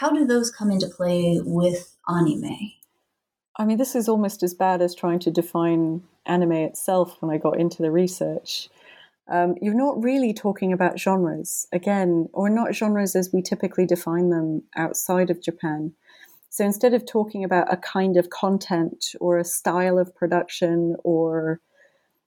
how 0.00 0.10
do 0.10 0.26
those 0.26 0.50
come 0.50 0.72
into 0.72 0.88
play 0.88 1.40
with 1.44 1.96
anime? 2.08 2.72
I 3.56 3.64
mean, 3.64 3.78
this 3.78 3.94
is 3.94 4.08
almost 4.08 4.42
as 4.42 4.52
bad 4.52 4.82
as 4.82 4.92
trying 4.92 5.20
to 5.20 5.30
define 5.30 6.02
anime 6.26 6.52
itself 6.52 7.16
when 7.20 7.30
I 7.30 7.38
got 7.38 7.60
into 7.60 7.80
the 7.80 7.92
research. 7.92 8.68
Um, 9.28 9.54
you're 9.62 9.72
not 9.72 10.02
really 10.02 10.34
talking 10.34 10.72
about 10.72 10.98
genres, 10.98 11.68
again, 11.72 12.28
or 12.32 12.50
not 12.50 12.74
genres 12.74 13.14
as 13.14 13.30
we 13.32 13.40
typically 13.40 13.86
define 13.86 14.30
them 14.30 14.64
outside 14.74 15.30
of 15.30 15.40
Japan. 15.40 15.92
So 16.50 16.64
instead 16.64 16.92
of 16.92 17.06
talking 17.06 17.44
about 17.44 17.72
a 17.72 17.76
kind 17.76 18.16
of 18.16 18.30
content 18.30 19.14
or 19.20 19.38
a 19.38 19.44
style 19.44 19.98
of 19.98 20.14
production 20.16 20.96
or 21.04 21.60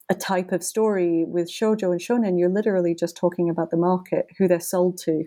a 0.09 0.15
type 0.15 0.53
of 0.53 0.63
story 0.63 1.26
with 1.28 1.51
shojo 1.51 1.91
and 1.91 1.99
shonen, 1.99 2.39
you're 2.39 2.49
literally 2.49 2.95
just 2.95 3.18
talking 3.18 3.49
about 3.49 3.72
the 3.72 3.78
market, 3.78 4.28
who 4.38 4.47
they're 4.47 4.61
sold 4.61 4.97
to. 4.99 5.26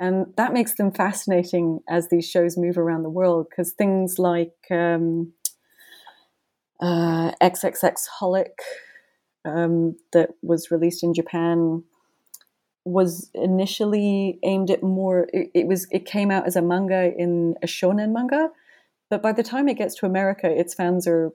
And 0.00 0.32
that 0.36 0.52
makes 0.52 0.74
them 0.74 0.92
fascinating 0.92 1.80
as 1.88 2.08
these 2.08 2.28
shows 2.28 2.56
move 2.56 2.78
around 2.78 3.02
the 3.02 3.10
world 3.10 3.48
because 3.50 3.72
things 3.72 4.18
like 4.18 4.54
um, 4.70 5.32
uh, 6.80 7.32
XXX 7.42 7.94
Holic 8.20 8.52
um, 9.44 9.96
that 10.12 10.30
was 10.42 10.70
released 10.70 11.02
in 11.02 11.14
Japan 11.14 11.82
was 12.88 13.30
initially 13.34 14.38
aimed 14.42 14.70
at 14.70 14.82
more 14.82 15.28
it, 15.32 15.50
it, 15.54 15.66
was 15.66 15.86
it 15.90 16.06
came 16.06 16.30
out 16.30 16.46
as 16.46 16.56
a 16.56 16.62
manga 16.62 17.12
in 17.16 17.54
a 17.62 17.66
shonen 17.66 18.12
manga 18.12 18.48
but 19.10 19.22
by 19.22 19.32
the 19.32 19.42
time 19.42 19.68
it 19.68 19.76
gets 19.76 19.94
to 19.94 20.06
america 20.06 20.48
its 20.48 20.74
fans 20.74 21.06
are 21.06 21.32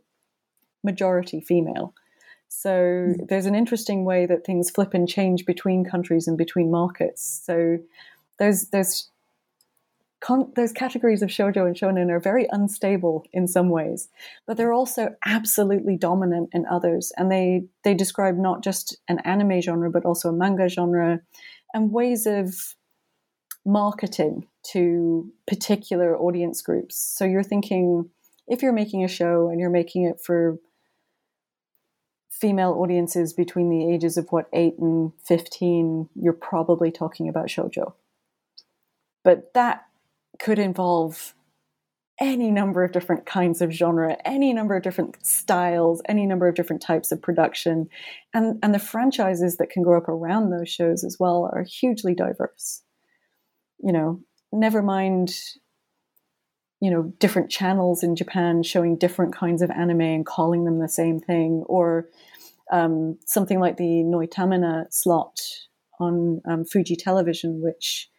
majority 0.83 1.39
female 1.39 1.93
so 2.47 2.71
mm. 2.71 3.27
there's 3.29 3.45
an 3.45 3.55
interesting 3.55 4.03
way 4.03 4.25
that 4.25 4.45
things 4.45 4.71
flip 4.71 4.93
and 4.93 5.07
change 5.07 5.45
between 5.45 5.85
countries 5.85 6.27
and 6.27 6.37
between 6.37 6.71
markets 6.71 7.41
so 7.45 7.77
there's 8.39 8.67
there's 8.69 9.09
con- 10.23 10.51
those 10.55 10.71
categories 10.71 11.21
of 11.21 11.29
shojo 11.29 11.67
and 11.67 11.75
shonen 11.75 12.09
are 12.09 12.19
very 12.19 12.47
unstable 12.51 13.25
in 13.33 13.47
some 13.47 13.69
ways, 13.69 14.09
but 14.47 14.57
they're 14.57 14.73
also 14.73 15.15
absolutely 15.25 15.97
dominant 15.97 16.49
in 16.53 16.65
others. 16.65 17.11
And 17.17 17.31
they 17.31 17.65
they 17.83 17.93
describe 17.93 18.37
not 18.37 18.63
just 18.63 18.97
an 19.07 19.19
anime 19.19 19.61
genre, 19.61 19.91
but 19.91 20.05
also 20.05 20.29
a 20.29 20.33
manga 20.33 20.69
genre, 20.69 21.19
and 21.73 21.91
ways 21.91 22.25
of 22.25 22.75
marketing 23.65 24.47
to 24.71 25.31
particular 25.47 26.17
audience 26.17 26.61
groups. 26.61 26.95
So 26.97 27.25
you're 27.25 27.43
thinking 27.43 28.09
if 28.47 28.61
you're 28.61 28.73
making 28.73 29.03
a 29.03 29.07
show 29.07 29.49
and 29.49 29.59
you're 29.59 29.69
making 29.69 30.05
it 30.05 30.19
for 30.21 30.57
female 32.29 32.73
audiences 32.73 33.31
between 33.31 33.69
the 33.69 33.93
ages 33.93 34.17
of 34.17 34.27
what 34.31 34.49
8 34.51 34.77
and 34.79 35.13
15 35.23 36.09
you're 36.15 36.33
probably 36.33 36.91
talking 36.91 37.29
about 37.29 37.47
shojo 37.47 37.93
but 39.23 39.53
that 39.53 39.85
could 40.39 40.59
involve 40.59 41.33
any 42.19 42.51
number 42.51 42.83
of 42.83 42.91
different 42.91 43.25
kinds 43.25 43.61
of 43.61 43.71
genre, 43.71 44.15
any 44.23 44.53
number 44.53 44.75
of 44.75 44.83
different 44.83 45.25
styles, 45.25 46.01
any 46.07 46.25
number 46.25 46.47
of 46.47 46.55
different 46.55 46.81
types 46.81 47.11
of 47.11 47.21
production. 47.21 47.87
And, 48.33 48.59
and 48.61 48.73
the 48.73 48.79
franchises 48.79 49.57
that 49.57 49.69
can 49.69 49.83
grow 49.83 49.97
up 49.97 50.07
around 50.07 50.49
those 50.49 50.69
shows 50.69 51.03
as 51.03 51.17
well 51.19 51.49
are 51.51 51.63
hugely 51.63 52.13
diverse. 52.13 52.83
You 53.79 53.91
know, 53.91 54.21
never 54.51 54.81
mind, 54.83 55.35
you 56.79 56.91
know, 56.91 57.13
different 57.19 57.49
channels 57.49 58.03
in 58.03 58.15
Japan 58.15 58.61
showing 58.61 58.97
different 58.97 59.33
kinds 59.33 59.61
of 59.61 59.71
anime 59.71 60.01
and 60.01 60.25
calling 60.25 60.65
them 60.65 60.79
the 60.79 60.87
same 60.87 61.19
thing, 61.19 61.63
or 61.65 62.09
um, 62.71 63.17
something 63.25 63.59
like 63.59 63.77
the 63.77 64.03
Noitamina 64.03 64.85
slot 64.91 65.41
on 65.99 66.41
um, 66.47 66.63
Fuji 66.63 66.95
Television, 66.95 67.61
which 67.61 68.09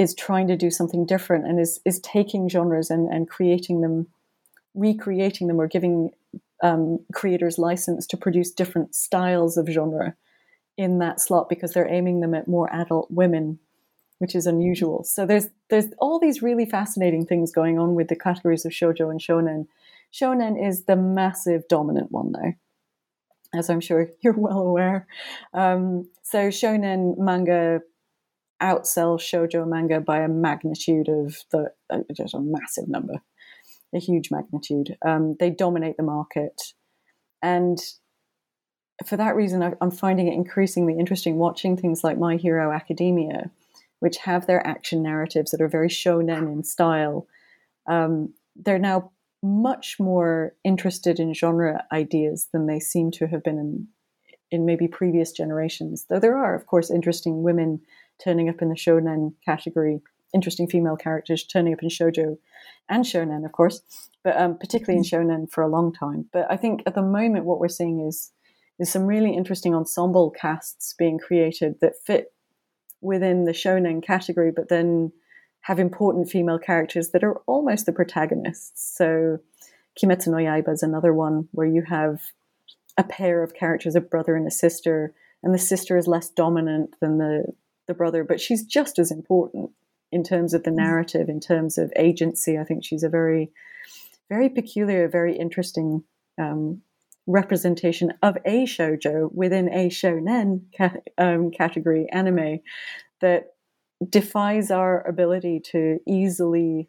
is 0.00 0.14
trying 0.14 0.48
to 0.48 0.56
do 0.56 0.70
something 0.70 1.04
different 1.04 1.46
and 1.46 1.60
is 1.60 1.78
is 1.84 2.00
taking 2.00 2.48
genres 2.48 2.88
and, 2.88 3.12
and 3.12 3.28
creating 3.28 3.82
them, 3.82 4.06
recreating 4.74 5.46
them, 5.46 5.60
or 5.60 5.68
giving 5.68 6.10
um, 6.62 7.00
creators 7.12 7.58
license 7.58 8.06
to 8.06 8.16
produce 8.16 8.50
different 8.50 8.94
styles 8.94 9.58
of 9.58 9.68
genre 9.68 10.14
in 10.78 11.00
that 11.00 11.20
slot 11.20 11.50
because 11.50 11.74
they're 11.74 11.92
aiming 11.92 12.20
them 12.20 12.34
at 12.34 12.48
more 12.48 12.72
adult 12.72 13.10
women, 13.10 13.58
which 14.20 14.34
is 14.34 14.46
unusual. 14.46 15.04
So 15.04 15.26
there's 15.26 15.48
there's 15.68 15.88
all 15.98 16.18
these 16.18 16.40
really 16.40 16.64
fascinating 16.64 17.26
things 17.26 17.52
going 17.52 17.78
on 17.78 17.94
with 17.94 18.08
the 18.08 18.16
categories 18.16 18.64
of 18.64 18.72
shojo 18.72 19.10
and 19.10 19.20
shonen. 19.20 19.66
Shonen 20.14 20.66
is 20.66 20.84
the 20.84 20.96
massive 20.96 21.68
dominant 21.68 22.10
one 22.10 22.32
though, 22.32 22.54
as 23.54 23.68
I'm 23.68 23.80
sure 23.80 24.08
you're 24.22 24.32
well 24.32 24.60
aware. 24.60 25.06
Um, 25.52 26.08
so 26.22 26.48
shonen 26.48 27.18
manga 27.18 27.82
outsell 28.62 29.18
shoujo 29.18 29.66
manga 29.66 30.00
by 30.00 30.20
a 30.20 30.28
magnitude 30.28 31.08
of 31.08 31.36
the 31.50 31.72
just 32.14 32.34
a 32.34 32.40
massive 32.40 32.88
number, 32.88 33.14
a 33.94 33.98
huge 33.98 34.30
magnitude. 34.30 34.96
Um, 35.04 35.36
they 35.38 35.50
dominate 35.50 35.96
the 35.96 36.02
market, 36.02 36.60
and 37.42 37.78
for 39.06 39.16
that 39.16 39.34
reason, 39.34 39.62
I, 39.62 39.72
I'm 39.80 39.90
finding 39.90 40.28
it 40.28 40.34
increasingly 40.34 40.98
interesting 40.98 41.36
watching 41.36 41.76
things 41.76 42.04
like 42.04 42.18
My 42.18 42.36
Hero 42.36 42.72
Academia, 42.72 43.50
which 44.00 44.18
have 44.18 44.46
their 44.46 44.66
action 44.66 45.02
narratives 45.02 45.50
that 45.50 45.60
are 45.60 45.68
very 45.68 45.88
shonen 45.88 46.52
in 46.52 46.64
style. 46.64 47.26
Um, 47.88 48.34
they're 48.56 48.78
now 48.78 49.12
much 49.42 49.96
more 49.98 50.54
interested 50.64 51.18
in 51.18 51.32
genre 51.32 51.84
ideas 51.92 52.48
than 52.52 52.66
they 52.66 52.78
seem 52.78 53.10
to 53.10 53.26
have 53.26 53.42
been 53.42 53.58
in 53.58 53.88
in 54.50 54.66
maybe 54.66 54.88
previous 54.88 55.30
generations. 55.30 56.06
Though 56.08 56.18
there 56.18 56.36
are, 56.36 56.54
of 56.54 56.66
course, 56.66 56.90
interesting 56.90 57.42
women 57.42 57.80
turning 58.22 58.48
up 58.48 58.62
in 58.62 58.68
the 58.68 58.74
shonen 58.74 59.34
category, 59.44 60.00
interesting 60.34 60.68
female 60.68 60.96
characters 60.96 61.44
turning 61.44 61.72
up 61.72 61.82
in 61.82 61.88
shojo 61.88 62.36
and 62.88 63.04
shonen, 63.04 63.44
of 63.44 63.52
course, 63.52 63.82
but 64.22 64.36
um, 64.36 64.58
particularly 64.58 64.98
in 64.98 65.04
mm-hmm. 65.04 65.30
shonen 65.30 65.50
for 65.50 65.62
a 65.62 65.68
long 65.68 65.92
time. 65.92 66.26
But 66.32 66.46
I 66.50 66.56
think 66.56 66.82
at 66.86 66.94
the 66.94 67.02
moment, 67.02 67.44
what 67.44 67.60
we're 67.60 67.68
seeing 67.68 68.00
is 68.06 68.32
is 68.78 68.90
some 68.90 69.06
really 69.06 69.36
interesting 69.36 69.74
ensemble 69.74 70.30
casts 70.30 70.94
being 70.94 71.18
created 71.18 71.74
that 71.80 71.92
fit 72.02 72.32
within 73.02 73.44
the 73.44 73.52
shonen 73.52 74.02
category, 74.02 74.50
but 74.50 74.68
then 74.68 75.12
have 75.62 75.78
important 75.78 76.30
female 76.30 76.58
characters 76.58 77.10
that 77.10 77.22
are 77.22 77.36
almost 77.46 77.84
the 77.84 77.92
protagonists. 77.92 78.96
So 78.96 79.38
Kimetsu 80.00 80.28
no 80.28 80.38
Yaiba 80.38 80.72
is 80.72 80.82
another 80.82 81.12
one 81.12 81.48
where 81.52 81.66
you 81.66 81.82
have 81.82 82.20
a 82.96 83.04
pair 83.04 83.42
of 83.42 83.54
characters, 83.54 83.94
a 83.94 84.00
brother 84.00 84.34
and 84.34 84.46
a 84.46 84.50
sister, 84.50 85.12
and 85.42 85.54
the 85.54 85.58
sister 85.58 85.96
is 85.96 86.06
less 86.06 86.30
dominant 86.30 86.96
than 87.00 87.18
the 87.18 87.44
the 87.90 87.94
brother, 87.94 88.24
but 88.24 88.40
she's 88.40 88.64
just 88.64 88.98
as 88.98 89.10
important 89.10 89.70
in 90.12 90.22
terms 90.22 90.54
of 90.54 90.62
the 90.62 90.70
mm. 90.70 90.76
narrative, 90.76 91.28
in 91.28 91.40
terms 91.40 91.76
of 91.76 91.92
agency. 91.96 92.56
I 92.56 92.64
think 92.64 92.84
she's 92.84 93.02
a 93.02 93.08
very, 93.08 93.50
very 94.28 94.48
peculiar, 94.48 95.08
very 95.08 95.36
interesting 95.36 96.04
um, 96.40 96.82
representation 97.26 98.12
of 98.22 98.36
a 98.44 98.64
shojo 98.64 99.32
within 99.32 99.68
a 99.68 99.88
shonen 99.88 100.62
ca- 100.76 101.00
um, 101.18 101.50
category 101.50 102.06
anime 102.10 102.60
that 103.20 103.54
defies 104.08 104.70
our 104.70 105.06
ability 105.06 105.60
to 105.60 105.98
easily 106.06 106.88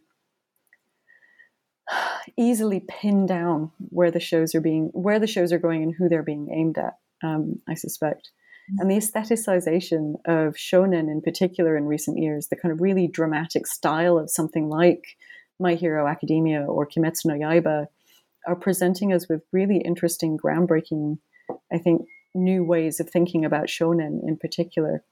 easily 2.37 2.79
pin 2.87 3.25
down 3.25 3.71
where 3.89 4.11
the 4.11 4.19
shows 4.19 4.55
are 4.55 4.61
being 4.61 4.89
where 4.93 5.19
the 5.19 5.27
shows 5.27 5.51
are 5.51 5.59
going 5.59 5.83
and 5.83 5.95
who 5.97 6.07
they're 6.07 6.23
being 6.23 6.49
aimed 6.53 6.77
at 6.77 6.93
um, 7.21 7.59
i 7.67 7.73
suspect 7.73 8.31
and 8.79 8.89
the 8.89 8.95
aestheticization 8.95 10.15
of 10.25 10.55
shonen 10.55 11.11
in 11.11 11.21
particular 11.21 11.75
in 11.75 11.85
recent 11.85 12.17
years, 12.17 12.47
the 12.47 12.55
kind 12.55 12.71
of 12.71 12.81
really 12.81 13.07
dramatic 13.07 13.67
style 13.67 14.17
of 14.17 14.29
something 14.29 14.69
like 14.69 15.17
My 15.59 15.75
Hero 15.75 16.07
Academia 16.07 16.61
or 16.61 16.87
Kimetsu 16.87 17.25
no 17.25 17.33
Yaiba, 17.33 17.87
are 18.47 18.55
presenting 18.55 19.13
us 19.13 19.27
with 19.29 19.43
really 19.51 19.77
interesting, 19.77 20.37
groundbreaking, 20.37 21.19
I 21.71 21.77
think, 21.77 22.07
new 22.33 22.63
ways 22.63 22.99
of 22.99 23.09
thinking 23.09 23.45
about 23.45 23.67
shonen 23.67 24.27
in 24.27 24.37
particular. 24.37 25.03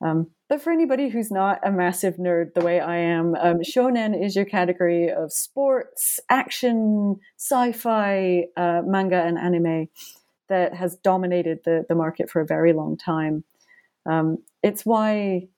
Um, 0.00 0.28
but 0.48 0.62
for 0.62 0.72
anybody 0.72 1.08
who's 1.08 1.30
not 1.30 1.58
a 1.66 1.72
massive 1.72 2.16
nerd 2.16 2.54
the 2.54 2.64
way 2.64 2.80
I 2.80 2.96
am, 2.96 3.34
um, 3.34 3.58
shonen 3.58 4.24
is 4.24 4.36
your 4.36 4.44
category 4.44 5.10
of 5.10 5.32
sports, 5.32 6.20
action, 6.30 7.18
sci-fi, 7.36 8.44
uh, 8.56 8.82
manga, 8.84 9.20
and 9.20 9.36
anime 9.36 9.88
that 10.48 10.74
has 10.74 10.96
dominated 10.96 11.60
the 11.64 11.84
the 11.88 11.94
market 11.94 12.30
for 12.30 12.40
a 12.40 12.46
very 12.46 12.72
long 12.72 12.96
time. 12.96 13.44
Um, 14.06 14.38
it's 14.62 14.86
why 14.86 15.48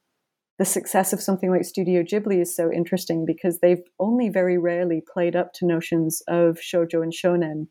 the 0.58 0.64
success 0.66 1.14
of 1.14 1.22
something 1.22 1.50
like 1.50 1.64
Studio 1.64 2.02
Ghibli 2.02 2.40
is 2.40 2.54
so 2.54 2.70
interesting 2.70 3.24
because 3.24 3.60
they've 3.60 3.82
only 3.98 4.28
very 4.28 4.58
rarely 4.58 5.02
played 5.10 5.34
up 5.34 5.54
to 5.54 5.66
notions 5.66 6.22
of 6.28 6.58
shojo 6.58 7.02
and 7.02 7.14
shonen. 7.14 7.68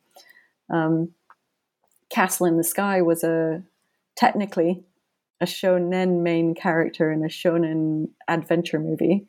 Um, 0.74 1.12
Castle 2.10 2.48
in 2.48 2.58
the 2.58 2.64
Sky 2.64 3.02
was 3.04 3.24
a 3.24 3.62
technically 4.16 4.84
a 5.40 5.46
shonen 5.46 6.24
main 6.24 6.56
character 6.56 7.12
in 7.12 7.24
a 7.24 7.28
shonen 7.28 8.10
adventure 8.28 8.80
movie, 8.80 9.28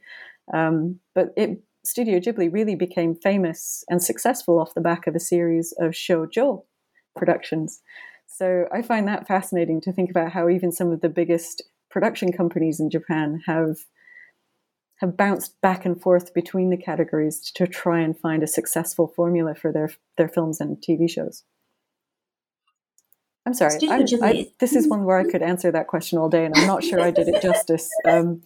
um, 0.54 0.98
but 1.14 1.28
it 1.36 1.62
Studio 1.84 2.18
Ghibli 2.18 2.52
really 2.52 2.74
became 2.74 3.14
famous 3.14 3.84
and 3.88 4.02
successful 4.02 4.58
off 4.58 4.74
the 4.74 4.80
back 4.80 5.06
of 5.06 5.14
a 5.14 5.20
series 5.20 5.72
of 5.78 5.92
shojo 5.92 6.62
productions. 7.16 7.82
So 8.26 8.66
I 8.72 8.82
find 8.82 9.08
that 9.08 9.26
fascinating 9.26 9.80
to 9.82 9.92
think 9.92 10.10
about 10.10 10.32
how 10.32 10.48
even 10.48 10.72
some 10.72 10.92
of 10.92 11.00
the 11.00 11.08
biggest 11.08 11.62
production 11.90 12.32
companies 12.32 12.80
in 12.80 12.90
Japan 12.90 13.42
have 13.46 13.78
have 15.00 15.16
bounced 15.16 15.58
back 15.62 15.86
and 15.86 16.00
forth 16.00 16.34
between 16.34 16.68
the 16.68 16.76
categories 16.76 17.50
to 17.54 17.66
try 17.66 18.00
and 18.00 18.18
find 18.18 18.42
a 18.42 18.46
successful 18.46 19.08
formula 19.16 19.54
for 19.54 19.72
their 19.72 19.90
their 20.16 20.28
films 20.28 20.60
and 20.60 20.76
TV 20.76 21.10
shows. 21.10 21.44
I'm 23.46 23.54
sorry. 23.54 23.78
I, 23.88 24.04
I, 24.22 24.46
this 24.60 24.74
is 24.74 24.86
one 24.86 25.04
where 25.04 25.18
I 25.18 25.24
could 25.24 25.42
answer 25.42 25.72
that 25.72 25.86
question 25.86 26.18
all 26.18 26.28
day, 26.28 26.44
and 26.44 26.54
I'm 26.54 26.66
not 26.66 26.84
sure 26.84 27.00
I 27.00 27.10
did 27.10 27.28
it 27.28 27.40
justice. 27.42 27.88
Um, 28.06 28.42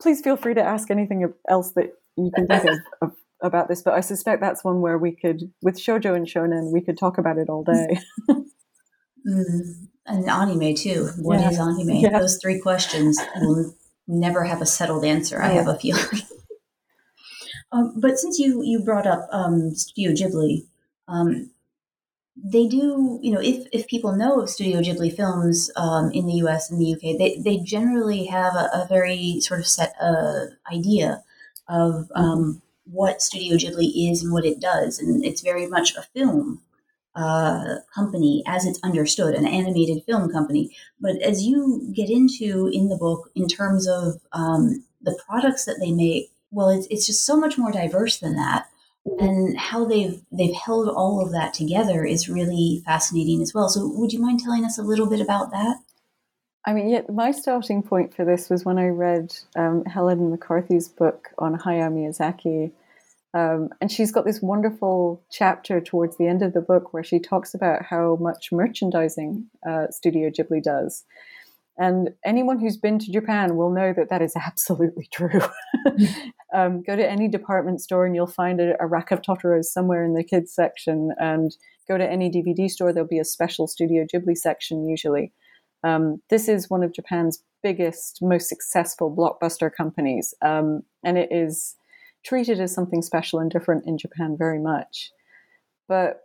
please 0.00 0.20
feel 0.20 0.36
free 0.36 0.54
to 0.54 0.62
ask 0.62 0.90
anything 0.90 1.32
else 1.48 1.72
that 1.72 1.94
you 2.16 2.30
can 2.34 2.46
think 2.46 2.64
of, 2.64 2.78
of, 3.00 3.12
about 3.42 3.68
this, 3.68 3.82
but 3.82 3.94
I 3.94 4.00
suspect 4.00 4.40
that's 4.40 4.64
one 4.64 4.80
where 4.80 4.98
we 4.98 5.12
could, 5.12 5.52
with 5.62 5.78
shojo 5.78 6.14
and 6.14 6.26
shonen, 6.26 6.72
we 6.72 6.80
could 6.80 6.98
talk 6.98 7.18
about 7.18 7.38
it 7.38 7.48
all 7.48 7.64
day. 7.64 7.98
mm 9.26 9.88
and 10.08 10.28
anime 10.28 10.74
too. 10.74 11.08
What 11.18 11.40
yeah. 11.40 11.50
is 11.50 11.58
anime? 11.58 11.90
Yeah. 11.90 12.18
Those 12.18 12.38
three 12.38 12.58
questions 12.58 13.18
will 13.36 13.74
never 14.06 14.44
have 14.44 14.60
a 14.60 14.66
settled 14.66 15.04
answer. 15.04 15.40
I 15.40 15.48
have 15.48 15.68
a 15.68 15.78
feeling. 15.78 16.02
um, 17.72 17.94
but 17.96 18.18
since 18.18 18.38
you 18.38 18.62
you 18.64 18.80
brought 18.80 19.06
up 19.06 19.28
um, 19.30 19.74
Studio 19.74 20.12
Ghibli, 20.12 20.66
um, 21.06 21.50
they 22.36 22.66
do 22.66 23.18
you 23.22 23.32
know 23.32 23.40
if 23.40 23.66
if 23.72 23.86
people 23.86 24.16
know 24.16 24.40
of 24.40 24.50
Studio 24.50 24.80
Ghibli 24.80 25.14
films 25.14 25.70
um, 25.76 26.10
in 26.12 26.26
the 26.26 26.34
U.S. 26.34 26.70
and 26.70 26.80
the 26.80 26.86
U.K., 26.86 27.16
they 27.16 27.38
they 27.38 27.62
generally 27.62 28.26
have 28.26 28.54
a, 28.54 28.70
a 28.72 28.86
very 28.88 29.40
sort 29.40 29.60
of 29.60 29.66
set 29.66 29.94
uh, 30.00 30.46
idea 30.72 31.22
of 31.68 32.08
um, 32.14 32.62
what 32.90 33.22
Studio 33.22 33.56
Ghibli 33.56 34.10
is 34.10 34.22
and 34.22 34.32
what 34.32 34.44
it 34.44 34.60
does, 34.60 34.98
and 34.98 35.24
it's 35.24 35.40
very 35.42 35.66
much 35.66 35.94
a 35.96 36.02
film 36.02 36.62
uh, 37.14 37.76
company 37.94 38.42
as 38.46 38.64
it's 38.64 38.78
understood, 38.82 39.34
an 39.34 39.46
animated 39.46 40.04
film 40.04 40.30
company. 40.30 40.70
But 41.00 41.20
as 41.22 41.42
you 41.42 41.90
get 41.94 42.08
into 42.08 42.70
in 42.72 42.88
the 42.88 42.96
book, 42.96 43.30
in 43.34 43.48
terms 43.48 43.88
of 43.88 44.20
um, 44.32 44.84
the 45.02 45.18
products 45.26 45.64
that 45.64 45.78
they 45.80 45.92
make, 45.92 46.30
well, 46.50 46.68
it's, 46.68 46.86
it's 46.90 47.06
just 47.06 47.26
so 47.26 47.36
much 47.36 47.58
more 47.58 47.72
diverse 47.72 48.18
than 48.18 48.36
that. 48.36 48.68
And 49.18 49.58
how 49.58 49.86
they've 49.86 50.20
they've 50.30 50.54
held 50.54 50.88
all 50.88 51.24
of 51.24 51.32
that 51.32 51.54
together 51.54 52.04
is 52.04 52.28
really 52.28 52.82
fascinating 52.84 53.40
as 53.40 53.54
well. 53.54 53.68
So, 53.70 53.90
would 53.94 54.12
you 54.12 54.20
mind 54.20 54.40
telling 54.40 54.64
us 54.64 54.76
a 54.76 54.82
little 54.82 55.08
bit 55.08 55.20
about 55.20 55.50
that? 55.50 55.78
I 56.66 56.72
mean, 56.72 56.88
yeah, 56.88 57.02
my 57.08 57.30
starting 57.30 57.82
point 57.82 58.14
for 58.14 58.24
this 58.24 58.50
was 58.50 58.64
when 58.64 58.78
I 58.78 58.88
read 58.88 59.34
um, 59.56 59.84
Helen 59.84 60.30
McCarthy's 60.30 60.88
book 60.88 61.28
on 61.38 61.56
Hayao 61.58 61.92
Miyazaki, 61.92 62.72
um, 63.34 63.68
and 63.80 63.92
she's 63.92 64.10
got 64.10 64.24
this 64.24 64.40
wonderful 64.40 65.22
chapter 65.30 65.80
towards 65.80 66.16
the 66.16 66.26
end 66.26 66.42
of 66.42 66.54
the 66.54 66.60
book 66.60 66.92
where 66.92 67.04
she 67.04 67.18
talks 67.18 67.54
about 67.54 67.84
how 67.84 68.16
much 68.20 68.50
merchandising 68.50 69.46
uh, 69.68 69.88
Studio 69.90 70.30
Ghibli 70.30 70.62
does. 70.62 71.04
And 71.78 72.10
anyone 72.24 72.58
who's 72.58 72.76
been 72.76 72.98
to 72.98 73.12
Japan 73.12 73.56
will 73.56 73.70
know 73.70 73.92
that 73.92 74.08
that 74.08 74.22
is 74.22 74.34
absolutely 74.36 75.08
true. 75.12 75.40
um, 76.54 76.82
go 76.82 76.96
to 76.96 77.08
any 77.08 77.28
department 77.28 77.80
store 77.80 78.04
and 78.04 78.14
you'll 78.14 78.26
find 78.26 78.60
a, 78.60 78.74
a, 78.82 78.86
rack 78.86 79.12
of 79.12 79.22
Totoros 79.22 79.66
somewhere 79.66 80.04
in 80.04 80.14
the 80.14 80.24
kids 80.24 80.52
section. 80.52 81.12
And 81.18 81.56
go 81.86 81.96
to 81.96 82.10
any 82.10 82.30
DVD 82.30 82.68
store, 82.68 82.92
there'll 82.92 83.08
be 83.08 83.20
a 83.20 83.24
special 83.24 83.68
Studio 83.68 84.04
Ghibli 84.12 84.36
section 84.36 84.88
usually. 84.88 85.32
Um, 85.84 86.22
this 86.30 86.48
is 86.48 86.70
one 86.70 86.82
of 86.82 86.92
Japan's 86.92 87.42
biggest, 87.62 88.20
most 88.22 88.48
successful 88.48 89.14
blockbuster 89.14 89.70
companies. 89.72 90.34
Um, 90.42 90.82
and 91.04 91.18
it 91.18 91.30
is 91.30 91.76
treated 92.24 92.60
as 92.60 92.74
something 92.74 93.02
special 93.02 93.38
and 93.38 93.50
different 93.50 93.86
in 93.86 93.98
Japan 93.98 94.36
very 94.36 94.58
much. 94.58 95.12
But 95.88 96.20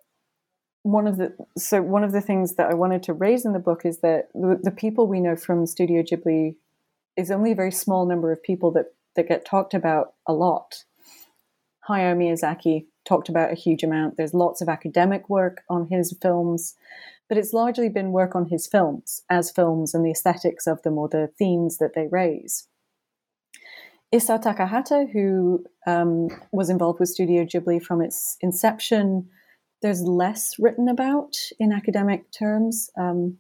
one 0.83 1.07
of 1.07 1.17
the 1.17 1.33
so 1.57 1.81
one 1.81 2.03
of 2.03 2.11
the 2.11 2.21
things 2.21 2.55
that 2.55 2.69
I 2.69 2.73
wanted 2.73 3.03
to 3.03 3.13
raise 3.13 3.45
in 3.45 3.53
the 3.53 3.59
book 3.59 3.85
is 3.85 3.99
that 3.99 4.29
the, 4.33 4.59
the 4.61 4.71
people 4.71 5.07
we 5.07 5.21
know 5.21 5.35
from 5.35 5.65
Studio 5.65 6.03
Ghibli 6.03 6.57
is 7.15 7.31
only 7.31 7.53
a 7.53 7.55
very 7.55 7.71
small 7.71 8.05
number 8.05 8.31
of 8.31 8.43
people 8.43 8.71
that 8.71 8.93
that 9.15 9.29
get 9.29 9.45
talked 9.45 9.73
about 9.73 10.13
a 10.27 10.33
lot. 10.33 10.83
Hayao 11.87 12.17
Miyazaki 12.17 12.85
talked 13.05 13.29
about 13.29 13.51
a 13.51 13.55
huge 13.55 13.83
amount. 13.83 14.17
There's 14.17 14.33
lots 14.33 14.61
of 14.61 14.69
academic 14.69 15.29
work 15.29 15.61
on 15.69 15.87
his 15.87 16.15
films, 16.21 16.75
but 17.29 17.37
it's 17.37 17.53
largely 17.53 17.89
been 17.89 18.11
work 18.11 18.35
on 18.35 18.47
his 18.49 18.67
films 18.67 19.21
as 19.29 19.51
films 19.51 19.93
and 19.93 20.05
the 20.05 20.11
aesthetics 20.11 20.67
of 20.67 20.81
them 20.83 20.97
or 20.97 21.07
the 21.07 21.29
themes 21.37 21.77
that 21.77 21.93
they 21.95 22.07
raise. 22.11 22.67
Isao 24.13 24.41
Takahata, 24.41 25.11
who 25.11 25.65
um, 25.87 26.27
was 26.51 26.69
involved 26.69 26.99
with 26.99 27.09
Studio 27.09 27.45
Ghibli 27.45 27.81
from 27.81 28.01
its 28.01 28.37
inception, 28.41 29.27
there's 29.81 30.01
less 30.03 30.55
written 30.59 30.87
about 30.87 31.35
in 31.59 31.73
academic 31.73 32.31
terms. 32.31 32.89
Um, 32.97 33.37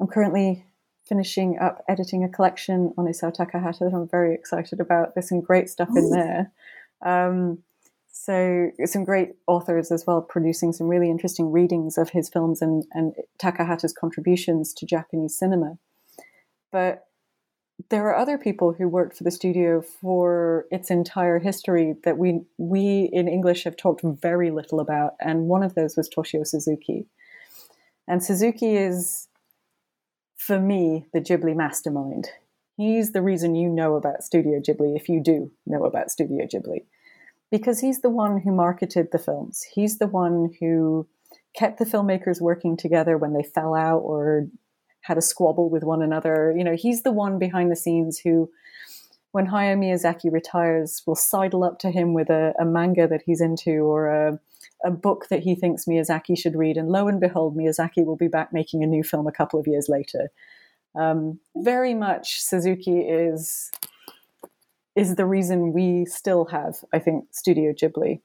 I'm 0.00 0.08
currently 0.08 0.66
finishing 1.06 1.58
up 1.60 1.84
editing 1.88 2.24
a 2.24 2.28
collection 2.28 2.92
on 2.98 3.06
Isao 3.06 3.34
Takahata 3.34 3.80
that 3.80 3.94
I'm 3.94 4.08
very 4.08 4.34
excited 4.34 4.80
about. 4.80 5.14
There's 5.14 5.28
some 5.28 5.40
great 5.40 5.68
stuff 5.68 5.90
in 5.94 6.10
there. 6.10 6.52
Um, 7.04 7.58
so 8.24 8.70
some 8.86 9.04
great 9.04 9.32
authors 9.46 9.92
as 9.92 10.06
well 10.06 10.22
producing 10.22 10.72
some 10.72 10.88
really 10.88 11.10
interesting 11.10 11.52
readings 11.52 11.98
of 11.98 12.08
his 12.08 12.30
films 12.30 12.62
and, 12.62 12.82
and 12.92 13.12
Takahata's 13.38 13.92
contributions 13.92 14.72
to 14.74 14.86
Japanese 14.86 15.38
cinema. 15.38 15.76
But 16.72 17.04
there 17.90 18.08
are 18.08 18.16
other 18.16 18.38
people 18.38 18.72
who 18.72 18.88
worked 18.88 19.18
for 19.18 19.24
the 19.24 19.30
studio 19.30 19.82
for 19.82 20.64
its 20.70 20.90
entire 20.90 21.38
history 21.38 21.96
that 22.04 22.16
we 22.16 22.40
we 22.56 23.10
in 23.12 23.28
English 23.28 23.64
have 23.64 23.76
talked 23.76 24.00
very 24.02 24.50
little 24.50 24.80
about, 24.80 25.16
and 25.20 25.48
one 25.48 25.62
of 25.62 25.74
those 25.74 25.94
was 25.94 26.08
Toshio 26.08 26.46
Suzuki. 26.46 27.06
And 28.08 28.24
Suzuki 28.24 28.74
is, 28.76 29.28
for 30.34 30.58
me, 30.58 31.04
the 31.12 31.20
Ghibli 31.20 31.54
mastermind. 31.54 32.30
He's 32.78 33.12
the 33.12 33.22
reason 33.22 33.54
you 33.54 33.68
know 33.68 33.96
about 33.96 34.22
Studio 34.22 34.60
Ghibli, 34.60 34.96
if 34.96 35.10
you 35.10 35.22
do 35.22 35.52
know 35.66 35.84
about 35.84 36.10
Studio 36.10 36.46
Ghibli, 36.46 36.84
because 37.54 37.78
he's 37.78 38.00
the 38.00 38.10
one 38.10 38.40
who 38.40 38.50
marketed 38.50 39.12
the 39.12 39.18
films. 39.18 39.64
He's 39.72 39.98
the 39.98 40.08
one 40.08 40.50
who 40.58 41.06
kept 41.56 41.78
the 41.78 41.84
filmmakers 41.84 42.40
working 42.40 42.76
together 42.76 43.16
when 43.16 43.32
they 43.32 43.44
fell 43.44 43.76
out 43.76 44.00
or 44.00 44.48
had 45.02 45.18
a 45.18 45.22
squabble 45.22 45.70
with 45.70 45.84
one 45.84 46.02
another. 46.02 46.52
You 46.58 46.64
know, 46.64 46.74
he's 46.74 47.04
the 47.04 47.12
one 47.12 47.38
behind 47.38 47.70
the 47.70 47.76
scenes 47.76 48.18
who, 48.18 48.50
when 49.30 49.46
Hayao 49.46 49.78
Miyazaki 49.78 50.32
retires, 50.32 51.04
will 51.06 51.14
sidle 51.14 51.62
up 51.62 51.78
to 51.78 51.92
him 51.92 52.12
with 52.12 52.28
a, 52.28 52.54
a 52.58 52.64
manga 52.64 53.06
that 53.06 53.22
he's 53.24 53.40
into 53.40 53.84
or 53.84 54.08
a, 54.08 54.40
a 54.84 54.90
book 54.90 55.28
that 55.30 55.44
he 55.44 55.54
thinks 55.54 55.84
Miyazaki 55.84 56.36
should 56.36 56.56
read. 56.56 56.76
And 56.76 56.88
lo 56.88 57.06
and 57.06 57.20
behold, 57.20 57.56
Miyazaki 57.56 58.04
will 58.04 58.16
be 58.16 58.26
back 58.26 58.52
making 58.52 58.82
a 58.82 58.88
new 58.88 59.04
film 59.04 59.28
a 59.28 59.32
couple 59.32 59.60
of 59.60 59.68
years 59.68 59.88
later. 59.88 60.32
Um, 60.96 61.38
very 61.54 61.94
much 61.94 62.42
Suzuki 62.42 63.02
is 63.02 63.70
is 64.96 65.16
the 65.16 65.26
reason 65.26 65.72
we 65.72 66.04
still 66.06 66.46
have, 66.46 66.76
I 66.92 66.98
think, 66.98 67.26
Studio 67.32 67.72
Ghibli 67.72 68.20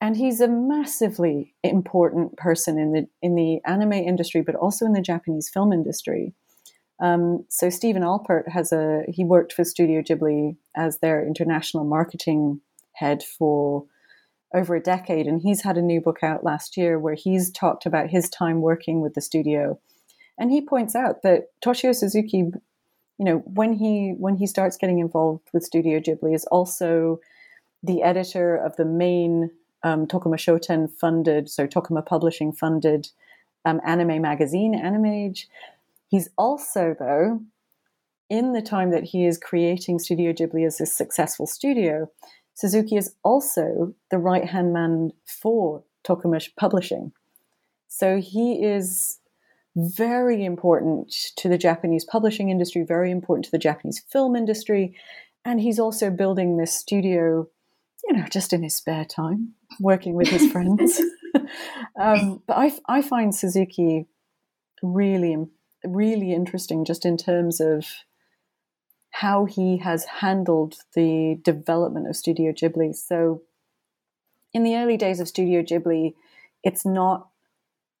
and 0.00 0.16
he's 0.16 0.40
a 0.40 0.48
massively 0.48 1.54
important 1.62 2.36
person 2.36 2.78
in 2.78 2.92
the 2.92 3.08
in 3.22 3.34
the 3.34 3.60
anime 3.64 3.92
industry, 3.92 4.42
but 4.42 4.54
also 4.54 4.84
in 4.84 4.92
the 4.92 5.00
Japanese 5.00 5.48
film 5.48 5.72
industry. 5.72 6.34
Um, 7.00 7.44
so 7.48 7.70
Stephen 7.70 8.02
Alpert 8.02 8.48
has 8.48 8.72
a 8.72 9.02
he 9.08 9.24
worked 9.24 9.52
for 9.52 9.64
Studio 9.64 10.02
Ghibli 10.02 10.56
as 10.76 10.98
their 10.98 11.26
international 11.26 11.84
marketing 11.84 12.60
head 12.92 13.22
for 13.22 13.84
over 14.54 14.74
a 14.74 14.82
decade, 14.82 15.26
and 15.26 15.40
he's 15.40 15.62
had 15.62 15.76
a 15.76 15.82
new 15.82 16.00
book 16.00 16.22
out 16.22 16.44
last 16.44 16.76
year 16.76 16.98
where 16.98 17.14
he's 17.14 17.50
talked 17.50 17.86
about 17.86 18.10
his 18.10 18.28
time 18.28 18.60
working 18.60 19.00
with 19.00 19.14
the 19.14 19.20
studio, 19.20 19.78
and 20.38 20.50
he 20.50 20.60
points 20.60 20.94
out 20.94 21.22
that 21.22 21.48
Toshio 21.64 21.94
Suzuki, 21.94 22.50
you 23.18 23.24
know, 23.24 23.38
when 23.38 23.72
he 23.72 24.14
when 24.18 24.36
he 24.36 24.46
starts 24.46 24.76
getting 24.76 24.98
involved 24.98 25.48
with 25.52 25.64
Studio 25.64 26.00
Ghibli, 26.00 26.34
is 26.34 26.44
also 26.46 27.20
the 27.82 28.02
editor 28.02 28.56
of 28.56 28.76
the 28.76 28.84
main 28.84 29.50
um, 29.82 30.06
Tokuma 30.06 30.36
Shoten 30.36 30.90
funded, 30.90 31.48
so 31.48 31.66
Tokuma 31.66 32.04
Publishing 32.04 32.52
funded 32.52 33.08
um, 33.64 33.80
anime 33.84 34.20
magazine, 34.20 34.78
Animage. 34.78 35.46
He's 36.08 36.28
also, 36.36 36.94
though, 36.98 37.40
in 38.28 38.52
the 38.52 38.62
time 38.62 38.90
that 38.90 39.04
he 39.04 39.26
is 39.26 39.38
creating 39.38 39.98
Studio 39.98 40.32
Ghibli 40.32 40.66
as 40.66 40.80
a 40.80 40.86
successful 40.86 41.46
studio, 41.46 42.10
Suzuki 42.54 42.96
is 42.96 43.14
also 43.22 43.94
the 44.10 44.18
right 44.18 44.44
hand 44.44 44.72
man 44.72 45.12
for 45.24 45.82
Tokumash 46.04 46.50
Publishing. 46.56 47.12
So 47.88 48.18
he 48.18 48.64
is 48.64 49.18
very 49.76 50.44
important 50.44 51.12
to 51.36 51.48
the 51.48 51.58
Japanese 51.58 52.04
publishing 52.04 52.48
industry, 52.48 52.82
very 52.82 53.10
important 53.10 53.44
to 53.44 53.50
the 53.50 53.58
Japanese 53.58 54.02
film 54.10 54.34
industry. 54.34 54.96
And 55.44 55.60
he's 55.60 55.78
also 55.78 56.10
building 56.10 56.56
this 56.56 56.72
studio, 56.72 57.46
you 58.04 58.16
know, 58.16 58.24
just 58.30 58.52
in 58.54 58.62
his 58.62 58.74
spare 58.74 59.04
time, 59.04 59.52
working 59.78 60.14
with 60.14 60.28
his 60.28 60.50
friends. 60.50 61.00
um, 62.00 62.42
but 62.46 62.54
I, 62.54 62.72
I 62.88 63.02
find 63.02 63.34
Suzuki 63.34 64.06
really, 64.82 65.36
really 65.84 66.32
interesting 66.32 66.86
just 66.86 67.04
in 67.04 67.18
terms 67.18 67.60
of 67.60 67.86
how 69.10 69.44
he 69.44 69.78
has 69.78 70.04
handled 70.04 70.76
the 70.94 71.38
development 71.42 72.08
of 72.08 72.16
Studio 72.16 72.52
Ghibli. 72.52 72.94
So, 72.94 73.42
in 74.52 74.62
the 74.62 74.76
early 74.76 74.96
days 74.96 75.20
of 75.20 75.28
Studio 75.28 75.62
Ghibli, 75.62 76.14
it's 76.62 76.84
not 76.86 77.28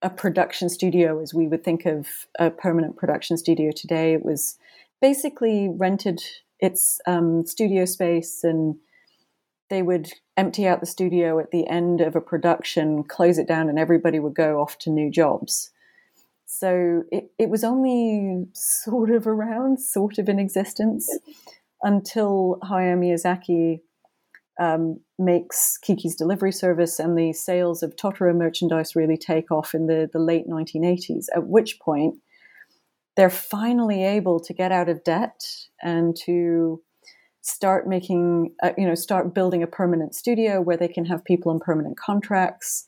a 0.02 0.10
production 0.10 0.68
studio 0.68 1.20
as 1.20 1.32
we 1.32 1.46
would 1.46 1.64
think 1.64 1.86
of 1.86 2.06
a 2.38 2.50
permanent 2.50 2.96
production 2.96 3.36
studio 3.36 3.70
today. 3.74 4.12
It 4.12 4.24
was 4.24 4.58
basically 5.00 5.68
rented 5.68 6.22
its 6.60 7.00
um, 7.06 7.46
studio 7.46 7.84
space 7.84 8.44
and 8.44 8.76
they 9.68 9.82
would 9.82 10.12
empty 10.36 10.66
out 10.66 10.80
the 10.80 10.86
studio 10.86 11.38
at 11.38 11.50
the 11.50 11.66
end 11.68 12.00
of 12.00 12.14
a 12.14 12.20
production, 12.20 13.02
close 13.02 13.38
it 13.38 13.48
down, 13.48 13.68
and 13.68 13.78
everybody 13.78 14.20
would 14.20 14.34
go 14.34 14.60
off 14.60 14.78
to 14.78 14.90
new 14.90 15.10
jobs. 15.10 15.70
So 16.46 17.02
it, 17.10 17.30
it 17.38 17.48
was 17.48 17.64
only 17.64 18.46
sort 18.52 19.10
of 19.10 19.26
around, 19.26 19.80
sort 19.80 20.18
of 20.18 20.28
in 20.28 20.38
existence 20.38 21.08
until 21.82 22.58
Hayao 22.62 22.96
Miyazaki 22.98 23.80
um, 24.58 25.00
makes 25.18 25.78
Kiki's 25.78 26.14
delivery 26.14 26.52
service 26.52 26.98
and 26.98 27.16
the 27.16 27.32
sales 27.32 27.82
of 27.82 27.96
Totoro 27.96 28.34
merchandise 28.34 28.96
really 28.96 29.16
take 29.16 29.50
off 29.50 29.74
in 29.74 29.86
the, 29.86 30.08
the 30.12 30.18
late 30.18 30.48
1980s, 30.48 31.26
at 31.34 31.46
which 31.46 31.78
point 31.80 32.16
they're 33.16 33.30
finally 33.30 34.04
able 34.04 34.40
to 34.40 34.52
get 34.52 34.72
out 34.72 34.88
of 34.88 35.04
debt 35.04 35.44
and 35.82 36.16
to 36.24 36.82
start 37.40 37.86
making, 37.86 38.52
uh, 38.62 38.72
you 38.76 38.86
know, 38.86 38.94
start 38.94 39.34
building 39.34 39.62
a 39.62 39.66
permanent 39.66 40.14
studio 40.14 40.60
where 40.60 40.76
they 40.76 40.88
can 40.88 41.04
have 41.04 41.24
people 41.24 41.52
on 41.52 41.60
permanent 41.60 41.96
contracts. 41.96 42.86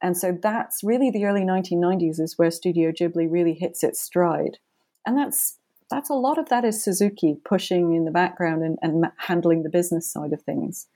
And 0.00 0.16
so 0.16 0.36
that's 0.40 0.82
really 0.82 1.10
the 1.10 1.26
early 1.26 1.42
1990s 1.42 2.20
is 2.20 2.38
where 2.38 2.50
Studio 2.50 2.90
Ghibli 2.90 3.30
really 3.30 3.54
hits 3.54 3.82
its 3.82 4.00
stride. 4.00 4.58
And 5.04 5.16
that's 5.16 5.58
that's 5.90 6.10
a 6.10 6.14
lot 6.14 6.38
of 6.38 6.50
that 6.50 6.64
is 6.64 6.82
Suzuki 6.82 7.36
pushing 7.44 7.94
in 7.94 8.04
the 8.04 8.10
background 8.10 8.62
and, 8.62 8.78
and 8.82 9.06
handling 9.16 9.62
the 9.62 9.70
business 9.70 10.10
side 10.10 10.34
of 10.34 10.42
things. 10.42 10.86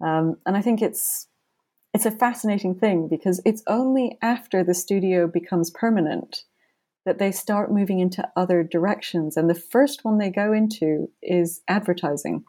Um, 0.00 0.36
and 0.46 0.56
I 0.56 0.62
think 0.62 0.82
it's 0.82 1.26
it's 1.92 2.06
a 2.06 2.10
fascinating 2.10 2.74
thing 2.76 3.08
because 3.08 3.40
it's 3.44 3.62
only 3.66 4.16
after 4.22 4.62
the 4.62 4.74
studio 4.74 5.26
becomes 5.26 5.70
permanent 5.70 6.44
that 7.04 7.18
they 7.18 7.32
start 7.32 7.72
moving 7.72 7.98
into 7.98 8.28
other 8.36 8.62
directions. 8.62 9.36
And 9.36 9.50
the 9.50 9.54
first 9.54 10.04
one 10.04 10.18
they 10.18 10.30
go 10.30 10.52
into 10.52 11.10
is 11.22 11.62
advertising. 11.66 12.44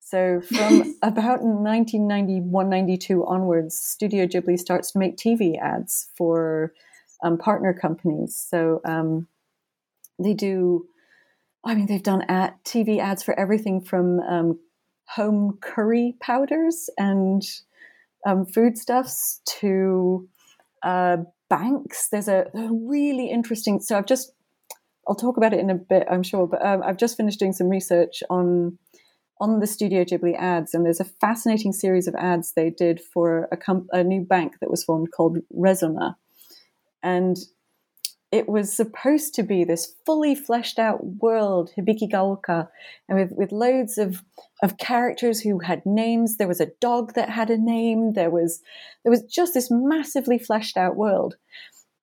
So 0.00 0.40
from 0.40 0.94
about 1.02 1.42
1991, 1.42 2.70
92 2.70 3.26
onwards, 3.26 3.76
Studio 3.76 4.26
Ghibli 4.26 4.58
starts 4.58 4.92
to 4.92 4.98
make 4.98 5.16
TV 5.16 5.60
ads 5.60 6.08
for 6.16 6.72
um, 7.22 7.36
partner 7.36 7.74
companies. 7.74 8.36
So 8.36 8.80
um, 8.86 9.26
they 10.18 10.34
do, 10.34 10.86
I 11.64 11.74
mean, 11.74 11.86
they've 11.86 12.02
done 12.02 12.22
ad, 12.28 12.54
TV 12.64 12.98
ads 12.98 13.22
for 13.22 13.38
everything 13.38 13.82
from 13.82 14.20
um, 14.20 14.58
home 15.14 15.58
curry 15.60 16.14
powders 16.20 16.90
and 16.98 17.42
um, 18.26 18.44
foodstuffs 18.44 19.40
to 19.46 20.28
uh, 20.82 21.18
banks. 21.48 22.08
There's 22.08 22.28
a, 22.28 22.46
a, 22.54 22.68
really 22.72 23.30
interesting. 23.30 23.80
So 23.80 23.96
I've 23.96 24.06
just, 24.06 24.32
I'll 25.06 25.14
talk 25.14 25.36
about 25.36 25.54
it 25.54 25.60
in 25.60 25.70
a 25.70 25.74
bit, 25.74 26.06
I'm 26.10 26.22
sure, 26.22 26.46
but 26.46 26.64
um, 26.64 26.82
I've 26.84 26.98
just 26.98 27.16
finished 27.16 27.38
doing 27.38 27.52
some 27.52 27.68
research 27.68 28.22
on 28.30 28.78
on 29.40 29.60
the 29.60 29.68
Studio 29.68 30.04
Ghibli 30.04 30.36
ads, 30.36 30.74
and 30.74 30.84
there's 30.84 30.98
a 30.98 31.04
fascinating 31.04 31.72
series 31.72 32.08
of 32.08 32.14
ads 32.16 32.54
they 32.54 32.70
did 32.70 33.00
for 33.00 33.48
a, 33.52 33.56
com- 33.56 33.86
a 33.92 34.02
new 34.02 34.20
bank 34.20 34.54
that 34.60 34.68
was 34.68 34.82
formed 34.82 35.12
called 35.12 35.38
Resona, 35.56 36.16
and 37.04 37.36
it 38.30 38.48
was 38.48 38.74
supposed 38.74 39.34
to 39.34 39.42
be 39.42 39.64
this 39.64 39.94
fully 40.04 40.34
fleshed 40.34 40.78
out 40.78 41.04
world, 41.22 41.72
Hibikigaoka, 41.78 42.68
and 43.08 43.18
with, 43.18 43.32
with 43.32 43.52
loads 43.52 43.96
of, 43.96 44.22
of 44.62 44.76
characters 44.76 45.40
who 45.40 45.60
had 45.60 45.86
names. 45.86 46.36
There 46.36 46.48
was 46.48 46.60
a 46.60 46.72
dog 46.80 47.14
that 47.14 47.30
had 47.30 47.48
a 47.48 47.56
name. 47.56 48.12
There 48.12 48.30
was 48.30 48.60
there 49.02 49.10
was 49.10 49.22
just 49.22 49.54
this 49.54 49.70
massively 49.70 50.38
fleshed 50.38 50.76
out 50.76 50.96
world. 50.96 51.36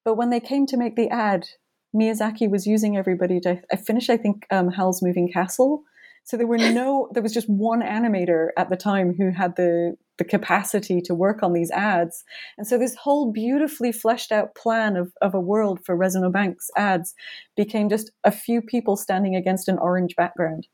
But 0.04 0.16
when 0.16 0.32
they 0.32 0.40
came 0.40 0.66
to 0.68 0.78
make 0.78 0.96
the 0.96 1.10
ad, 1.10 1.48
Miyazaki 1.96 2.50
was 2.50 2.66
using 2.66 2.98
everybody 2.98 3.40
to 3.42 3.62
I 3.72 3.76
finished, 3.76 4.10
I 4.10 4.18
think, 4.18 4.48
um, 4.50 4.72
Howl's 4.72 5.04
Moving 5.04 5.32
Castle. 5.32 5.84
So 6.24 6.38
there 6.38 6.48
were 6.48 6.58
no 6.58 7.10
there 7.14 7.24
was 7.24 7.34
just 7.34 7.50
one 7.50 7.82
animator 7.82 8.50
at 8.58 8.72
the 8.72 8.78
time 8.78 9.14
who 9.16 9.30
had 9.30 9.56
the 9.58 9.96
the 10.18 10.24
capacity 10.24 11.01
to 11.01 11.13
work 11.13 11.43
on 11.43 11.53
these 11.53 11.72
ads. 11.72 12.24
And 12.57 12.68
so 12.68 12.78
this 12.78 12.95
whole 12.95 13.32
beautifully 13.32 13.91
fleshed 13.91 14.32
out 14.32 14.55
plan 14.55 14.95
of, 14.95 15.11
of 15.22 15.34
a 15.34 15.39
world 15.39 15.80
for 15.86 15.97
Resona 15.97 16.32
Bank's 16.32 16.70
ads 16.78 17.13
became 17.55 17.89
just 17.89 18.11
a 18.24 18.32
few 18.32 18.61
people 18.61 18.95
standing 18.95 19.36
against 19.36 19.68
an 19.68 19.78
orange 19.78 20.16
background. 20.16 20.68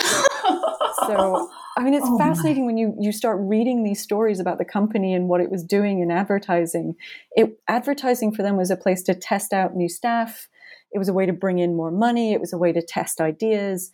so 0.00 1.48
I 1.76 1.82
mean, 1.82 1.94
it's 1.94 2.06
oh 2.08 2.18
fascinating 2.18 2.64
my. 2.64 2.66
when 2.66 2.76
you 2.78 2.94
you 3.00 3.12
start 3.12 3.38
reading 3.40 3.82
these 3.82 4.02
stories 4.02 4.40
about 4.40 4.58
the 4.58 4.64
company 4.64 5.14
and 5.14 5.28
what 5.28 5.40
it 5.40 5.50
was 5.50 5.64
doing 5.64 6.00
in 6.00 6.10
advertising. 6.10 6.94
It 7.32 7.58
advertising 7.68 8.32
for 8.32 8.42
them 8.42 8.56
was 8.56 8.70
a 8.70 8.76
place 8.76 9.02
to 9.04 9.14
test 9.14 9.52
out 9.52 9.74
new 9.74 9.88
staff. 9.88 10.48
It 10.92 10.98
was 10.98 11.08
a 11.08 11.12
way 11.12 11.26
to 11.26 11.32
bring 11.32 11.58
in 11.58 11.76
more 11.76 11.90
money. 11.90 12.32
It 12.32 12.40
was 12.40 12.52
a 12.52 12.58
way 12.58 12.72
to 12.72 12.82
test 12.82 13.20
ideas. 13.20 13.90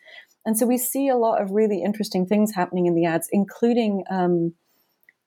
And 0.46 0.58
so 0.58 0.66
we 0.66 0.76
see 0.76 1.08
a 1.08 1.16
lot 1.16 1.40
of 1.40 1.50
really 1.50 1.82
interesting 1.82 2.26
things 2.26 2.54
happening 2.54 2.86
in 2.86 2.94
the 2.94 3.06
ads, 3.06 3.28
including 3.32 4.04
um, 4.10 4.52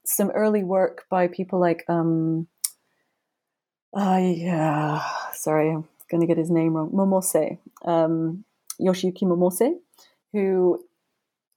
some 0.07 0.31
early 0.31 0.63
work 0.63 1.05
by 1.09 1.27
people 1.27 1.59
like 1.59 1.83
um 1.87 2.47
uh, 3.93 4.99
sorry, 5.33 5.71
I'm 5.71 5.87
going 6.09 6.21
to 6.21 6.27
get 6.27 6.37
his 6.37 6.51
name 6.51 6.73
wrong. 6.73 6.91
Momose, 6.91 7.57
um, 7.85 8.43
Yoshiyuki 8.79 9.23
Momose, 9.23 9.73
who 10.33 10.83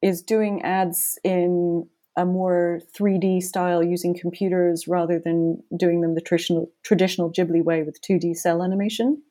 is 0.03 0.23
doing 0.23 0.63
ads 0.63 1.19
in 1.23 1.87
a 2.17 2.25
more 2.25 2.81
3D 2.99 3.43
style 3.43 3.83
using 3.83 4.19
computers 4.19 4.89
rather 4.89 5.19
than 5.19 5.63
doing 5.77 6.01
them 6.01 6.15
the 6.15 6.21
traditional 6.21 6.71
traditional 6.83 7.31
Ghibli 7.31 7.63
way 7.63 7.83
with 7.83 8.01
2D 8.03 8.37
cel 8.37 8.63
animation. 8.63 9.23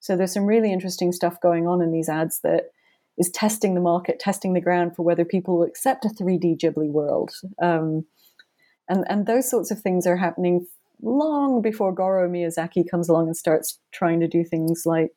So 0.00 0.16
there's 0.16 0.34
some 0.34 0.44
really 0.44 0.72
interesting 0.72 1.12
stuff 1.12 1.40
going 1.40 1.66
on 1.66 1.80
in 1.80 1.92
these 1.92 2.08
ads 2.08 2.40
that 2.40 2.70
is 3.16 3.30
testing 3.30 3.74
the 3.74 3.80
market, 3.80 4.20
testing 4.20 4.52
the 4.52 4.60
ground 4.60 4.94
for 4.94 5.02
whether 5.02 5.24
people 5.24 5.58
will 5.58 5.66
accept 5.66 6.04
a 6.04 6.08
3D 6.08 6.58
Ghibli 6.58 6.90
world. 6.90 7.32
Um, 7.62 8.04
and 8.88 9.04
and 9.08 9.26
those 9.26 9.50
sorts 9.50 9.70
of 9.70 9.80
things 9.80 10.06
are 10.06 10.16
happening 10.16 10.66
long 11.02 11.62
before 11.62 11.92
Goro 11.92 12.28
Miyazaki 12.28 12.88
comes 12.88 13.08
along 13.08 13.26
and 13.26 13.36
starts 13.36 13.78
trying 13.92 14.20
to 14.20 14.28
do 14.28 14.44
things 14.44 14.84
like 14.86 15.10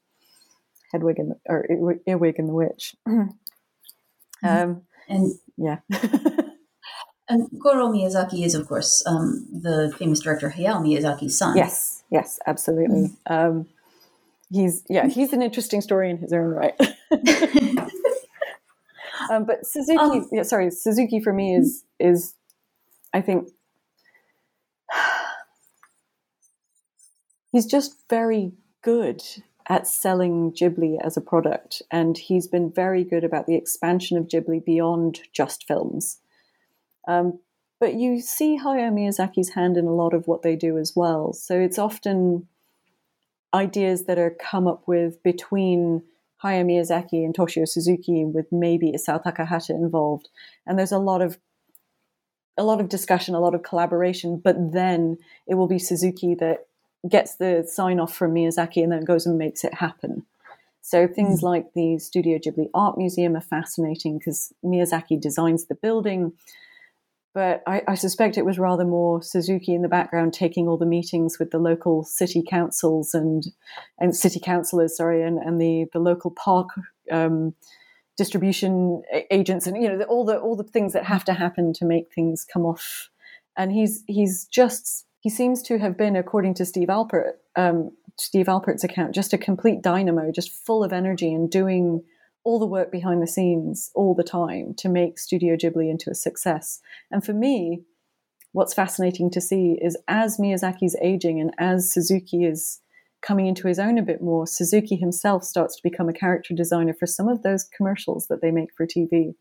Hedwig 0.91 1.19
and 1.19 1.31
the, 1.31 1.35
or 1.47 1.65
Earwig 2.07 2.35
and 2.37 2.49
the 2.49 2.53
Witch. 2.53 2.95
Um, 4.41 4.83
and 5.09 5.33
yeah. 5.57 5.79
and 7.29 7.49
Goro 7.59 7.89
Miyazaki 7.89 8.45
is, 8.45 8.55
of 8.55 8.65
course, 8.69 9.03
um, 9.05 9.45
the 9.51 9.93
famous 9.97 10.21
director 10.21 10.49
Hayao 10.49 10.81
Miyazaki's 10.81 11.37
son. 11.37 11.57
Yes, 11.57 12.03
yes, 12.09 12.39
absolutely. 12.47 13.09
Mm-hmm. 13.27 13.33
Um, 13.33 13.67
he's 14.49 14.83
yeah, 14.89 15.07
he's 15.09 15.33
an 15.33 15.41
interesting 15.41 15.81
story 15.81 16.09
in 16.09 16.19
his 16.19 16.31
own 16.31 16.45
right. 16.45 16.73
um, 19.29 19.43
but 19.43 19.65
Suzuki, 19.65 19.99
um, 19.99 20.29
yeah, 20.31 20.43
sorry, 20.43 20.71
Suzuki 20.71 21.19
for 21.19 21.33
me 21.33 21.55
is 21.55 21.83
is 21.99 22.33
I 23.13 23.19
think 23.19 23.49
he's 27.51 27.65
just 27.65 27.95
very 28.09 28.53
good 28.81 29.21
at 29.67 29.87
selling 29.87 30.51
Ghibli 30.51 30.97
as 31.03 31.15
a 31.15 31.21
product, 31.21 31.81
and 31.91 32.17
he's 32.17 32.47
been 32.47 32.71
very 32.71 33.03
good 33.03 33.23
about 33.23 33.45
the 33.45 33.55
expansion 33.55 34.17
of 34.17 34.27
Ghibli 34.27 34.65
beyond 34.65 35.19
just 35.31 35.67
films. 35.67 36.19
Um, 37.07 37.39
but 37.79 37.93
you 37.93 38.19
see 38.19 38.57
Hayao 38.57 38.91
Miyazaki's 38.91 39.51
hand 39.53 39.77
in 39.77 39.85
a 39.85 39.93
lot 39.93 40.13
of 40.13 40.27
what 40.27 40.41
they 40.41 40.55
do 40.55 40.77
as 40.77 40.93
well. 40.95 41.33
So 41.33 41.59
it's 41.59 41.79
often 41.79 42.47
ideas 43.53 44.05
that 44.05 44.19
are 44.19 44.31
come 44.31 44.67
up 44.67 44.87
with 44.87 45.21
between 45.23 46.03
Hayao 46.43 46.65
Miyazaki 46.65 47.23
and 47.23 47.35
Toshio 47.35 47.67
Suzuki, 47.67 48.25
with 48.25 48.47
maybe 48.51 48.91
Isao 48.91 49.23
Takahata 49.23 49.71
involved. 49.71 50.29
And 50.65 50.77
there's 50.77 50.91
a 50.91 50.99
lot 50.99 51.21
of 51.21 51.37
a 52.57 52.63
lot 52.63 52.81
of 52.81 52.89
discussion, 52.89 53.35
a 53.35 53.39
lot 53.39 53.55
of 53.55 53.63
collaboration, 53.63 54.41
but 54.43 54.73
then 54.73 55.17
it 55.47 55.55
will 55.55 55.67
be 55.67 55.79
Suzuki 55.79 56.35
that 56.35 56.67
gets 57.07 57.35
the 57.35 57.65
sign 57.67 57.99
off 57.99 58.15
from 58.15 58.33
Miyazaki 58.33 58.83
and 58.83 58.91
then 58.91 59.05
goes 59.05 59.25
and 59.25 59.37
makes 59.37 59.63
it 59.63 59.73
happen. 59.75 60.25
So 60.81 61.07
things 61.07 61.41
mm. 61.41 61.43
like 61.43 61.73
the 61.75 61.99
Studio 61.99 62.39
Ghibli 62.39 62.69
Art 62.73 62.97
Museum 62.97 63.35
are 63.35 63.41
fascinating 63.41 64.17
because 64.17 64.51
Miyazaki 64.65 65.19
designs 65.19 65.65
the 65.65 65.75
building, 65.75 66.33
but 67.33 67.61
I, 67.67 67.83
I, 67.87 67.95
suspect 67.95 68.37
it 68.37 68.45
was 68.45 68.57
rather 68.57 68.85
more 68.85 69.21
Suzuki 69.21 69.75
in 69.75 69.83
the 69.83 69.87
background 69.87 70.33
taking 70.33 70.67
all 70.67 70.77
the 70.77 70.85
meetings 70.85 71.37
with 71.37 71.51
the 71.51 71.59
local 71.59 72.03
city 72.03 72.43
councils 72.47 73.13
and 73.13 73.45
and 73.99 74.15
city 74.15 74.39
councillors, 74.39 74.97
sorry, 74.97 75.21
and, 75.21 75.37
and 75.37 75.61
the 75.61 75.85
the 75.93 75.99
local 75.99 76.31
park 76.31 76.69
um, 77.11 77.53
distribution 78.17 79.03
agents, 79.29 79.67
and 79.67 79.81
you 79.81 79.87
know 79.87 79.97
the, 79.97 80.05
all 80.05 80.25
the 80.25 80.39
all 80.39 80.55
the 80.55 80.63
things 80.63 80.93
that 80.93 81.05
have 81.05 81.23
to 81.25 81.33
happen 81.33 81.71
to 81.73 81.85
make 81.85 82.11
things 82.13 82.45
come 82.51 82.65
off. 82.65 83.09
And 83.55 83.71
he's 83.71 84.03
he's 84.07 84.45
just 84.45 85.05
he 85.21 85.29
seems 85.29 85.61
to 85.63 85.79
have 85.79 85.97
been, 85.97 86.15
according 86.15 86.53
to 86.55 86.65
Steve 86.65 86.87
Alpert, 86.87 87.33
um, 87.55 87.91
Steve 88.17 88.47
Alpert's 88.47 88.83
account, 88.83 89.13
just 89.13 89.33
a 89.33 89.37
complete 89.37 89.81
dynamo, 89.81 90.31
just 90.31 90.51
full 90.51 90.83
of 90.83 90.93
energy 90.93 91.33
and 91.33 91.49
doing 91.49 92.03
all 92.43 92.59
the 92.59 92.65
work 92.65 92.91
behind 92.91 93.21
the 93.21 93.27
scenes 93.27 93.91
all 93.95 94.15
the 94.15 94.23
time 94.23 94.73
to 94.77 94.89
make 94.89 95.19
Studio 95.19 95.55
Ghibli 95.55 95.89
into 95.89 96.09
a 96.09 96.15
success. 96.15 96.79
And 97.11 97.23
for 97.23 97.33
me, 97.33 97.83
what's 98.53 98.73
fascinating 98.73 99.29
to 99.31 99.41
see 99.41 99.77
is 99.81 99.97
as 100.07 100.37
Miyazaki's 100.37 100.95
aging 101.01 101.39
and 101.39 101.53
as 101.59 101.91
Suzuki 101.91 102.45
is 102.45 102.81
coming 103.21 103.47
into 103.47 103.67
his 103.67 103.79
own 103.79 103.97
a 103.97 104.03
bit 104.03 104.21
more, 104.21 104.47
Suzuki 104.47 104.95
himself 104.95 105.43
starts 105.43 105.75
to 105.75 105.83
become 105.83 106.07
a 106.07 106.13
character 106.13 106.53
designer 106.53 106.93
for 106.93 107.05
some 107.05 107.27
of 107.27 107.43
those 107.43 107.65
commercials 107.65 108.27
that 108.27 108.41
they 108.41 108.51
make 108.51 108.69
for 108.75 108.87
TV, 108.87 109.35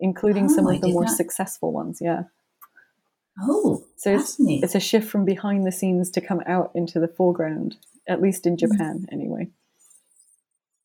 including 0.00 0.46
oh, 0.46 0.54
some 0.54 0.66
of 0.66 0.80
the 0.80 0.92
more 0.92 1.04
not... 1.04 1.16
successful 1.16 1.72
ones. 1.72 1.98
Yeah. 2.00 2.22
Oh, 3.40 3.84
so 3.96 4.14
it's, 4.14 4.36
it's, 4.38 4.74
a 4.74 4.80
shift 4.80 5.08
from 5.08 5.24
behind 5.24 5.66
the 5.66 5.72
scenes 5.72 6.10
to 6.10 6.20
come 6.20 6.42
out 6.46 6.72
into 6.74 6.98
the 6.98 7.08
foreground, 7.08 7.76
at 8.08 8.20
least 8.20 8.46
in 8.46 8.56
mm-hmm. 8.56 8.72
Japan, 8.72 9.00
mm-hmm. 9.00 9.14
anyway. 9.14 9.48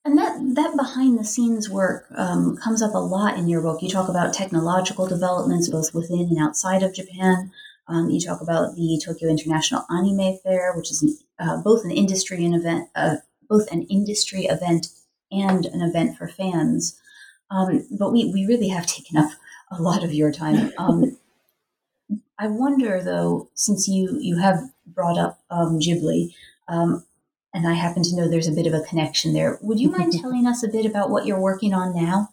And 0.05 0.17
that, 0.17 0.37
that 0.55 0.75
behind 0.75 1.17
the 1.17 1.23
scenes 1.23 1.69
work 1.69 2.07
um, 2.15 2.57
comes 2.57 2.81
up 2.81 2.93
a 2.93 2.97
lot 2.97 3.37
in 3.37 3.47
your 3.47 3.61
book. 3.61 3.81
You 3.81 3.89
talk 3.89 4.09
about 4.09 4.33
technological 4.33 5.07
developments 5.07 5.69
both 5.69 5.93
within 5.93 6.19
and 6.19 6.37
outside 6.37 6.83
of 6.83 6.93
Japan. 6.93 7.51
Um, 7.87 8.09
you 8.09 8.19
talk 8.19 8.41
about 8.41 8.75
the 8.75 9.01
Tokyo 9.03 9.29
International 9.29 9.85
Anime 9.89 10.37
Fair, 10.43 10.73
which 10.75 10.91
is 10.91 11.23
uh, 11.39 11.61
both 11.61 11.85
an 11.85 11.91
industry 11.91 12.43
and 12.43 12.53
event, 12.53 12.89
uh, 12.95 13.17
both 13.49 13.71
an 13.71 13.83
industry 13.83 14.45
event 14.45 14.87
and 15.31 15.65
an 15.67 15.81
event 15.81 16.17
for 16.17 16.27
fans. 16.27 16.99
Um, 17.49 17.87
but 17.97 18.11
we, 18.11 18.31
we 18.31 18.45
really 18.45 18.69
have 18.69 18.85
taken 18.85 19.17
up 19.17 19.31
a 19.71 19.81
lot 19.81 20.03
of 20.03 20.13
your 20.13 20.31
time. 20.31 20.71
Um, 20.77 21.17
I 22.43 22.47
wonder, 22.47 23.01
though, 23.01 23.49
since 23.53 23.87
you 23.87 24.17
you 24.19 24.35
have 24.37 24.59
brought 24.85 25.17
up 25.17 25.39
um, 25.49 25.79
Ghibli, 25.79 26.35
um, 26.67 27.05
and 27.53 27.65
I 27.65 27.73
happen 27.73 28.03
to 28.03 28.15
know 28.17 28.27
there's 28.27 28.49
a 28.49 28.51
bit 28.51 28.67
of 28.67 28.73
a 28.73 28.81
connection 28.81 29.31
there. 29.31 29.57
Would 29.61 29.79
you 29.79 29.89
mind 29.89 30.11
telling 30.21 30.45
us 30.45 30.61
a 30.61 30.67
bit 30.67 30.85
about 30.85 31.09
what 31.09 31.25
you're 31.25 31.39
working 31.39 31.73
on 31.73 31.95
now? 31.95 32.31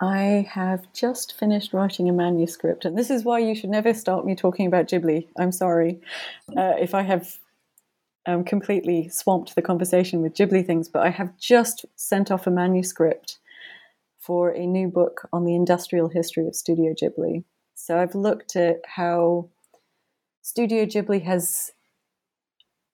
I 0.00 0.48
have 0.50 0.90
just 0.94 1.38
finished 1.38 1.74
writing 1.74 2.08
a 2.08 2.12
manuscript, 2.12 2.86
and 2.86 2.96
this 2.96 3.10
is 3.10 3.22
why 3.22 3.40
you 3.40 3.54
should 3.54 3.68
never 3.68 3.92
start 3.92 4.24
me 4.24 4.34
talking 4.34 4.66
about 4.66 4.88
Ghibli. 4.88 5.28
I'm 5.38 5.52
sorry 5.52 6.00
uh, 6.56 6.76
if 6.80 6.94
I 6.94 7.02
have 7.02 7.38
um, 8.24 8.44
completely 8.44 9.10
swamped 9.10 9.54
the 9.54 9.60
conversation 9.60 10.22
with 10.22 10.32
Ghibli 10.32 10.64
things, 10.64 10.88
but 10.88 11.02
I 11.02 11.10
have 11.10 11.36
just 11.36 11.84
sent 11.96 12.30
off 12.30 12.46
a 12.46 12.50
manuscript 12.50 13.40
for 14.18 14.48
a 14.48 14.64
new 14.64 14.88
book 14.88 15.28
on 15.34 15.44
the 15.44 15.54
industrial 15.54 16.08
history 16.08 16.46
of 16.46 16.54
Studio 16.54 16.94
Ghibli. 16.94 17.44
So 17.80 17.96
I've 17.96 18.16
looked 18.16 18.56
at 18.56 18.80
how 18.84 19.50
Studio 20.42 20.84
Ghibli 20.84 21.22
has 21.22 21.70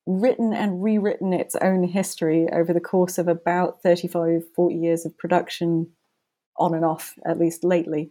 written 0.06 0.52
and 0.52 0.82
rewritten 0.82 1.32
its 1.32 1.56
own 1.56 1.84
history 1.84 2.46
over 2.52 2.74
the 2.74 2.80
course 2.80 3.16
of 3.16 3.26
about 3.26 3.82
35, 3.82 4.42
40 4.54 4.76
years 4.76 5.06
of 5.06 5.16
production, 5.16 5.88
on 6.58 6.74
and 6.74 6.84
off, 6.84 7.14
at 7.24 7.38
least 7.38 7.64
lately. 7.64 8.10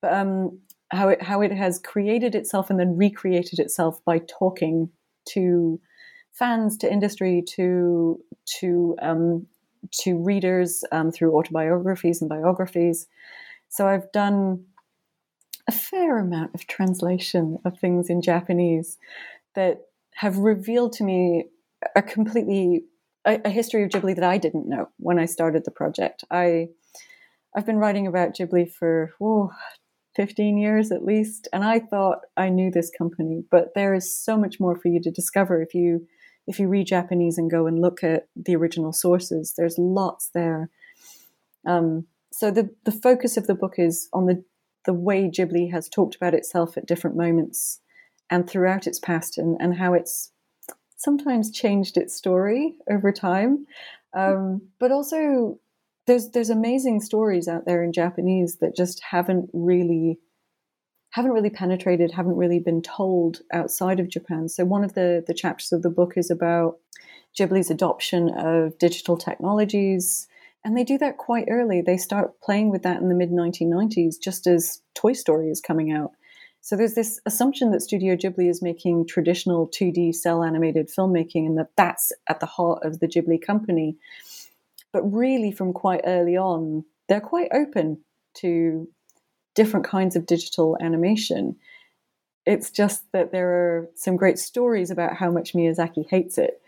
But 0.00 0.14
um, 0.14 0.60
how 0.92 1.08
it 1.08 1.20
how 1.22 1.42
it 1.42 1.50
has 1.50 1.80
created 1.80 2.36
itself 2.36 2.70
and 2.70 2.78
then 2.78 2.96
recreated 2.96 3.58
itself 3.58 4.02
by 4.04 4.20
talking 4.20 4.90
to 5.30 5.80
fans, 6.32 6.78
to 6.78 6.90
industry, 6.90 7.42
to 7.56 8.22
to 8.60 8.96
um, 9.02 9.48
to 10.02 10.16
readers 10.16 10.84
um, 10.92 11.10
through 11.10 11.36
autobiographies 11.36 12.22
and 12.22 12.28
biographies. 12.28 13.08
So 13.68 13.88
I've 13.88 14.10
done 14.12 14.66
a 15.68 15.72
fair 15.72 16.18
amount 16.18 16.54
of 16.54 16.66
translation 16.66 17.58
of 17.64 17.78
things 17.78 18.10
in 18.10 18.22
Japanese 18.22 18.98
that 19.54 19.82
have 20.14 20.38
revealed 20.38 20.92
to 20.94 21.04
me 21.04 21.44
a 21.96 22.02
completely 22.02 22.84
a, 23.24 23.40
a, 23.44 23.50
history 23.50 23.84
of 23.84 23.90
Ghibli 23.90 24.16
that 24.16 24.24
I 24.24 24.38
didn't 24.38 24.68
know 24.68 24.88
when 24.98 25.18
I 25.18 25.26
started 25.26 25.64
the 25.64 25.70
project. 25.70 26.24
I 26.30 26.68
I've 27.56 27.66
been 27.66 27.76
writing 27.76 28.06
about 28.06 28.34
Ghibli 28.34 28.72
for 28.72 29.12
oh, 29.20 29.50
15 30.16 30.58
years 30.58 30.90
at 30.90 31.04
least, 31.04 31.48
and 31.52 31.64
I 31.64 31.78
thought 31.78 32.20
I 32.36 32.48
knew 32.48 32.70
this 32.70 32.90
company, 32.96 33.44
but 33.50 33.74
there 33.74 33.94
is 33.94 34.16
so 34.16 34.36
much 34.36 34.58
more 34.58 34.76
for 34.76 34.88
you 34.88 35.00
to 35.02 35.10
discover 35.10 35.62
if 35.62 35.74
you 35.74 36.06
if 36.46 36.58
you 36.58 36.68
read 36.68 36.88
Japanese 36.88 37.38
and 37.38 37.50
go 37.50 37.66
and 37.66 37.80
look 37.80 38.02
at 38.02 38.26
the 38.34 38.56
original 38.56 38.92
sources. 38.92 39.54
There's 39.56 39.78
lots 39.78 40.30
there. 40.34 40.70
Um, 41.66 42.06
so 42.32 42.50
the 42.50 42.70
the 42.84 42.92
focus 42.92 43.36
of 43.36 43.46
the 43.46 43.54
book 43.54 43.74
is 43.78 44.08
on 44.12 44.26
the 44.26 44.42
the 44.84 44.92
way 44.92 45.28
Ghibli 45.28 45.70
has 45.70 45.88
talked 45.88 46.14
about 46.14 46.34
itself 46.34 46.76
at 46.76 46.86
different 46.86 47.16
moments 47.16 47.80
and 48.30 48.48
throughout 48.48 48.86
its 48.86 48.98
past 48.98 49.38
and, 49.38 49.56
and 49.60 49.76
how 49.76 49.94
it's 49.94 50.32
sometimes 50.96 51.50
changed 51.50 51.96
its 51.96 52.14
story 52.14 52.74
over 52.90 53.12
time. 53.12 53.66
Um, 54.14 54.62
but 54.78 54.92
also 54.92 55.58
there's 56.06 56.30
there's 56.30 56.50
amazing 56.50 57.00
stories 57.00 57.48
out 57.48 57.64
there 57.64 57.82
in 57.82 57.92
Japanese 57.92 58.56
that 58.56 58.76
just 58.76 59.02
haven't 59.02 59.50
really 59.52 60.18
haven't 61.10 61.32
really 61.32 61.50
penetrated, 61.50 62.10
haven't 62.10 62.36
really 62.36 62.58
been 62.58 62.80
told 62.82 63.40
outside 63.52 64.00
of 64.00 64.08
Japan. 64.08 64.48
So 64.48 64.64
one 64.64 64.84
of 64.84 64.94
the 64.94 65.24
the 65.26 65.34
chapters 65.34 65.72
of 65.72 65.82
the 65.82 65.90
book 65.90 66.14
is 66.16 66.30
about 66.30 66.78
Ghibli's 67.38 67.70
adoption 67.70 68.30
of 68.30 68.78
digital 68.78 69.16
technologies. 69.16 70.28
And 70.64 70.76
they 70.76 70.84
do 70.84 70.98
that 70.98 71.16
quite 71.16 71.48
early. 71.50 71.80
They 71.80 71.96
start 71.96 72.40
playing 72.40 72.70
with 72.70 72.82
that 72.82 73.00
in 73.00 73.08
the 73.08 73.14
mid 73.14 73.30
1990s, 73.30 74.14
just 74.20 74.46
as 74.46 74.80
Toy 74.94 75.12
Story 75.12 75.48
is 75.50 75.60
coming 75.60 75.90
out. 75.92 76.12
So 76.60 76.76
there's 76.76 76.94
this 76.94 77.20
assumption 77.26 77.72
that 77.72 77.82
Studio 77.82 78.14
Ghibli 78.14 78.48
is 78.48 78.62
making 78.62 79.08
traditional 79.08 79.66
2D 79.68 80.14
cel 80.14 80.44
animated 80.44 80.88
filmmaking 80.88 81.46
and 81.46 81.58
that 81.58 81.70
that's 81.76 82.12
at 82.28 82.38
the 82.38 82.46
heart 82.46 82.84
of 82.84 83.00
the 83.00 83.08
Ghibli 83.08 83.44
company. 83.44 83.96
But 84.92 85.02
really, 85.02 85.50
from 85.50 85.72
quite 85.72 86.02
early 86.04 86.36
on, 86.36 86.84
they're 87.08 87.20
quite 87.20 87.48
open 87.52 87.98
to 88.34 88.88
different 89.56 89.84
kinds 89.84 90.14
of 90.14 90.26
digital 90.26 90.78
animation. 90.80 91.56
It's 92.46 92.70
just 92.70 93.10
that 93.12 93.32
there 93.32 93.48
are 93.48 93.90
some 93.96 94.16
great 94.16 94.38
stories 94.38 94.90
about 94.90 95.16
how 95.16 95.32
much 95.32 95.54
Miyazaki 95.54 96.08
hates 96.08 96.38
it. 96.38 96.62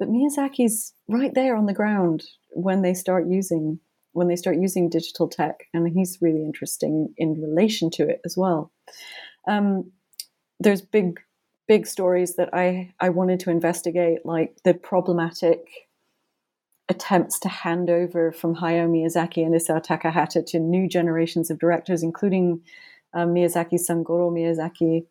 But 0.00 0.08
Miyazaki's 0.08 0.94
right 1.06 1.32
there 1.34 1.54
on 1.54 1.66
the 1.66 1.74
ground 1.74 2.24
when 2.50 2.82
they 2.82 2.94
start 2.94 3.28
using 3.28 3.78
when 4.12 4.26
they 4.26 4.34
start 4.34 4.56
using 4.56 4.88
digital 4.88 5.28
tech, 5.28 5.66
and 5.72 5.88
he's 5.88 6.18
really 6.20 6.42
interesting 6.42 7.14
in 7.16 7.40
relation 7.40 7.90
to 7.90 8.08
it 8.08 8.20
as 8.24 8.36
well. 8.36 8.72
Um, 9.46 9.92
there's 10.58 10.82
big, 10.82 11.20
big 11.68 11.86
stories 11.86 12.34
that 12.34 12.52
I, 12.52 12.92
I 12.98 13.10
wanted 13.10 13.38
to 13.40 13.50
investigate, 13.50 14.26
like 14.26 14.56
the 14.64 14.74
problematic 14.74 15.64
attempts 16.88 17.38
to 17.40 17.48
hand 17.48 17.88
over 17.88 18.32
from 18.32 18.56
Hayao 18.56 18.90
Miyazaki 18.90 19.46
and 19.46 19.54
Isao 19.54 19.80
Takahata 19.80 20.44
to 20.46 20.58
new 20.58 20.88
generations 20.88 21.48
of 21.48 21.60
directors, 21.60 22.02
including 22.02 22.62
um, 23.14 23.28
Miyazaki's 23.28 23.86
son 23.86 24.02
Goro 24.02 24.28
Miyazaki, 24.28 25.06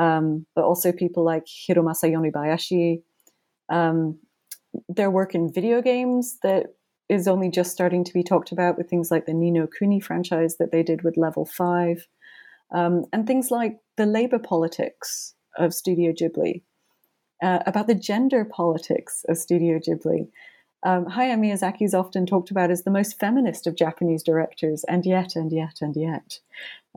um, 0.00 0.46
but 0.54 0.64
also 0.64 0.92
people 0.92 1.24
like 1.24 1.44
Hiromasa 1.44 2.10
Yonebayashi. 2.10 3.02
Um, 3.70 4.18
their 4.88 5.10
work 5.10 5.34
in 5.34 5.52
video 5.52 5.80
games 5.82 6.38
that 6.42 6.74
is 7.08 7.26
only 7.26 7.50
just 7.50 7.72
starting 7.72 8.04
to 8.04 8.12
be 8.12 8.22
talked 8.22 8.52
about 8.52 8.78
with 8.78 8.88
things 8.88 9.10
like 9.10 9.26
the 9.26 9.34
Ni 9.34 9.50
no 9.50 9.66
Kuni 9.66 10.00
franchise 10.00 10.56
that 10.58 10.70
they 10.70 10.82
did 10.82 11.02
with 11.02 11.16
Level 11.16 11.44
5 11.44 12.06
um, 12.72 13.04
and 13.12 13.26
things 13.26 13.50
like 13.50 13.78
the 13.96 14.06
labor 14.06 14.38
politics 14.38 15.34
of 15.56 15.74
Studio 15.74 16.12
Ghibli, 16.12 16.62
uh, 17.42 17.60
about 17.66 17.86
the 17.86 17.94
gender 17.94 18.44
politics 18.44 19.24
of 19.28 19.38
Studio 19.38 19.78
Ghibli. 19.78 20.28
Um, 20.82 21.06
Hayao 21.06 21.38
Miyazaki 21.38 21.82
is 21.82 21.94
often 21.94 22.24
talked 22.24 22.50
about 22.50 22.70
as 22.70 22.84
the 22.84 22.90
most 22.90 23.18
feminist 23.18 23.66
of 23.66 23.76
Japanese 23.76 24.22
directors, 24.22 24.84
and 24.84 25.04
yet, 25.04 25.36
and 25.36 25.52
yet, 25.52 25.78
and 25.82 25.94
yet, 25.96 26.38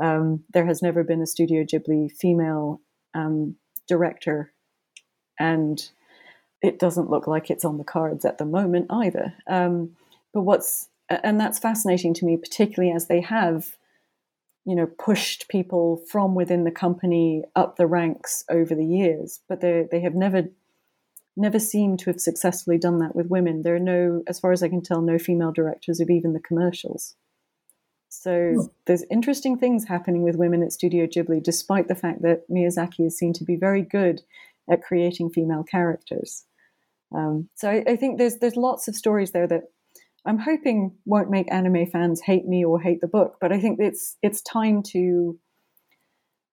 um, 0.01 0.43
there 0.53 0.65
has 0.65 0.81
never 0.81 1.03
been 1.03 1.21
a 1.21 1.27
Studio 1.27 1.63
Ghibli 1.63 2.11
female 2.11 2.79
um, 3.13 3.55
director, 3.87 4.53
and 5.39 5.89
it 6.63 6.79
doesn't 6.79 7.09
look 7.09 7.27
like 7.27 7.51
it's 7.51 7.65
on 7.65 7.77
the 7.77 7.83
cards 7.83 8.25
at 8.25 8.39
the 8.39 8.45
moment 8.45 8.87
either. 8.89 9.35
Um, 9.47 9.95
but 10.33 10.41
what's 10.41 10.89
and 11.09 11.39
that's 11.39 11.59
fascinating 11.59 12.13
to 12.15 12.25
me, 12.25 12.37
particularly 12.37 12.91
as 12.95 13.07
they 13.07 13.21
have 13.21 13.77
you 14.65 14.75
know, 14.75 14.85
pushed 14.85 15.49
people 15.49 16.01
from 16.09 16.35
within 16.35 16.63
the 16.63 16.71
company 16.71 17.43
up 17.55 17.75
the 17.75 17.85
ranks 17.85 18.45
over 18.49 18.73
the 18.73 18.85
years, 18.85 19.41
but 19.49 19.61
they 19.61 19.87
they 19.91 19.99
have 19.99 20.15
never 20.15 20.43
never 21.35 21.59
seem 21.59 21.97
to 21.97 22.09
have 22.11 22.21
successfully 22.21 22.77
done 22.77 22.99
that 22.99 23.15
with 23.15 23.27
women. 23.27 23.63
There 23.63 23.75
are 23.75 23.79
no, 23.79 24.23
as 24.27 24.39
far 24.39 24.51
as 24.51 24.61
I 24.61 24.69
can 24.69 24.81
tell, 24.81 25.01
no 25.01 25.17
female 25.17 25.51
directors 25.51 25.99
of 25.99 26.09
even 26.09 26.33
the 26.33 26.39
commercials. 26.39 27.15
So 28.07 28.53
hmm. 28.53 28.65
there's 28.85 29.03
interesting 29.09 29.57
things 29.57 29.85
happening 29.85 30.21
with 30.21 30.35
women 30.35 30.61
at 30.61 30.71
Studio 30.71 31.07
Ghibli, 31.07 31.41
despite 31.41 31.87
the 31.87 31.95
fact 31.95 32.21
that 32.21 32.47
Miyazaki 32.49 33.07
is 33.07 33.17
seen 33.17 33.33
to 33.33 33.43
be 33.43 33.55
very 33.55 33.81
good 33.81 34.21
at 34.69 34.83
creating 34.83 35.31
female 35.31 35.63
characters. 35.63 36.45
Um, 37.13 37.49
so 37.55 37.69
I, 37.69 37.83
I, 37.87 37.95
think 37.95 38.17
there's 38.17 38.37
there's 38.37 38.55
lots 38.55 38.87
of 38.87 38.95
stories 38.95 39.31
there 39.31 39.47
that 39.47 39.63
I'm 40.25 40.39
hoping 40.39 40.95
won't 41.05 41.29
make 41.29 41.51
anime 41.51 41.85
fans 41.85 42.21
hate 42.21 42.45
me 42.47 42.65
or 42.65 42.79
hate 42.79 43.01
the 43.01 43.07
book, 43.07 43.37
but 43.39 43.51
I 43.51 43.59
think 43.59 43.79
it's 43.79 44.17
it's 44.21 44.41
time 44.41 44.81
to 44.93 45.37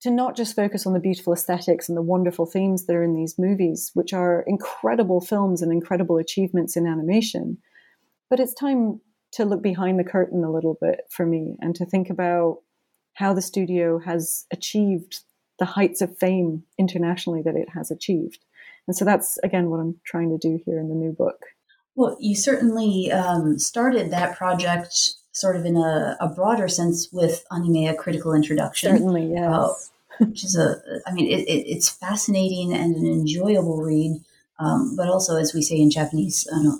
to 0.02 0.10
not 0.10 0.36
just 0.36 0.56
focus 0.56 0.86
on 0.86 0.94
the 0.94 1.00
beautiful 1.00 1.32
aesthetics 1.32 1.88
and 1.88 1.96
the 1.96 2.02
wonderful 2.02 2.46
themes 2.46 2.86
that 2.86 2.96
are 2.96 3.04
in 3.04 3.14
these 3.14 3.36
movies, 3.38 3.90
which 3.94 4.12
are 4.12 4.44
incredible 4.46 5.20
films 5.20 5.60
and 5.60 5.70
incredible 5.70 6.16
achievements 6.16 6.76
in 6.76 6.86
animation, 6.86 7.58
but 8.28 8.40
it's 8.40 8.54
time 8.54 9.00
to 9.32 9.44
look 9.44 9.62
behind 9.62 9.98
the 9.98 10.04
curtain 10.04 10.42
a 10.42 10.50
little 10.50 10.76
bit 10.80 11.02
for 11.10 11.26
me 11.26 11.56
and 11.60 11.74
to 11.76 11.84
think 11.84 12.10
about 12.10 12.58
how 13.14 13.32
the 13.32 13.42
studio 13.42 13.98
has 13.98 14.46
achieved 14.52 15.20
the 15.58 15.64
heights 15.66 16.00
of 16.00 16.16
fame 16.18 16.64
internationally 16.78 17.42
that 17.42 17.56
it 17.56 17.68
has 17.74 17.90
achieved. 17.90 18.44
And 18.90 18.96
so 18.96 19.04
that's, 19.04 19.38
again, 19.44 19.70
what 19.70 19.78
I'm 19.78 20.00
trying 20.04 20.30
to 20.30 20.36
do 20.36 20.60
here 20.66 20.80
in 20.80 20.88
the 20.88 20.96
new 20.96 21.12
book. 21.12 21.46
Well, 21.94 22.16
you 22.18 22.34
certainly 22.34 23.12
um, 23.12 23.56
started 23.56 24.10
that 24.10 24.36
project 24.36 25.12
sort 25.30 25.54
of 25.54 25.64
in 25.64 25.76
a, 25.76 26.16
a, 26.20 26.26
broader 26.26 26.66
sense 26.66 27.08
with 27.12 27.44
anime 27.52 27.86
a 27.86 27.94
critical 27.94 28.34
introduction. 28.34 28.90
Certainly, 28.90 29.36
uh, 29.36 29.68
yes. 29.68 29.92
Uh, 30.20 30.24
which 30.26 30.42
is 30.42 30.56
a, 30.56 30.82
I 31.06 31.12
mean, 31.12 31.28
it, 31.28 31.42
it, 31.42 31.68
it's 31.68 31.88
fascinating 31.88 32.72
and 32.72 32.96
an 32.96 33.06
enjoyable 33.06 33.80
read, 33.80 34.24
um, 34.58 34.96
but 34.96 35.06
also, 35.06 35.36
as 35.36 35.54
we 35.54 35.62
say 35.62 35.76
in 35.76 35.92
Japanese, 35.92 36.48
uh, 36.52 36.78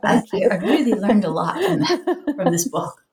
Thank 0.00 0.32
you. 0.32 0.48
I 0.50 0.56
really 0.56 0.94
learned 0.94 1.26
a 1.26 1.30
lot 1.30 1.62
from, 1.62 2.34
from 2.34 2.50
this 2.50 2.66
book. 2.66 3.03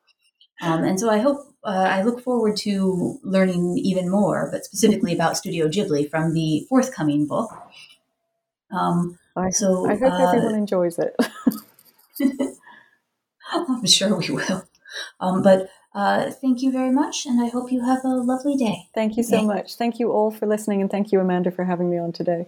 Um, 0.62 0.84
and 0.84 1.00
so 1.00 1.10
I 1.10 1.20
hope, 1.20 1.40
uh, 1.64 1.88
I 1.90 2.04
look 2.04 2.24
forward 2.24 2.56
to 2.58 3.20
learning 3.24 3.78
even 3.78 4.10
more, 4.10 4.50
but 4.52 4.64
specifically 4.64 5.14
about 5.14 5.38
Studio 5.38 5.68
Ghibli 5.68 6.10
from 6.10 6.34
the 6.34 6.66
forthcoming 6.70 7.28
book. 7.28 7.50
Um, 8.72 9.18
I, 9.36 9.50
so 9.50 9.90
I 9.90 9.96
hope 9.96 10.14
uh, 10.14 10.28
everyone 10.28 10.56
enjoys 10.56 11.00
it. 11.00 11.16
I'm 13.52 13.86
sure 13.86 14.16
we 14.16 14.30
will. 14.30 14.64
Um, 15.20 15.42
but 15.42 15.70
uh, 15.94 16.32
thank 16.32 16.62
you 16.62 16.72
very 16.72 16.92
much, 16.92 17.26
and 17.26 17.42
I 17.42 17.50
hope 17.50 17.72
you 17.72 17.84
have 17.86 18.04
a 18.06 18.10
lovely 18.10 18.56
day. 18.56 18.90
Thank 18.94 19.18
you 19.18 19.24
so 19.24 19.38
okay. 19.38 19.46
much. 19.46 19.76
Thank 19.76 20.00
you 20.00 20.12
all 20.12 20.32
for 20.32 20.46
listening, 20.46 20.82
and 20.82 20.90
thank 20.90 21.12
you, 21.12 21.20
Amanda, 21.20 21.52
for 21.52 21.66
having 21.66 21.90
me 21.90 21.98
on 21.98 22.12
today. 22.12 22.48